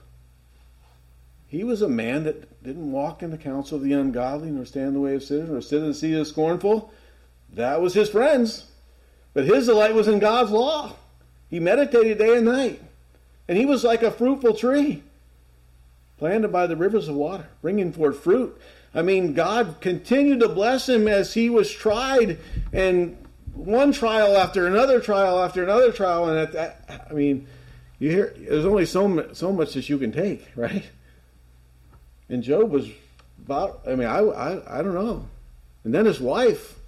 He 1.46 1.64
was 1.64 1.80
a 1.80 1.88
man 1.88 2.24
that 2.24 2.62
didn't 2.62 2.92
walk 2.92 3.22
in 3.22 3.30
the 3.30 3.38
counsel 3.38 3.76
of 3.76 3.82
the 3.82 3.92
ungodly, 3.92 4.50
nor 4.50 4.64
stand 4.64 4.88
in 4.88 4.94
the 4.94 5.00
way 5.00 5.14
of 5.14 5.22
sinners, 5.22 5.48
nor 5.48 5.60
sit 5.60 5.78
in 5.78 5.88
the 5.88 5.94
seat 5.94 6.12
of 6.12 6.18
the 6.18 6.24
scornful. 6.24 6.92
That 7.54 7.80
was 7.80 7.94
his 7.94 8.10
friends. 8.10 8.66
But 9.32 9.46
his 9.46 9.66
delight 9.66 9.94
was 9.94 10.08
in 10.08 10.18
God's 10.18 10.50
law. 10.50 10.94
He 11.48 11.60
meditated 11.60 12.18
day 12.18 12.36
and 12.36 12.44
night. 12.44 12.82
And 13.48 13.56
he 13.56 13.64
was 13.64 13.84
like 13.84 14.02
a 14.02 14.10
fruitful 14.10 14.54
tree 14.54 15.02
planted 16.18 16.48
by 16.48 16.66
the 16.66 16.76
rivers 16.76 17.08
of 17.08 17.14
water, 17.14 17.46
bringing 17.62 17.92
forth 17.92 18.20
fruit. 18.20 18.60
I 18.94 19.02
mean, 19.02 19.34
God 19.34 19.76
continued 19.80 20.40
to 20.40 20.48
bless 20.48 20.88
him 20.88 21.06
as 21.06 21.34
he 21.34 21.50
was 21.50 21.70
tried, 21.70 22.38
and 22.72 23.16
one 23.54 23.92
trial 23.92 24.36
after 24.36 24.66
another 24.66 25.00
trial 25.00 25.42
after 25.42 25.62
another 25.62 25.92
trial. 25.92 26.28
And 26.28 26.38
at 26.38 26.52
that, 26.52 27.06
I 27.10 27.12
mean, 27.12 27.46
you 27.98 28.10
hear 28.10 28.34
there's 28.36 28.64
only 28.64 28.86
so 28.86 29.32
so 29.32 29.52
much 29.52 29.74
that 29.74 29.88
you 29.88 29.98
can 29.98 30.12
take, 30.12 30.46
right? 30.56 30.84
And 32.28 32.42
Job 32.42 32.70
was 32.70 32.88
about. 33.44 33.80
I 33.86 33.94
mean, 33.94 34.08
I 34.08 34.18
I, 34.18 34.80
I 34.80 34.82
don't 34.82 34.94
know. 34.94 35.26
And 35.84 35.94
then 35.94 36.06
his 36.06 36.20
wife 36.20 36.78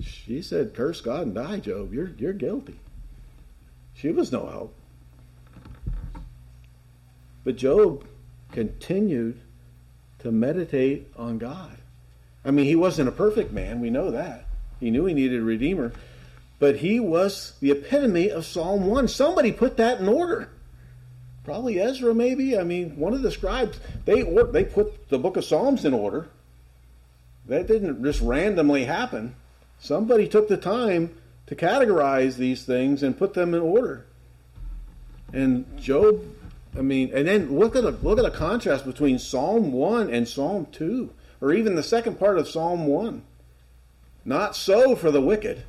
she 0.00 0.42
said, 0.42 0.74
Curse 0.74 1.00
God 1.00 1.22
and 1.22 1.34
die, 1.34 1.60
Job. 1.60 1.92
You're, 1.92 2.12
you're 2.18 2.32
guilty. 2.32 2.78
She 3.94 4.10
was 4.10 4.30
no 4.30 4.46
help. 4.46 4.74
But 7.44 7.56
Job 7.56 8.06
continued 8.52 9.40
to 10.20 10.32
meditate 10.32 11.10
on 11.16 11.38
God. 11.38 11.76
I 12.44 12.50
mean, 12.50 12.66
he 12.66 12.76
wasn't 12.76 13.08
a 13.08 13.12
perfect 13.12 13.52
man. 13.52 13.80
We 13.80 13.90
know 13.90 14.10
that. 14.10 14.46
He 14.80 14.90
knew 14.90 15.04
he 15.04 15.14
needed 15.14 15.40
a 15.40 15.44
redeemer. 15.44 15.92
But 16.58 16.76
he 16.76 16.98
was 16.98 17.54
the 17.60 17.70
epitome 17.70 18.30
of 18.30 18.44
Psalm 18.44 18.86
1. 18.86 19.08
Somebody 19.08 19.52
put 19.52 19.76
that 19.76 20.00
in 20.00 20.08
order. 20.08 20.50
Probably 21.44 21.80
Ezra, 21.80 22.14
maybe. 22.14 22.58
I 22.58 22.64
mean, 22.64 22.96
one 22.96 23.14
of 23.14 23.22
the 23.22 23.30
scribes. 23.30 23.78
They, 24.04 24.22
they 24.22 24.64
put 24.64 25.08
the 25.08 25.18
book 25.18 25.36
of 25.36 25.44
Psalms 25.44 25.84
in 25.84 25.94
order. 25.94 26.28
That 27.46 27.66
didn't 27.66 28.02
just 28.02 28.20
randomly 28.20 28.84
happen. 28.84 29.34
Somebody 29.78 30.28
took 30.28 30.48
the 30.48 30.56
time 30.56 31.14
to 31.46 31.54
categorize 31.54 32.36
these 32.36 32.64
things 32.64 33.02
and 33.02 33.16
put 33.16 33.34
them 33.34 33.54
in 33.54 33.60
order. 33.60 34.04
And 35.32 35.64
Job, 35.78 36.22
I 36.76 36.82
mean, 36.82 37.10
and 37.14 37.26
then 37.26 37.58
look 37.58 37.76
at 37.76 37.84
a 37.84 37.90
look 37.90 38.18
at 38.18 38.24
a 38.24 38.30
contrast 38.30 38.84
between 38.84 39.18
Psalm 39.18 39.72
one 39.72 40.10
and 40.10 40.28
Psalm 40.28 40.66
two, 40.70 41.10
or 41.40 41.52
even 41.52 41.74
the 41.74 41.82
second 41.82 42.18
part 42.18 42.38
of 42.38 42.48
Psalm 42.48 42.86
one. 42.86 43.22
Not 44.24 44.54
so 44.54 44.94
for 44.94 45.10
the 45.10 45.20
wicked. 45.20 45.62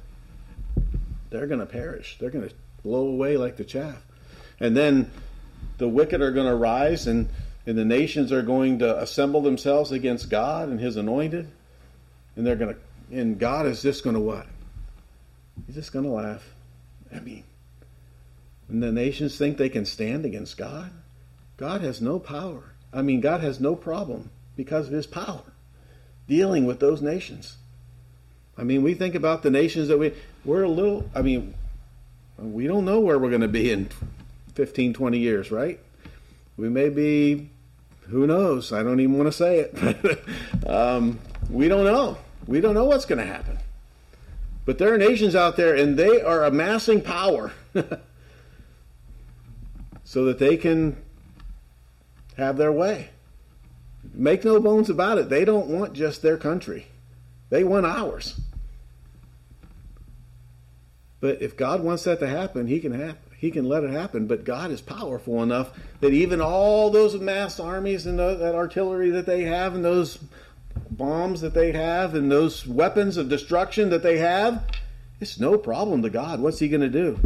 They're 1.29 1.47
going 1.47 1.59
to 1.59 1.65
perish. 1.65 2.17
They're 2.19 2.31
going 2.31 2.49
to 2.49 2.55
blow 2.83 3.07
away 3.07 3.37
like 3.37 3.57
the 3.57 3.63
chaff. 3.63 4.03
And 4.59 4.75
then 4.75 5.11
the 5.77 5.87
wicked 5.87 6.21
are 6.21 6.31
going 6.31 6.47
to 6.47 6.55
rise, 6.55 7.07
and, 7.07 7.29
and 7.65 7.77
the 7.77 7.85
nations 7.85 8.31
are 8.31 8.41
going 8.41 8.79
to 8.79 8.99
assemble 8.99 9.41
themselves 9.41 9.91
against 9.91 10.29
God 10.29 10.69
and 10.69 10.79
His 10.79 10.97
anointed, 10.97 11.49
and 12.35 12.45
they're 12.45 12.55
going 12.55 12.73
to 12.73 12.81
and 13.11 13.39
God 13.39 13.65
is 13.65 13.81
just 13.81 14.03
going 14.03 14.15
to 14.15 14.19
what? 14.19 14.45
He's 15.65 15.75
just 15.75 15.91
going 15.91 16.05
to 16.05 16.11
laugh. 16.11 16.43
I 17.13 17.19
mean, 17.19 17.43
and 18.69 18.83
the 18.83 18.91
nations 18.91 19.37
think 19.37 19.57
they 19.57 19.69
can 19.69 19.85
stand 19.85 20.25
against 20.25 20.57
God. 20.57 20.91
God 21.57 21.81
has 21.81 22.01
no 22.01 22.19
power. 22.19 22.75
I 22.93 23.01
mean, 23.01 23.19
God 23.19 23.41
has 23.41 23.59
no 23.59 23.75
problem 23.75 24.29
because 24.55 24.87
of 24.87 24.93
his 24.93 25.07
power 25.07 25.43
dealing 26.27 26.65
with 26.65 26.79
those 26.79 27.01
nations. 27.01 27.57
I 28.57 28.63
mean, 28.63 28.83
we 28.83 28.93
think 28.93 29.15
about 29.15 29.41
the 29.41 29.49
nations 29.49 29.87
that 29.87 29.97
we 29.97 30.13
we're 30.45 30.63
a 30.63 30.69
little 30.69 31.09
I 31.15 31.21
mean, 31.21 31.53
we 32.37 32.67
don't 32.67 32.85
know 32.85 32.99
where 32.99 33.17
we're 33.17 33.29
going 33.29 33.41
to 33.41 33.47
be 33.47 33.71
in 33.71 33.89
15 34.55 34.93
20 34.93 35.17
years, 35.17 35.51
right? 35.51 35.79
We 36.55 36.69
may 36.69 36.89
be 36.89 37.49
who 38.09 38.25
knows? 38.25 38.71
I 38.73 38.83
don't 38.83 38.99
even 38.99 39.17
want 39.17 39.27
to 39.27 39.31
say 39.31 39.59
it. 39.59 40.67
um, 40.67 41.19
we 41.49 41.67
don't 41.67 41.85
know. 41.85 42.17
We 42.47 42.59
don't 42.59 42.73
know 42.73 42.85
what's 42.85 43.05
going 43.05 43.19
to 43.19 43.25
happen. 43.25 43.59
But 44.65 44.77
there 44.77 44.93
are 44.93 44.97
nations 44.97 45.35
out 45.35 45.55
there, 45.57 45.75
and 45.75 45.97
they 45.97 46.21
are 46.21 46.43
amassing 46.43 47.01
power 47.01 47.53
so 50.09 50.25
that 50.25 50.39
they 50.39 50.57
can 50.57 50.97
have 52.35 52.57
their 52.57 52.71
way. 52.71 53.11
Make 54.11 54.43
no 54.43 54.59
bones 54.59 54.89
about 54.89 55.19
it. 55.19 55.29
They 55.29 55.45
don't 55.45 55.67
want 55.67 55.93
just 55.93 56.23
their 56.23 56.35
country, 56.35 56.87
they 57.51 57.63
want 57.63 57.85
ours. 57.85 58.41
But 61.19 61.43
if 61.43 61.55
God 61.55 61.83
wants 61.83 62.05
that 62.05 62.19
to 62.21 62.27
happen, 62.27 62.65
He 62.65 62.79
can. 62.79 63.17
He 63.37 63.51
can 63.51 63.69
let 63.69 63.83
it 63.83 63.91
happen. 63.91 64.25
But 64.25 64.45
God 64.45 64.71
is 64.71 64.81
powerful 64.81 65.43
enough 65.43 65.77
that 65.99 66.11
even 66.11 66.41
all 66.41 66.89
those 66.89 67.13
massed 67.15 67.59
armies 67.59 68.07
and 68.07 68.17
that 68.17 68.55
artillery 68.55 69.11
that 69.11 69.27
they 69.27 69.43
have, 69.43 69.75
and 69.75 69.85
those 69.85 70.17
bombs 70.89 71.41
that 71.41 71.53
they 71.53 71.71
have, 71.71 72.15
and 72.15 72.31
those 72.31 72.65
weapons 72.65 73.15
of 73.15 73.29
destruction 73.29 73.91
that 73.91 74.01
they 74.01 74.17
have, 74.17 74.65
it's 75.21 75.39
no 75.39 75.55
problem 75.55 76.01
to 76.01 76.09
God. 76.09 76.39
What's 76.39 76.57
He 76.57 76.67
going 76.67 76.81
to 76.81 76.89
do? 76.89 77.19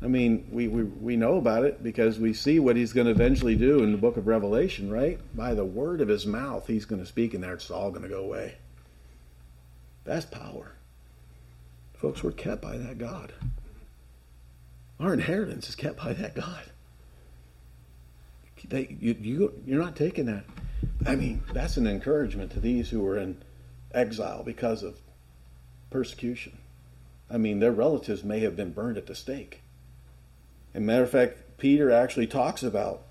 I 0.00 0.06
mean, 0.06 0.48
we, 0.52 0.68
we, 0.68 0.84
we 0.84 1.16
know 1.16 1.36
about 1.36 1.64
it 1.64 1.82
because 1.82 2.20
we 2.20 2.32
see 2.32 2.60
what 2.60 2.76
he's 2.76 2.92
going 2.92 3.06
to 3.06 3.10
eventually 3.10 3.56
do 3.56 3.82
in 3.82 3.90
the 3.90 3.98
book 3.98 4.16
of 4.16 4.28
Revelation, 4.28 4.92
right? 4.92 5.18
By 5.36 5.54
the 5.54 5.64
word 5.64 6.00
of 6.00 6.08
his 6.08 6.24
mouth, 6.24 6.68
he's 6.68 6.84
going 6.84 7.00
to 7.00 7.06
speak, 7.06 7.34
and 7.34 7.42
there 7.42 7.54
it's 7.54 7.70
all 7.70 7.90
going 7.90 8.02
to 8.02 8.08
go 8.08 8.22
away. 8.22 8.54
That's 10.04 10.24
power. 10.24 10.72
Folks, 11.94 12.22
we're 12.22 12.30
kept 12.30 12.62
by 12.62 12.76
that 12.76 12.98
God. 12.98 13.32
Our 15.00 15.12
inheritance 15.12 15.68
is 15.68 15.74
kept 15.74 15.98
by 15.98 16.12
that 16.12 16.34
God. 16.36 16.62
They, 18.68 18.96
you, 19.00 19.16
you, 19.20 19.52
you're 19.66 19.82
not 19.82 19.96
taking 19.96 20.26
that. 20.26 20.44
I 21.06 21.16
mean, 21.16 21.42
that's 21.52 21.76
an 21.76 21.86
encouragement 21.86 22.52
to 22.52 22.60
these 22.60 22.90
who 22.90 23.04
are 23.06 23.18
in 23.18 23.42
exile 23.92 24.42
because 24.44 24.82
of 24.82 25.00
persecution. 25.90 26.58
I 27.30 27.36
mean, 27.36 27.58
their 27.60 27.72
relatives 27.72 28.22
may 28.22 28.40
have 28.40 28.56
been 28.56 28.72
burned 28.72 28.96
at 28.96 29.06
the 29.06 29.14
stake. 29.14 29.62
And 30.78 30.86
matter 30.86 31.02
of 31.02 31.10
fact, 31.10 31.38
Peter 31.58 31.90
actually 31.90 32.28
talks 32.28 32.62
about. 32.62 33.02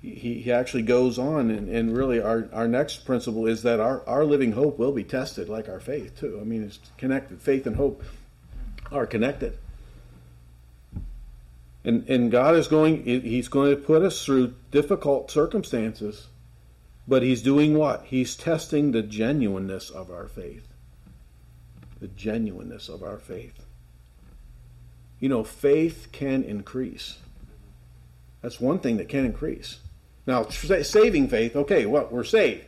He, 0.00 0.34
he 0.34 0.52
actually 0.52 0.84
goes 0.84 1.18
on, 1.18 1.50
and, 1.50 1.68
and 1.68 1.96
really, 1.96 2.20
our, 2.20 2.48
our 2.52 2.68
next 2.68 3.04
principle 3.04 3.44
is 3.44 3.64
that 3.64 3.80
our, 3.80 4.08
our 4.08 4.24
living 4.24 4.52
hope 4.52 4.78
will 4.78 4.92
be 4.92 5.02
tested 5.02 5.48
like 5.48 5.68
our 5.68 5.80
faith, 5.80 6.16
too. 6.16 6.38
I 6.40 6.44
mean, 6.44 6.62
it's 6.62 6.78
connected. 6.96 7.42
Faith 7.42 7.66
and 7.66 7.74
hope 7.74 8.04
are 8.92 9.04
connected. 9.04 9.58
And, 11.82 12.08
and 12.08 12.30
God 12.30 12.54
is 12.54 12.68
going, 12.68 13.02
He's 13.02 13.48
going 13.48 13.74
to 13.74 13.82
put 13.82 14.02
us 14.02 14.24
through 14.24 14.54
difficult 14.70 15.28
circumstances, 15.28 16.28
but 17.08 17.24
He's 17.24 17.42
doing 17.42 17.76
what? 17.76 18.04
He's 18.04 18.36
testing 18.36 18.92
the 18.92 19.02
genuineness 19.02 19.90
of 19.90 20.08
our 20.08 20.28
faith. 20.28 20.68
The 21.98 22.06
genuineness 22.06 22.88
of 22.88 23.02
our 23.02 23.18
faith. 23.18 23.64
You 25.20 25.28
know, 25.28 25.42
faith 25.44 26.08
can 26.12 26.44
increase. 26.44 27.18
That's 28.42 28.60
one 28.60 28.78
thing 28.78 28.98
that 28.98 29.08
can 29.08 29.24
increase. 29.24 29.78
Now, 30.26 30.44
saving 30.48 31.28
faith, 31.28 31.56
okay, 31.56 31.86
well, 31.86 32.08
we're 32.10 32.24
saved. 32.24 32.66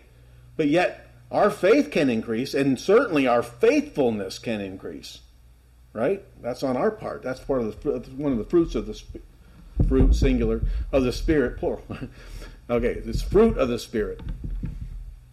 But 0.57 0.69
yet, 0.69 1.11
our 1.31 1.51
faith 1.51 1.91
can 1.91 2.11
increase, 2.11 2.55
and 2.55 2.79
certainly 2.79 3.27
our 3.27 3.43
faithfulness 3.43 4.39
can 4.39 4.61
increase. 4.61 5.21
Right? 5.93 6.23
That's 6.41 6.63
on 6.63 6.77
our 6.77 6.91
part. 6.91 7.23
That's 7.23 7.41
part 7.41 7.63
of 7.63 7.83
the 7.83 7.91
one 8.17 8.33
of 8.33 8.39
the 8.39 8.45
fruits 8.45 8.75
of 8.75 8.87
the 8.87 9.01
fruit 9.89 10.15
singular 10.15 10.63
of 10.93 11.03
the 11.03 11.13
spirit 11.13 11.59
plural. 11.59 11.85
okay, 12.71 12.93
it's 13.05 13.23
fruit 13.23 13.59
of 13.59 13.69
the 13.69 13.79
spirit, 13.79 14.21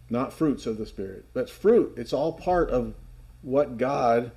not 0.09 0.33
fruits 0.33 0.65
of 0.65 0.77
the 0.77 0.85
spirit, 0.85 1.25
but 1.33 1.49
fruit. 1.49 1.93
It's 1.97 2.13
all 2.13 2.33
part 2.33 2.71
of 2.71 2.95
what 3.41 3.77
God 3.77 4.31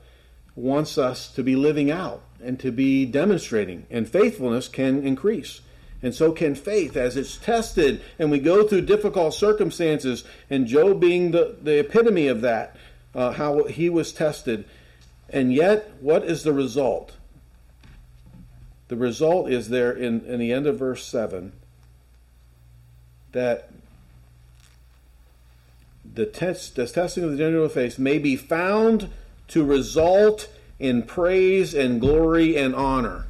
wants 0.54 0.98
us 0.98 1.32
to 1.32 1.42
be 1.42 1.56
living 1.56 1.90
out 1.90 2.22
and 2.42 2.58
to 2.60 2.70
be 2.70 3.04
demonstrating. 3.04 3.86
And 3.90 4.08
faithfulness 4.08 4.68
can 4.68 5.06
increase. 5.06 5.60
And 6.02 6.14
so 6.14 6.32
can 6.32 6.54
faith 6.54 6.96
as 6.96 7.16
it's 7.16 7.36
tested 7.36 8.00
and 8.18 8.30
we 8.30 8.38
go 8.38 8.66
through 8.66 8.82
difficult 8.82 9.34
circumstances. 9.34 10.24
And 10.48 10.66
Job 10.66 11.00
being 11.00 11.32
the, 11.32 11.56
the 11.60 11.80
epitome 11.80 12.26
of 12.26 12.40
that, 12.40 12.76
uh, 13.14 13.32
how 13.32 13.64
he 13.64 13.90
was 13.90 14.12
tested. 14.12 14.64
And 15.28 15.52
yet, 15.52 15.92
what 16.00 16.24
is 16.24 16.42
the 16.42 16.52
result? 16.52 17.16
The 18.88 18.96
result 18.96 19.50
is 19.50 19.68
there 19.68 19.92
in, 19.92 20.24
in 20.24 20.40
the 20.40 20.52
end 20.52 20.66
of 20.66 20.78
verse 20.78 21.04
7 21.06 21.52
that 23.32 23.70
the, 26.12 26.26
test, 26.26 26.74
the 26.74 26.86
testing 26.86 27.22
of 27.22 27.30
the 27.30 27.36
genuine 27.36 27.70
faith 27.70 27.98
may 27.98 28.18
be 28.18 28.36
found 28.36 29.10
to 29.48 29.64
result 29.64 30.48
in 30.80 31.02
praise 31.02 31.74
and 31.74 32.00
glory 32.00 32.56
and 32.56 32.74
honor. 32.74 33.26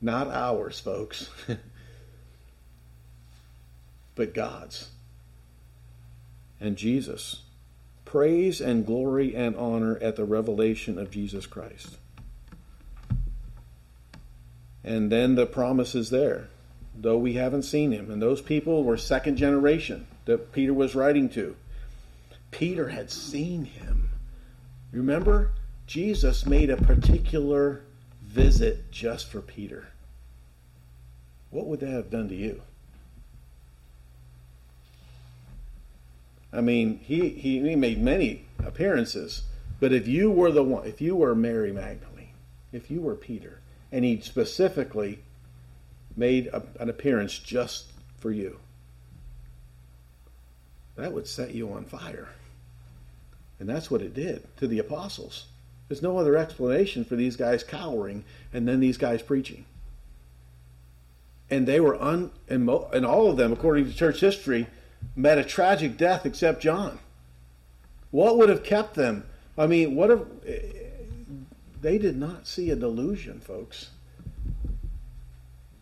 Not 0.00 0.28
ours, 0.28 0.80
folks, 0.80 1.28
but 4.14 4.34
God's 4.34 4.88
and 6.58 6.76
Jesus. 6.76 7.42
Praise 8.04 8.60
and 8.60 8.84
glory 8.84 9.36
and 9.36 9.54
honor 9.56 9.98
at 10.00 10.16
the 10.16 10.24
revelation 10.24 10.98
of 10.98 11.10
Jesus 11.10 11.46
Christ. 11.46 11.96
And 14.82 15.12
then 15.12 15.34
the 15.34 15.46
promise 15.46 15.94
is 15.94 16.10
there, 16.10 16.48
though 16.98 17.18
we 17.18 17.34
haven't 17.34 17.62
seen 17.62 17.92
him. 17.92 18.10
And 18.10 18.20
those 18.20 18.40
people 18.40 18.84
were 18.84 18.96
second 18.96 19.36
generation 19.36 20.06
that 20.24 20.52
Peter 20.52 20.74
was 20.74 20.94
writing 20.94 21.28
to. 21.30 21.54
Peter 22.50 22.88
had 22.88 23.10
seen 23.10 23.66
him. 23.66 24.10
Remember? 24.92 25.52
Jesus 25.90 26.46
made 26.46 26.70
a 26.70 26.76
particular 26.76 27.82
visit 28.22 28.92
just 28.92 29.26
for 29.26 29.40
Peter. 29.40 29.88
What 31.50 31.66
would 31.66 31.80
that 31.80 31.90
have 31.90 32.10
done 32.10 32.28
to 32.28 32.34
you? 32.36 32.62
I 36.52 36.60
mean, 36.60 37.00
he, 37.00 37.30
he, 37.30 37.58
he 37.58 37.74
made 37.74 38.00
many 38.00 38.44
appearances, 38.64 39.42
but 39.80 39.92
if 39.92 40.06
you 40.06 40.30
were 40.30 40.52
the 40.52 40.62
one, 40.62 40.86
if 40.86 41.00
you 41.00 41.16
were 41.16 41.34
Mary 41.34 41.72
Magdalene, 41.72 42.34
if 42.70 42.88
you 42.88 43.00
were 43.00 43.16
Peter, 43.16 43.58
and 43.90 44.04
he 44.04 44.20
specifically 44.20 45.18
made 46.16 46.46
a, 46.52 46.62
an 46.78 46.88
appearance 46.88 47.36
just 47.36 47.90
for 48.16 48.30
you, 48.30 48.60
that 50.94 51.12
would 51.12 51.26
set 51.26 51.52
you 51.52 51.72
on 51.72 51.84
fire. 51.84 52.28
And 53.58 53.68
that's 53.68 53.90
what 53.90 54.02
it 54.02 54.14
did 54.14 54.56
to 54.58 54.68
the 54.68 54.78
apostles. 54.78 55.46
There's 55.90 56.02
no 56.02 56.18
other 56.18 56.36
explanation 56.36 57.04
for 57.04 57.16
these 57.16 57.34
guys 57.34 57.64
cowering 57.64 58.22
and 58.52 58.68
then 58.68 58.78
these 58.78 58.96
guys 58.96 59.22
preaching. 59.22 59.64
And 61.50 61.66
they 61.66 61.80
were 61.80 62.00
un, 62.00 62.30
and, 62.48 62.64
mo, 62.64 62.88
and 62.92 63.04
all 63.04 63.28
of 63.28 63.36
them, 63.36 63.52
according 63.52 63.86
to 63.86 63.92
church 63.92 64.20
history, 64.20 64.68
met 65.16 65.36
a 65.36 65.42
tragic 65.42 65.96
death 65.96 66.24
except 66.24 66.62
John. 66.62 67.00
What 68.12 68.38
would 68.38 68.50
have 68.50 68.62
kept 68.62 68.94
them? 68.94 69.24
I 69.58 69.66
mean, 69.66 69.96
what 69.96 70.12
if 70.12 70.20
eh, 70.46 70.60
they 71.80 71.98
did 71.98 72.16
not 72.16 72.46
see 72.46 72.70
a 72.70 72.76
delusion, 72.76 73.40
folks? 73.40 73.90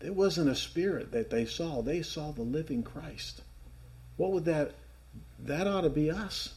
It 0.01 0.15
wasn't 0.15 0.49
a 0.49 0.55
spirit 0.55 1.11
that 1.11 1.29
they 1.29 1.45
saw. 1.45 1.83
They 1.83 2.01
saw 2.01 2.31
the 2.31 2.41
living 2.41 2.81
Christ. 2.81 3.43
What 4.17 4.31
would 4.31 4.45
that 4.45 4.71
that 5.45 5.67
ought 5.67 5.81
to 5.81 5.89
be 5.91 6.09
us? 6.09 6.55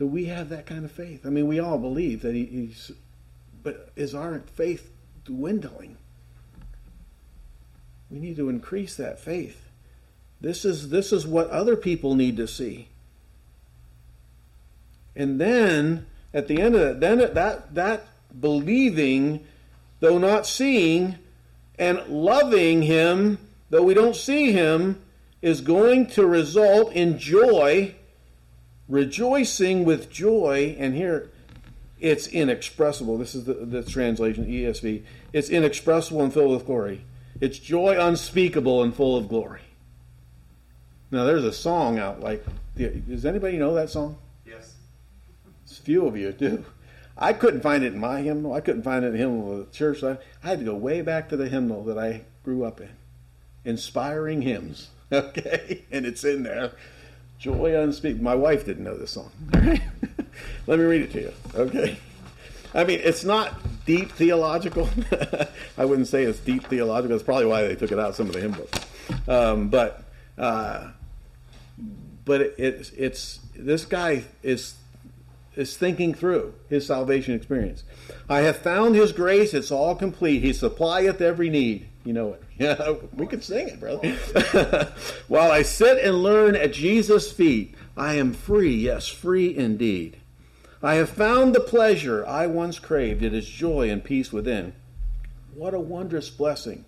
Do 0.00 0.06
we 0.06 0.24
have 0.24 0.48
that 0.48 0.64
kind 0.64 0.86
of 0.86 0.90
faith? 0.90 1.26
I 1.26 1.28
mean, 1.28 1.46
we 1.46 1.60
all 1.60 1.76
believe 1.76 2.22
that 2.22 2.34
he, 2.34 2.46
he's, 2.46 2.90
but 3.62 3.90
is 3.96 4.14
our 4.14 4.38
faith 4.54 4.90
dwindling? 5.26 5.98
We 8.10 8.18
need 8.18 8.36
to 8.36 8.48
increase 8.48 8.96
that 8.96 9.20
faith. 9.20 9.68
This 10.40 10.64
is 10.64 10.88
this 10.88 11.12
is 11.12 11.26
what 11.26 11.50
other 11.50 11.76
people 11.76 12.14
need 12.14 12.38
to 12.38 12.48
see. 12.48 12.88
And 15.14 15.38
then 15.38 16.06
at 16.32 16.48
the 16.48 16.62
end 16.62 16.76
of 16.76 16.80
it, 16.80 17.00
then 17.00 17.18
that 17.18 17.74
that 17.74 18.06
believing, 18.40 19.44
though 20.00 20.16
not 20.16 20.46
seeing, 20.46 21.16
and 21.78 22.02
loving 22.08 22.80
him, 22.80 23.36
though 23.68 23.82
we 23.82 23.92
don't 23.92 24.16
see 24.16 24.52
him, 24.52 25.02
is 25.42 25.60
going 25.60 26.06
to 26.06 26.26
result 26.26 26.90
in 26.94 27.18
joy 27.18 27.96
rejoicing 28.90 29.84
with 29.84 30.10
joy, 30.10 30.76
and 30.78 30.94
here 30.94 31.30
it's 31.98 32.26
inexpressible. 32.26 33.16
This 33.16 33.34
is 33.34 33.44
the, 33.44 33.54
the 33.54 33.82
translation, 33.82 34.46
ESV. 34.46 35.04
It's 35.32 35.48
inexpressible 35.48 36.22
and 36.22 36.32
filled 36.34 36.50
with 36.50 36.66
glory. 36.66 37.04
It's 37.40 37.58
joy 37.58 37.96
unspeakable 37.98 38.82
and 38.82 38.94
full 38.94 39.16
of 39.16 39.28
glory. 39.28 39.62
Now, 41.10 41.24
there's 41.24 41.44
a 41.44 41.52
song 41.52 41.98
out 41.98 42.20
like, 42.20 42.44
does 42.76 43.24
anybody 43.24 43.56
know 43.56 43.74
that 43.74 43.90
song? 43.90 44.18
Yes. 44.46 44.74
A 45.70 45.74
few 45.74 46.06
of 46.06 46.16
you 46.16 46.32
do. 46.32 46.64
I 47.16 47.32
couldn't 47.32 47.60
find 47.60 47.84
it 47.84 47.92
in 47.92 48.00
my 48.00 48.22
hymnal. 48.22 48.54
I 48.54 48.60
couldn't 48.60 48.82
find 48.82 49.04
it 49.04 49.08
in 49.08 49.12
the 49.12 49.18
hymnal 49.18 49.52
of 49.52 49.58
the 49.58 49.76
church. 49.76 50.02
I, 50.02 50.18
I 50.42 50.48
had 50.48 50.60
to 50.60 50.64
go 50.64 50.74
way 50.74 51.02
back 51.02 51.28
to 51.30 51.36
the 51.36 51.48
hymnal 51.48 51.84
that 51.84 51.98
I 51.98 52.22
grew 52.44 52.64
up 52.64 52.80
in. 52.80 52.90
Inspiring 53.64 54.42
hymns. 54.42 54.88
Okay? 55.12 55.86
And 55.90 56.06
it's 56.06 56.22
in 56.22 56.44
there. 56.44 56.70
Joy 57.40 57.74
unspeakable. 57.74 58.22
My 58.22 58.34
wife 58.34 58.66
didn't 58.66 58.84
know 58.84 58.96
this 58.96 59.12
song. 59.12 59.32
Let 60.66 60.78
me 60.78 60.84
read 60.84 61.00
it 61.00 61.12
to 61.12 61.20
you. 61.22 61.32
Okay? 61.54 61.98
I 62.74 62.84
mean, 62.84 63.00
it's 63.02 63.24
not 63.24 63.54
deep 63.86 64.12
theological. 64.12 64.90
I 65.78 65.86
wouldn't 65.86 66.06
say 66.06 66.24
it's 66.24 66.38
deep 66.38 66.66
theological. 66.66 67.16
That's 67.16 67.24
probably 67.24 67.46
why 67.46 67.62
they 67.62 67.76
took 67.76 67.92
it 67.92 67.98
out 67.98 68.10
of 68.10 68.14
some 68.14 68.26
of 68.26 68.34
the 68.34 68.40
hymn 68.40 68.52
books. 68.52 68.78
Um, 69.26 69.70
but 69.70 70.04
uh, 70.36 70.90
but 72.26 72.42
it, 72.42 72.54
it's 72.58 72.90
it's 72.90 73.40
this 73.56 73.86
guy 73.86 74.24
is 74.42 74.74
is 75.56 75.76
thinking 75.76 76.12
through 76.12 76.54
his 76.68 76.86
salvation 76.86 77.34
experience. 77.34 77.84
I 78.28 78.40
have 78.40 78.58
found 78.58 78.94
his 78.94 79.12
grace; 79.12 79.54
it's 79.54 79.70
all 79.70 79.96
complete. 79.96 80.42
He 80.42 80.52
supplieth 80.52 81.22
every 81.22 81.48
need. 81.48 81.88
You 82.04 82.12
know 82.12 82.34
it. 82.34 82.42
Yeah, 82.60 82.96
we 83.14 83.26
could 83.26 83.42
sing 83.42 83.68
it, 83.68 83.80
brother. 83.80 84.10
While 85.28 85.50
I 85.50 85.62
sit 85.62 85.96
and 86.04 86.22
learn 86.22 86.54
at 86.54 86.74
Jesus' 86.74 87.32
feet, 87.32 87.74
I 87.96 88.16
am 88.16 88.34
free. 88.34 88.74
Yes, 88.74 89.08
free 89.08 89.56
indeed. 89.56 90.18
I 90.82 90.96
have 90.96 91.08
found 91.08 91.54
the 91.54 91.60
pleasure 91.60 92.26
I 92.26 92.46
once 92.46 92.78
craved. 92.78 93.22
It 93.22 93.32
is 93.32 93.48
joy 93.48 93.88
and 93.88 94.04
peace 94.04 94.30
within. 94.30 94.74
What 95.54 95.72
a 95.72 95.80
wondrous 95.80 96.28
blessing. 96.28 96.84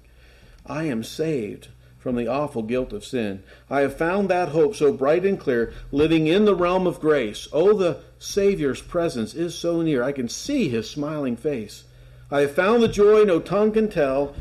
I 0.67 0.85
am 0.85 1.03
saved 1.03 1.69
from 1.99 2.17
the 2.17 2.27
awful 2.27 2.63
guilt 2.63 2.93
of 2.93 3.05
sin. 3.05 3.43
I 3.71 3.81
have 3.81 3.97
found 3.97 4.29
that 4.29 4.49
hope 4.49 4.75
so 4.75 4.93
bright 4.93 5.25
and 5.25 5.39
clear, 5.39 5.73
living 5.91 6.27
in 6.27 6.45
the 6.45 6.55
realm 6.55 6.87
of 6.87 7.01
grace. 7.01 7.49
Oh, 7.53 7.79
the 7.79 8.01
Savior's 8.19 8.83
presence 8.83 9.35
is 9.35 9.55
so 9.57 9.83
near. 9.83 10.03
I 10.03 10.13
can 10.13 10.29
see 10.29 10.69
his 10.69 10.91
smiling 10.91 11.37
face. 11.37 11.85
I 12.31 12.41
have 12.41 12.55
found 12.55 12.83
the 12.83 12.89
joy 12.89 13.25
no 13.25 13.41
tongue 13.41 13.73
can 13.73 13.89
tell, 13.89 14.35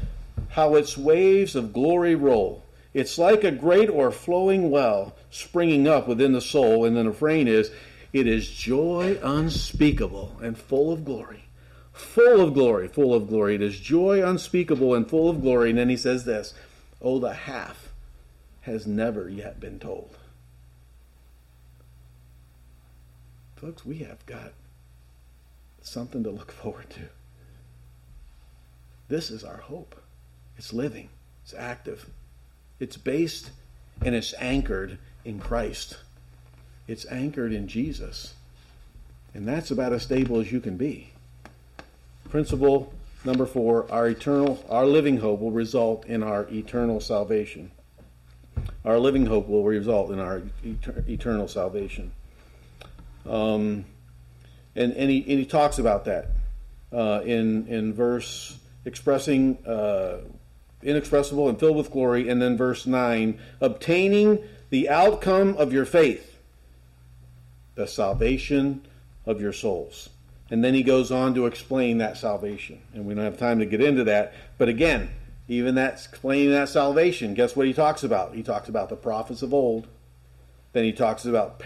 how 0.51 0.75
its 0.75 0.97
waves 0.97 1.55
of 1.55 1.73
glory 1.73 2.15
roll. 2.15 2.63
It's 2.93 3.17
like 3.17 3.43
a 3.43 3.51
great 3.51 3.89
or 3.89 4.11
flowing 4.11 4.69
well 4.69 5.15
springing 5.29 5.87
up 5.87 6.07
within 6.07 6.33
the 6.33 6.41
soul. 6.41 6.83
And 6.85 6.95
then 6.95 7.05
the 7.05 7.11
refrain 7.11 7.47
is, 7.47 7.71
it 8.11 8.27
is 8.27 8.49
joy 8.49 9.17
unspeakable 9.23 10.37
and 10.41 10.57
full 10.57 10.91
of 10.91 11.05
glory. 11.05 11.45
Full 11.93 12.41
of 12.41 12.53
glory, 12.53 12.89
full 12.89 13.13
of 13.13 13.29
glory. 13.29 13.55
It 13.55 13.61
is 13.61 13.79
joy 13.79 14.27
unspeakable 14.27 14.93
and 14.93 15.09
full 15.09 15.29
of 15.29 15.41
glory. 15.41 15.69
And 15.69 15.79
then 15.79 15.89
he 15.89 15.97
says 15.97 16.25
this 16.25 16.53
Oh, 17.01 17.19
the 17.19 17.33
half 17.33 17.89
has 18.61 18.85
never 18.85 19.29
yet 19.29 19.59
been 19.59 19.79
told. 19.79 20.17
Folks, 23.55 23.85
we 23.85 23.99
have 23.99 24.25
got 24.25 24.53
something 25.81 26.23
to 26.23 26.29
look 26.29 26.51
forward 26.51 26.89
to. 26.91 27.01
This 29.07 29.31
is 29.31 29.43
our 29.43 29.57
hope. 29.57 29.95
It's 30.61 30.73
living, 30.73 31.09
it's 31.43 31.55
active, 31.55 32.07
it's 32.79 32.95
based, 32.95 33.49
and 34.05 34.13
it's 34.13 34.35
anchored 34.37 34.99
in 35.25 35.39
Christ. 35.39 35.97
It's 36.87 37.03
anchored 37.07 37.51
in 37.51 37.67
Jesus. 37.67 38.35
And 39.33 39.47
that's 39.47 39.71
about 39.71 39.91
as 39.91 40.03
stable 40.03 40.39
as 40.39 40.51
you 40.51 40.59
can 40.59 40.77
be. 40.77 41.13
Principle 42.29 42.93
number 43.25 43.47
four 43.47 43.91
our 43.91 44.09
eternal, 44.09 44.63
our 44.69 44.85
living 44.85 45.17
hope 45.17 45.39
will 45.39 45.49
result 45.49 46.05
in 46.05 46.21
our 46.21 46.47
eternal 46.51 46.99
salvation. 46.99 47.71
Our 48.85 48.99
living 48.99 49.25
hope 49.25 49.47
will 49.47 49.63
result 49.63 50.11
in 50.11 50.19
our 50.19 50.43
eternal 51.07 51.47
salvation. 51.47 52.11
Um, 53.25 53.85
and, 54.75 54.93
and, 54.93 55.09
he, 55.09 55.21
and 55.21 55.39
he 55.39 55.45
talks 55.47 55.79
about 55.79 56.05
that 56.05 56.27
uh, 56.93 57.21
in, 57.25 57.65
in 57.65 57.95
verse 57.95 58.59
expressing 58.85 59.57
uh, 59.65 60.17
inexpressible 60.83 61.47
and 61.47 61.59
filled 61.59 61.77
with 61.77 61.91
glory, 61.91 62.29
and 62.29 62.41
then 62.41 62.57
verse 62.57 62.85
9, 62.85 63.39
obtaining 63.59 64.39
the 64.69 64.89
outcome 64.89 65.55
of 65.57 65.73
your 65.73 65.85
faith 65.85 66.27
the 67.75 67.87
salvation 67.87 68.85
of 69.25 69.39
your 69.39 69.53
souls. 69.53 70.09
And 70.49 70.63
then 70.63 70.73
he 70.73 70.83
goes 70.83 71.11
on 71.11 71.33
to 71.35 71.45
explain 71.45 71.99
that 71.99 72.17
salvation. 72.17 72.81
And 72.93 73.05
we 73.05 73.13
don't 73.13 73.23
have 73.23 73.37
time 73.37 73.59
to 73.59 73.65
get 73.65 73.81
into 73.81 74.03
that. 74.03 74.33
But 74.57 74.67
again, 74.67 75.09
even 75.47 75.75
that 75.75 75.93
explaining 75.93 76.51
that 76.51 76.67
salvation, 76.67 77.33
guess 77.33 77.55
what 77.55 77.67
he 77.67 77.73
talks 77.73 78.03
about? 78.03 78.35
He 78.35 78.43
talks 78.43 78.67
about 78.67 78.89
the 78.89 78.97
prophets 78.97 79.41
of 79.41 79.53
old. 79.53 79.87
Then 80.73 80.83
he 80.83 80.91
talks 80.91 81.25
about 81.25 81.61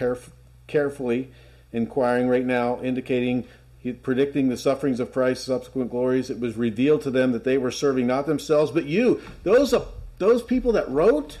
carefully 0.68 1.30
inquiring 1.72 2.28
right 2.28 2.46
now, 2.46 2.80
indicating, 2.80 3.44
predicting 3.92 4.48
the 4.48 4.56
sufferings 4.56 5.00
of 5.00 5.12
Christ, 5.12 5.44
subsequent 5.44 5.90
glories. 5.90 6.30
It 6.30 6.40
was 6.40 6.56
revealed 6.56 7.02
to 7.02 7.10
them 7.10 7.32
that 7.32 7.44
they 7.44 7.58
were 7.58 7.70
serving 7.70 8.06
not 8.06 8.26
themselves, 8.26 8.70
but 8.70 8.86
you. 8.86 9.20
Those, 9.42 9.72
uh, 9.74 9.84
those 10.18 10.42
people 10.42 10.72
that 10.72 10.88
wrote, 10.88 11.38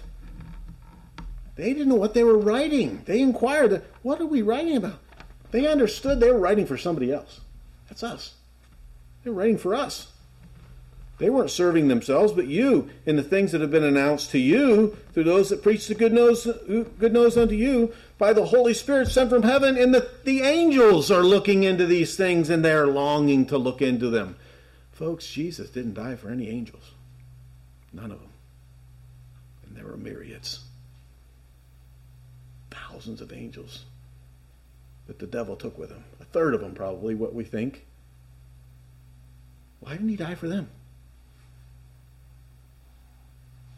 they 1.56 1.72
didn't 1.72 1.88
know 1.88 1.96
what 1.96 2.14
they 2.14 2.24
were 2.24 2.38
writing. 2.38 3.02
They 3.06 3.20
inquired, 3.20 3.82
what 4.02 4.20
are 4.20 4.26
we 4.26 4.42
writing 4.42 4.76
about? 4.76 4.98
They 5.50 5.66
understood 5.66 6.20
they 6.20 6.30
were 6.30 6.38
writing 6.38 6.66
for 6.66 6.76
somebody 6.76 7.12
else. 7.12 7.40
That's 7.88 8.02
us. 8.02 8.34
They 9.24 9.30
were 9.30 9.36
writing 9.36 9.58
for 9.58 9.74
us. 9.74 10.12
They 11.18 11.30
weren't 11.30 11.50
serving 11.50 11.88
themselves, 11.88 12.32
but 12.32 12.46
you, 12.46 12.90
in 13.06 13.16
the 13.16 13.22
things 13.22 13.52
that 13.52 13.62
have 13.62 13.70
been 13.70 13.84
announced 13.84 14.30
to 14.32 14.38
you 14.38 14.96
through 15.14 15.24
those 15.24 15.48
that 15.48 15.62
preach 15.62 15.88
the 15.88 15.94
good 15.94 16.12
news, 16.12 16.44
good 16.44 17.12
news 17.14 17.38
unto 17.38 17.54
you 17.54 17.94
by 18.18 18.32
the 18.32 18.46
Holy 18.46 18.74
Spirit 18.74 19.08
sent 19.08 19.30
from 19.30 19.42
heaven. 19.42 19.76
And 19.76 19.94
the, 19.94 20.10
the 20.24 20.42
angels 20.42 21.10
are 21.10 21.22
looking 21.22 21.62
into 21.62 21.86
these 21.86 22.16
things 22.16 22.50
and 22.50 22.64
they're 22.64 22.86
longing 22.86 23.46
to 23.46 23.58
look 23.58 23.82
into 23.82 24.10
them. 24.10 24.36
Folks, 24.92 25.26
Jesus 25.26 25.70
didn't 25.70 25.94
die 25.94 26.16
for 26.16 26.30
any 26.30 26.48
angels. 26.48 26.92
None 27.92 28.10
of 28.10 28.20
them. 28.20 28.30
And 29.66 29.76
there 29.76 29.86
were 29.86 29.96
myriads 29.96 30.60
thousands 32.70 33.20
of 33.20 33.32
angels 33.32 33.84
that 35.06 35.18
the 35.18 35.26
devil 35.26 35.54
took 35.54 35.78
with 35.78 35.90
him. 35.90 36.02
A 36.20 36.24
third 36.24 36.54
of 36.54 36.60
them, 36.60 36.74
probably, 36.74 37.14
what 37.14 37.34
we 37.34 37.44
think. 37.44 37.84
Why 39.80 39.92
didn't 39.92 40.08
he 40.08 40.16
die 40.16 40.34
for 40.34 40.48
them? 40.48 40.68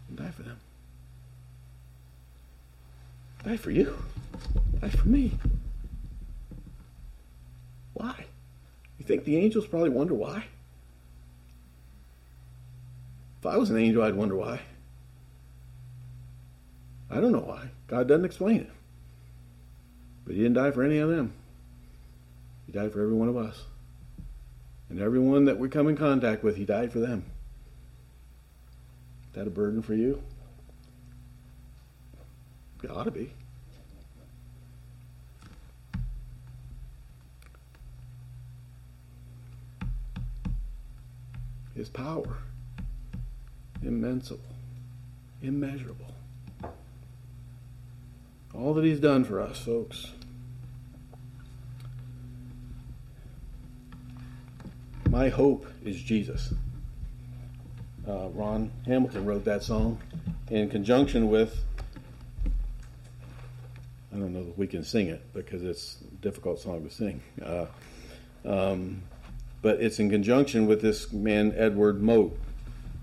He 0.09 0.15
die 0.15 0.31
for 0.31 0.43
them. 0.43 0.59
Die 3.45 3.57
for 3.57 3.71
you. 3.71 3.97
Die 4.81 4.89
for 4.91 5.09
me. 5.09 5.33
Why? 7.95 8.27
You 8.99 9.05
think 9.05 9.25
the 9.25 9.37
angels 9.37 9.67
probably 9.67 9.91
wonder 9.91 10.15
why? 10.15 10.45
If 13.41 13.47
I 13.47 13.57
was 13.57 13.71
an 13.71 13.79
angel, 13.79 14.03
I'd 14.03 14.15
wonder 14.15 14.37
why. 14.37 14.61
I 17.11 17.21
don't 17.21 17.33
know 17.33 17.41
why. 17.41 17.71
God 17.87 18.09
doesn't 18.09 18.25
explain 18.25 18.61
it. 18.61 18.71
But 20.25 20.35
he 20.35 20.43
didn't 20.43 20.55
die 20.55 20.71
for 20.71 20.83
any 20.83 20.99
of 20.99 21.09
them. 21.09 21.33
He 22.67 22.73
died 22.73 22.93
for 22.93 23.01
every 23.01 23.15
one 23.15 23.29
of 23.29 23.37
us. 23.37 23.65
And 24.91 25.01
everyone 25.01 25.47
that 25.47 25.59
we 25.59 25.69
come 25.69 25.89
in 25.89 25.97
contact 25.97 26.43
with, 26.43 26.57
he 26.57 26.65
died 26.65 26.93
for 26.93 26.99
them. 26.99 27.25
Is 29.31 29.35
that 29.35 29.47
a 29.47 29.51
burden 29.51 29.83
for 29.83 29.95
you? 29.95 30.23
It 32.83 32.91
ought 32.91 33.05
to 33.05 33.11
be. 33.11 33.33
His 41.79 41.89
power, 41.89 42.39
immensible, 43.85 44.41
immeasurable. 45.41 46.13
All 48.53 48.75
that 48.75 48.85
he's 48.85 48.99
done 48.99 49.23
for 49.23 49.41
us, 49.41 49.61
folks. 49.61 50.11
My 55.09 55.29
hope 55.29 55.69
is 55.85 56.03
Jesus. 56.03 56.53
Uh, 58.09 58.31
Ron 58.31 58.73
Hamilton 58.85 59.25
wrote 59.25 59.45
that 59.45 59.63
song 59.63 60.01
in 60.51 60.69
conjunction 60.71 61.31
with. 61.31 61.63
I 64.13 64.17
don't 64.17 64.33
know 64.33 64.45
if 64.51 64.59
we 64.59 64.67
can 64.67 64.83
sing 64.83 65.07
it 65.07 65.33
because 65.33 65.63
it's 65.63 65.99
a 66.01 66.15
difficult 66.17 66.59
song 66.59 66.83
to 66.83 66.93
sing. 66.93 67.21
Uh, 67.41 67.67
um, 68.45 69.01
but 69.63 69.81
it's 69.81 69.99
in 69.99 70.11
conjunction 70.11 70.67
with 70.67 70.81
this 70.81 71.13
man, 71.13 71.53
Edward 71.57 72.03
Mote, 72.03 72.39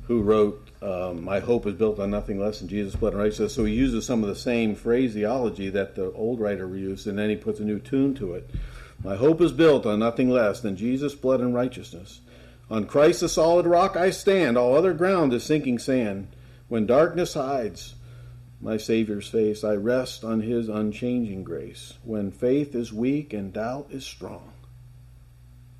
who 0.08 0.22
wrote 0.22 0.70
um, 0.82 1.24
My 1.24 1.39
Hope 1.39 1.66
is 1.66 1.74
Built 1.74 1.99
on 1.99 2.12
Nothing 2.12 2.39
Less 2.39 2.60
than 2.60 2.68
Jesus' 2.68 2.95
Blood 2.95 3.14
and 3.14 3.22
Righteousness. 3.22 3.53
So 3.53 3.66
he 3.66 3.74
uses 3.74 4.06
some 4.06 4.24
of 4.24 4.30
the 4.30 4.36
same 4.36 4.76
phraseology 4.76 5.70
that 5.70 5.95
the 5.95 6.12
old 6.12 6.39
writer 6.39 6.68
used, 6.76 7.08
and 7.08 7.18
then 7.18 7.30
he 7.30 7.36
puts 7.36 7.60
a 7.60 7.66
new 7.66 7.80
tune 7.80 8.14
to 8.16 8.34
it. 8.34 8.49
My 9.03 9.16
hope 9.16 9.41
is 9.41 9.51
built 9.51 9.86
on 9.86 9.99
nothing 9.99 10.30
less 10.30 10.62
than 10.62 10.78
Jesus' 10.78 11.16
blood 11.16 11.41
and 11.41 11.53
righteousness. 11.53 12.22
On 12.70 12.86
Christ 12.86 13.22
the 13.22 13.30
solid 13.30 13.68
rock 13.68 13.95
I 13.95 14.10
stand, 14.10 14.58
all 14.58 14.76
other 14.76 14.93
ground 14.93 15.34
is 15.34 15.43
sinking 15.43 15.80
sand. 15.80 16.28
When 16.68 16.86
darkness 16.86 17.36
hides, 17.36 17.95
my 18.66 18.78
Savior's 18.78 19.28
face. 19.28 19.64
I 19.64 19.76
rest 19.76 20.24
on 20.24 20.41
his 20.41 20.70
unchanging 20.70 21.43
grace. 21.43 21.93
When 22.03 22.32
faith 22.32 22.74
is 22.74 22.91
weak 22.91 23.32
and 23.32 23.53
doubt 23.53 23.88
is 23.91 24.06
strong. 24.06 24.51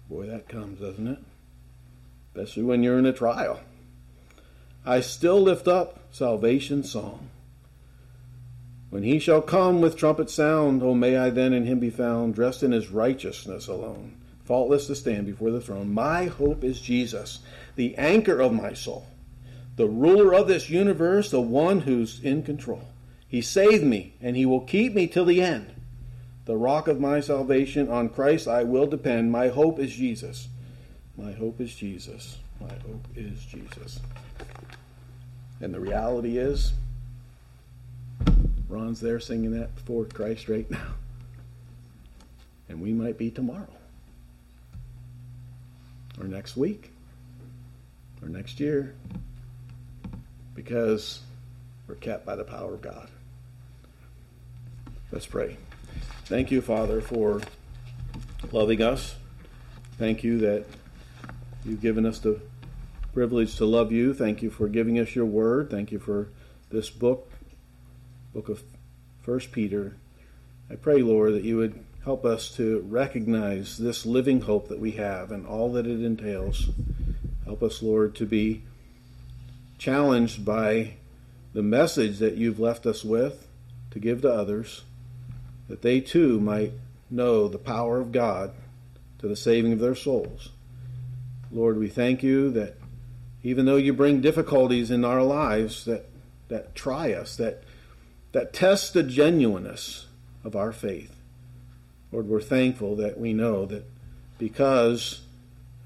Boy, 0.10 0.28
that 0.28 0.48
comes, 0.48 0.80
doesn't 0.80 1.08
it? 1.08 1.20
Especially 2.34 2.64
when 2.64 2.84
you're 2.84 3.00
in 3.00 3.06
a 3.06 3.14
trial. 3.14 3.60
I 4.86 5.02
still 5.02 5.42
lift 5.42 5.68
up 5.68 6.00
salvation's 6.12 6.92
song. 6.92 7.30
When 8.90 9.04
he 9.04 9.20
shall 9.20 9.42
come 9.42 9.82
with 9.82 9.98
trumpet 9.98 10.30
sound, 10.30 10.84
oh, 10.84 10.94
may 10.94 11.18
I 11.18 11.30
then 11.30 11.54
in 11.54 11.66
him 11.66 11.80
be 11.80 11.90
found, 11.90 12.36
dressed 12.36 12.64
in 12.64 12.72
his 12.72 12.90
righteousness 12.90 13.68
alone, 13.68 14.16
faultless 14.46 14.88
to 14.88 14.96
stand 14.96 15.26
before 15.26 15.52
the 15.52 15.60
throne. 15.60 15.94
My 15.94 16.26
hope 16.26 16.64
is 16.64 16.80
Jesus, 16.80 17.40
the 17.76 17.96
anchor 17.98 18.40
of 18.40 18.54
my 18.54 18.74
soul 18.74 19.08
the 19.76 19.88
ruler 19.88 20.34
of 20.34 20.48
this 20.48 20.70
universe, 20.70 21.32
the 21.32 21.42
one 21.42 21.82
who's 21.82 22.22
in 22.22 22.44
control. 22.44 22.88
He 23.28 23.42
saved 23.42 23.84
me, 23.84 24.14
and 24.22 24.36
he 24.36 24.46
will 24.46 24.62
keep 24.62 24.94
me 24.94 25.08
till 25.08 25.26
the 25.26 25.42
end. 25.42 25.75
The 26.46 26.56
rock 26.56 26.88
of 26.88 27.00
my 27.00 27.20
salvation, 27.20 27.90
on 27.90 28.10
Christ 28.10 28.48
I 28.48 28.64
will 28.64 28.88
depend. 28.88 29.32
My 29.32 29.50
hope 29.50 29.80
is 29.80 29.94
Jesus. 29.94 30.48
My 31.18 31.32
hope 31.32 31.60
is 31.60 31.74
Jesus. 31.76 32.38
My 32.62 32.74
hope 32.74 33.08
is 33.16 33.44
Jesus. 33.46 34.00
And 35.60 35.74
the 35.74 35.80
reality 35.80 36.38
is, 36.38 36.74
Ron's 38.68 39.00
there 39.00 39.20
singing 39.20 39.52
that 39.52 39.74
before 39.76 40.06
Christ 40.06 40.50
right 40.50 40.70
now. 40.70 40.94
And 42.70 42.82
we 42.82 42.94
might 42.94 43.18
be 43.18 43.32
tomorrow, 43.32 43.74
or 46.20 46.26
next 46.26 46.58
week, 46.58 46.92
or 48.22 48.30
next 48.30 48.60
year 48.60 48.96
because 50.56 51.20
we're 51.88 51.96
kept 51.96 52.26
by 52.26 52.36
the 52.36 52.44
power 52.44 52.74
of 52.74 52.82
God. 52.82 53.10
Let's 55.12 55.28
pray. 55.28 55.58
Thank 56.26 56.50
you, 56.50 56.60
Father, 56.60 57.02
for 57.02 57.40
loving 58.52 58.82
us. 58.82 59.16
Thank 60.00 60.24
you 60.24 60.40
that 60.40 60.66
you've 61.64 61.82
given 61.82 62.04
us 62.04 62.18
the 62.18 62.42
privilege 63.14 63.56
to 63.58 63.66
love 63.66 63.92
you. 63.92 64.12
Thank 64.12 64.42
you 64.42 64.50
for 64.50 64.68
giving 64.68 64.98
us 64.98 65.14
your 65.14 65.28
word. 65.28 65.70
Thank 65.70 65.92
you 65.92 66.00
for 66.00 66.30
this 66.72 66.90
book, 66.90 67.32
book 68.34 68.50
of 68.50 68.64
First 69.22 69.52
Peter. 69.52 69.98
I 70.68 70.76
pray, 70.76 71.04
Lord, 71.04 71.36
that 71.36 71.44
you 71.44 71.58
would 71.58 71.86
help 72.04 72.26
us 72.26 72.50
to 72.56 72.80
recognize 72.90 73.78
this 73.78 74.04
living 74.04 74.42
hope 74.42 74.68
that 74.70 74.80
we 74.80 74.94
have 74.94 75.32
and 75.32 75.46
all 75.46 75.72
that 75.74 75.86
it 75.86 76.04
entails. 76.04 76.70
Help 77.44 77.62
us, 77.62 77.84
Lord, 77.84 78.16
to 78.16 78.26
be 78.26 78.64
challenged 79.78 80.44
by 80.44 80.96
the 81.54 81.62
message 81.62 82.18
that 82.18 82.34
you've 82.34 82.60
left 82.60 82.88
us 82.88 83.04
with 83.04 83.48
to 83.92 84.00
give 84.00 84.24
to 84.24 84.34
others, 84.34 84.86
that 85.68 85.82
they 85.82 86.00
too 86.00 86.40
might 86.40 86.74
know 87.10 87.48
the 87.48 87.58
power 87.58 88.00
of 88.00 88.12
God 88.12 88.52
to 89.20 89.28
the 89.28 89.36
saving 89.36 89.74
of 89.74 89.80
their 89.80 89.96
souls. 89.96 90.50
Lord, 91.52 91.78
we 91.78 91.88
thank 91.88 92.24
you 92.24 92.52
that 92.52 92.78
even 93.44 93.66
though 93.66 93.76
you 93.76 93.94
bring 93.94 94.22
difficulties 94.22 94.92
in 94.92 95.06
our 95.06 95.24
lives 95.24 95.86
that, 95.86 96.10
that 96.50 96.76
try 96.76 97.14
us, 97.14 97.36
that, 97.38 97.64
that 98.32 98.54
test 98.54 98.94
the 98.94 99.04
genuineness 99.04 100.08
of 100.44 100.56
our 100.56 100.72
faith, 100.72 101.16
Lord, 102.12 102.28
we're 102.28 102.42
thankful 102.42 102.96
that 102.98 103.20
we 103.20 103.34
know 103.34 103.66
that 103.66 103.86
because 104.38 105.22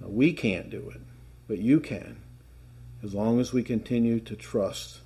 we 0.01 0.33
can't 0.33 0.69
do 0.69 0.89
it, 0.93 1.01
but 1.47 1.59
you 1.59 1.79
can 1.79 2.17
as 3.03 3.13
long 3.13 3.39
as 3.39 3.53
we 3.53 3.63
continue 3.63 4.19
to 4.19 4.35
trust 4.35 4.99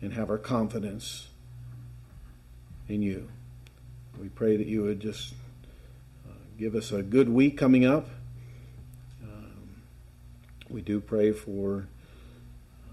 and 0.00 0.14
have 0.14 0.30
our 0.30 0.38
confidence 0.38 1.28
in 2.88 3.02
you. 3.02 3.28
We 4.20 4.28
pray 4.28 4.56
that 4.56 4.66
you 4.66 4.82
would 4.82 5.00
just 5.00 5.34
uh, 6.28 6.32
give 6.58 6.74
us 6.74 6.92
a 6.92 7.02
good 7.02 7.28
week 7.28 7.56
coming 7.56 7.84
up. 7.84 8.08
Um, 9.22 9.82
we 10.68 10.80
do 10.80 11.00
pray 11.00 11.32
for 11.32 11.86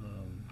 um, 0.03 0.45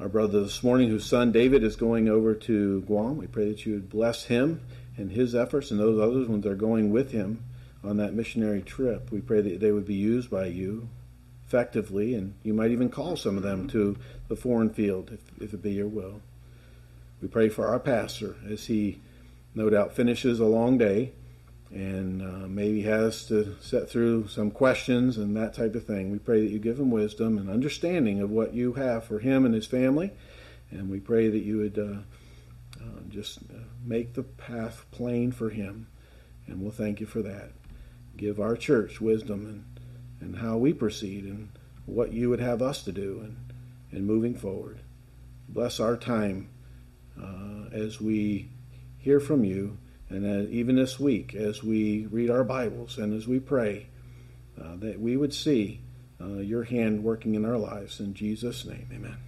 our 0.00 0.08
brother 0.08 0.42
this 0.42 0.62
morning, 0.62 0.88
whose 0.88 1.04
son 1.04 1.32
David 1.32 1.62
is 1.62 1.76
going 1.76 2.08
over 2.08 2.34
to 2.34 2.80
Guam. 2.82 3.16
We 3.18 3.26
pray 3.26 3.48
that 3.48 3.66
you 3.66 3.74
would 3.74 3.90
bless 3.90 4.24
him 4.24 4.60
and 4.96 5.10
his 5.10 5.34
efforts 5.34 5.70
and 5.70 5.78
those 5.78 6.00
others 6.00 6.28
when 6.28 6.40
they're 6.40 6.54
going 6.54 6.90
with 6.90 7.12
him 7.12 7.44
on 7.84 7.98
that 7.98 8.14
missionary 8.14 8.62
trip. 8.62 9.10
We 9.12 9.20
pray 9.20 9.40
that 9.42 9.60
they 9.60 9.72
would 9.72 9.86
be 9.86 9.94
used 9.94 10.30
by 10.30 10.46
you 10.46 10.88
effectively, 11.46 12.14
and 12.14 12.34
you 12.42 12.54
might 12.54 12.70
even 12.70 12.88
call 12.88 13.16
some 13.16 13.36
of 13.36 13.42
them 13.42 13.68
to 13.68 13.96
the 14.28 14.36
foreign 14.36 14.70
field 14.70 15.10
if, 15.12 15.42
if 15.42 15.54
it 15.54 15.62
be 15.62 15.72
your 15.72 15.86
will. 15.86 16.20
We 17.20 17.28
pray 17.28 17.48
for 17.48 17.66
our 17.66 17.78
pastor 17.78 18.36
as 18.48 18.66
he 18.66 19.00
no 19.54 19.70
doubt 19.70 19.94
finishes 19.94 20.38
a 20.38 20.44
long 20.44 20.76
day 20.76 21.12
and 21.70 22.22
uh, 22.22 22.46
maybe 22.46 22.82
has 22.82 23.26
to 23.26 23.56
set 23.60 23.88
through 23.88 24.28
some 24.28 24.50
questions 24.50 25.16
and 25.16 25.36
that 25.36 25.54
type 25.54 25.74
of 25.74 25.84
thing. 25.84 26.12
We 26.12 26.18
pray 26.18 26.40
that 26.40 26.50
you 26.50 26.58
give 26.58 26.78
him 26.78 26.90
wisdom 26.90 27.38
and 27.38 27.50
understanding 27.50 28.20
of 28.20 28.30
what 28.30 28.54
you 28.54 28.74
have 28.74 29.04
for 29.04 29.18
him 29.18 29.44
and 29.44 29.54
his 29.54 29.66
family, 29.66 30.12
and 30.70 30.88
we 30.88 31.00
pray 31.00 31.28
that 31.28 31.42
you 31.42 31.58
would 31.58 31.78
uh, 31.78 32.80
uh, 32.80 33.00
just 33.08 33.38
uh, 33.38 33.64
make 33.84 34.14
the 34.14 34.22
path 34.22 34.84
plain 34.90 35.32
for 35.32 35.50
him, 35.50 35.88
and 36.46 36.60
we'll 36.60 36.70
thank 36.70 37.00
you 37.00 37.06
for 37.06 37.22
that. 37.22 37.50
Give 38.16 38.38
our 38.38 38.56
church 38.56 39.00
wisdom 39.00 39.46
and 39.46 39.64
and 40.20 40.36
how 40.36 40.56
we 40.56 40.72
proceed 40.72 41.24
and 41.24 41.50
what 41.84 42.12
you 42.12 42.30
would 42.30 42.40
have 42.40 42.62
us 42.62 42.82
to 42.82 42.92
do 42.92 43.20
and, 43.22 43.36
and 43.92 44.06
moving 44.06 44.34
forward. 44.34 44.80
Bless 45.48 45.78
our 45.78 45.96
time 45.96 46.48
uh, 47.20 47.68
as 47.72 48.00
we 48.00 48.50
hear 48.98 49.20
from 49.20 49.44
you, 49.44 49.78
and 50.08 50.24
uh, 50.24 50.48
even 50.50 50.76
this 50.76 51.00
week 51.00 51.34
as 51.34 51.62
we 51.62 52.06
read 52.06 52.30
our 52.30 52.44
Bibles 52.44 52.98
and 52.98 53.12
as 53.12 53.26
we 53.26 53.40
pray, 53.40 53.86
uh, 54.60 54.76
that 54.76 55.00
we 55.00 55.16
would 55.16 55.34
see 55.34 55.80
uh, 56.20 56.38
your 56.38 56.64
hand 56.64 57.04
working 57.04 57.34
in 57.34 57.44
our 57.44 57.58
lives. 57.58 58.00
In 58.00 58.14
Jesus' 58.14 58.64
name, 58.64 58.88
amen. 58.92 59.25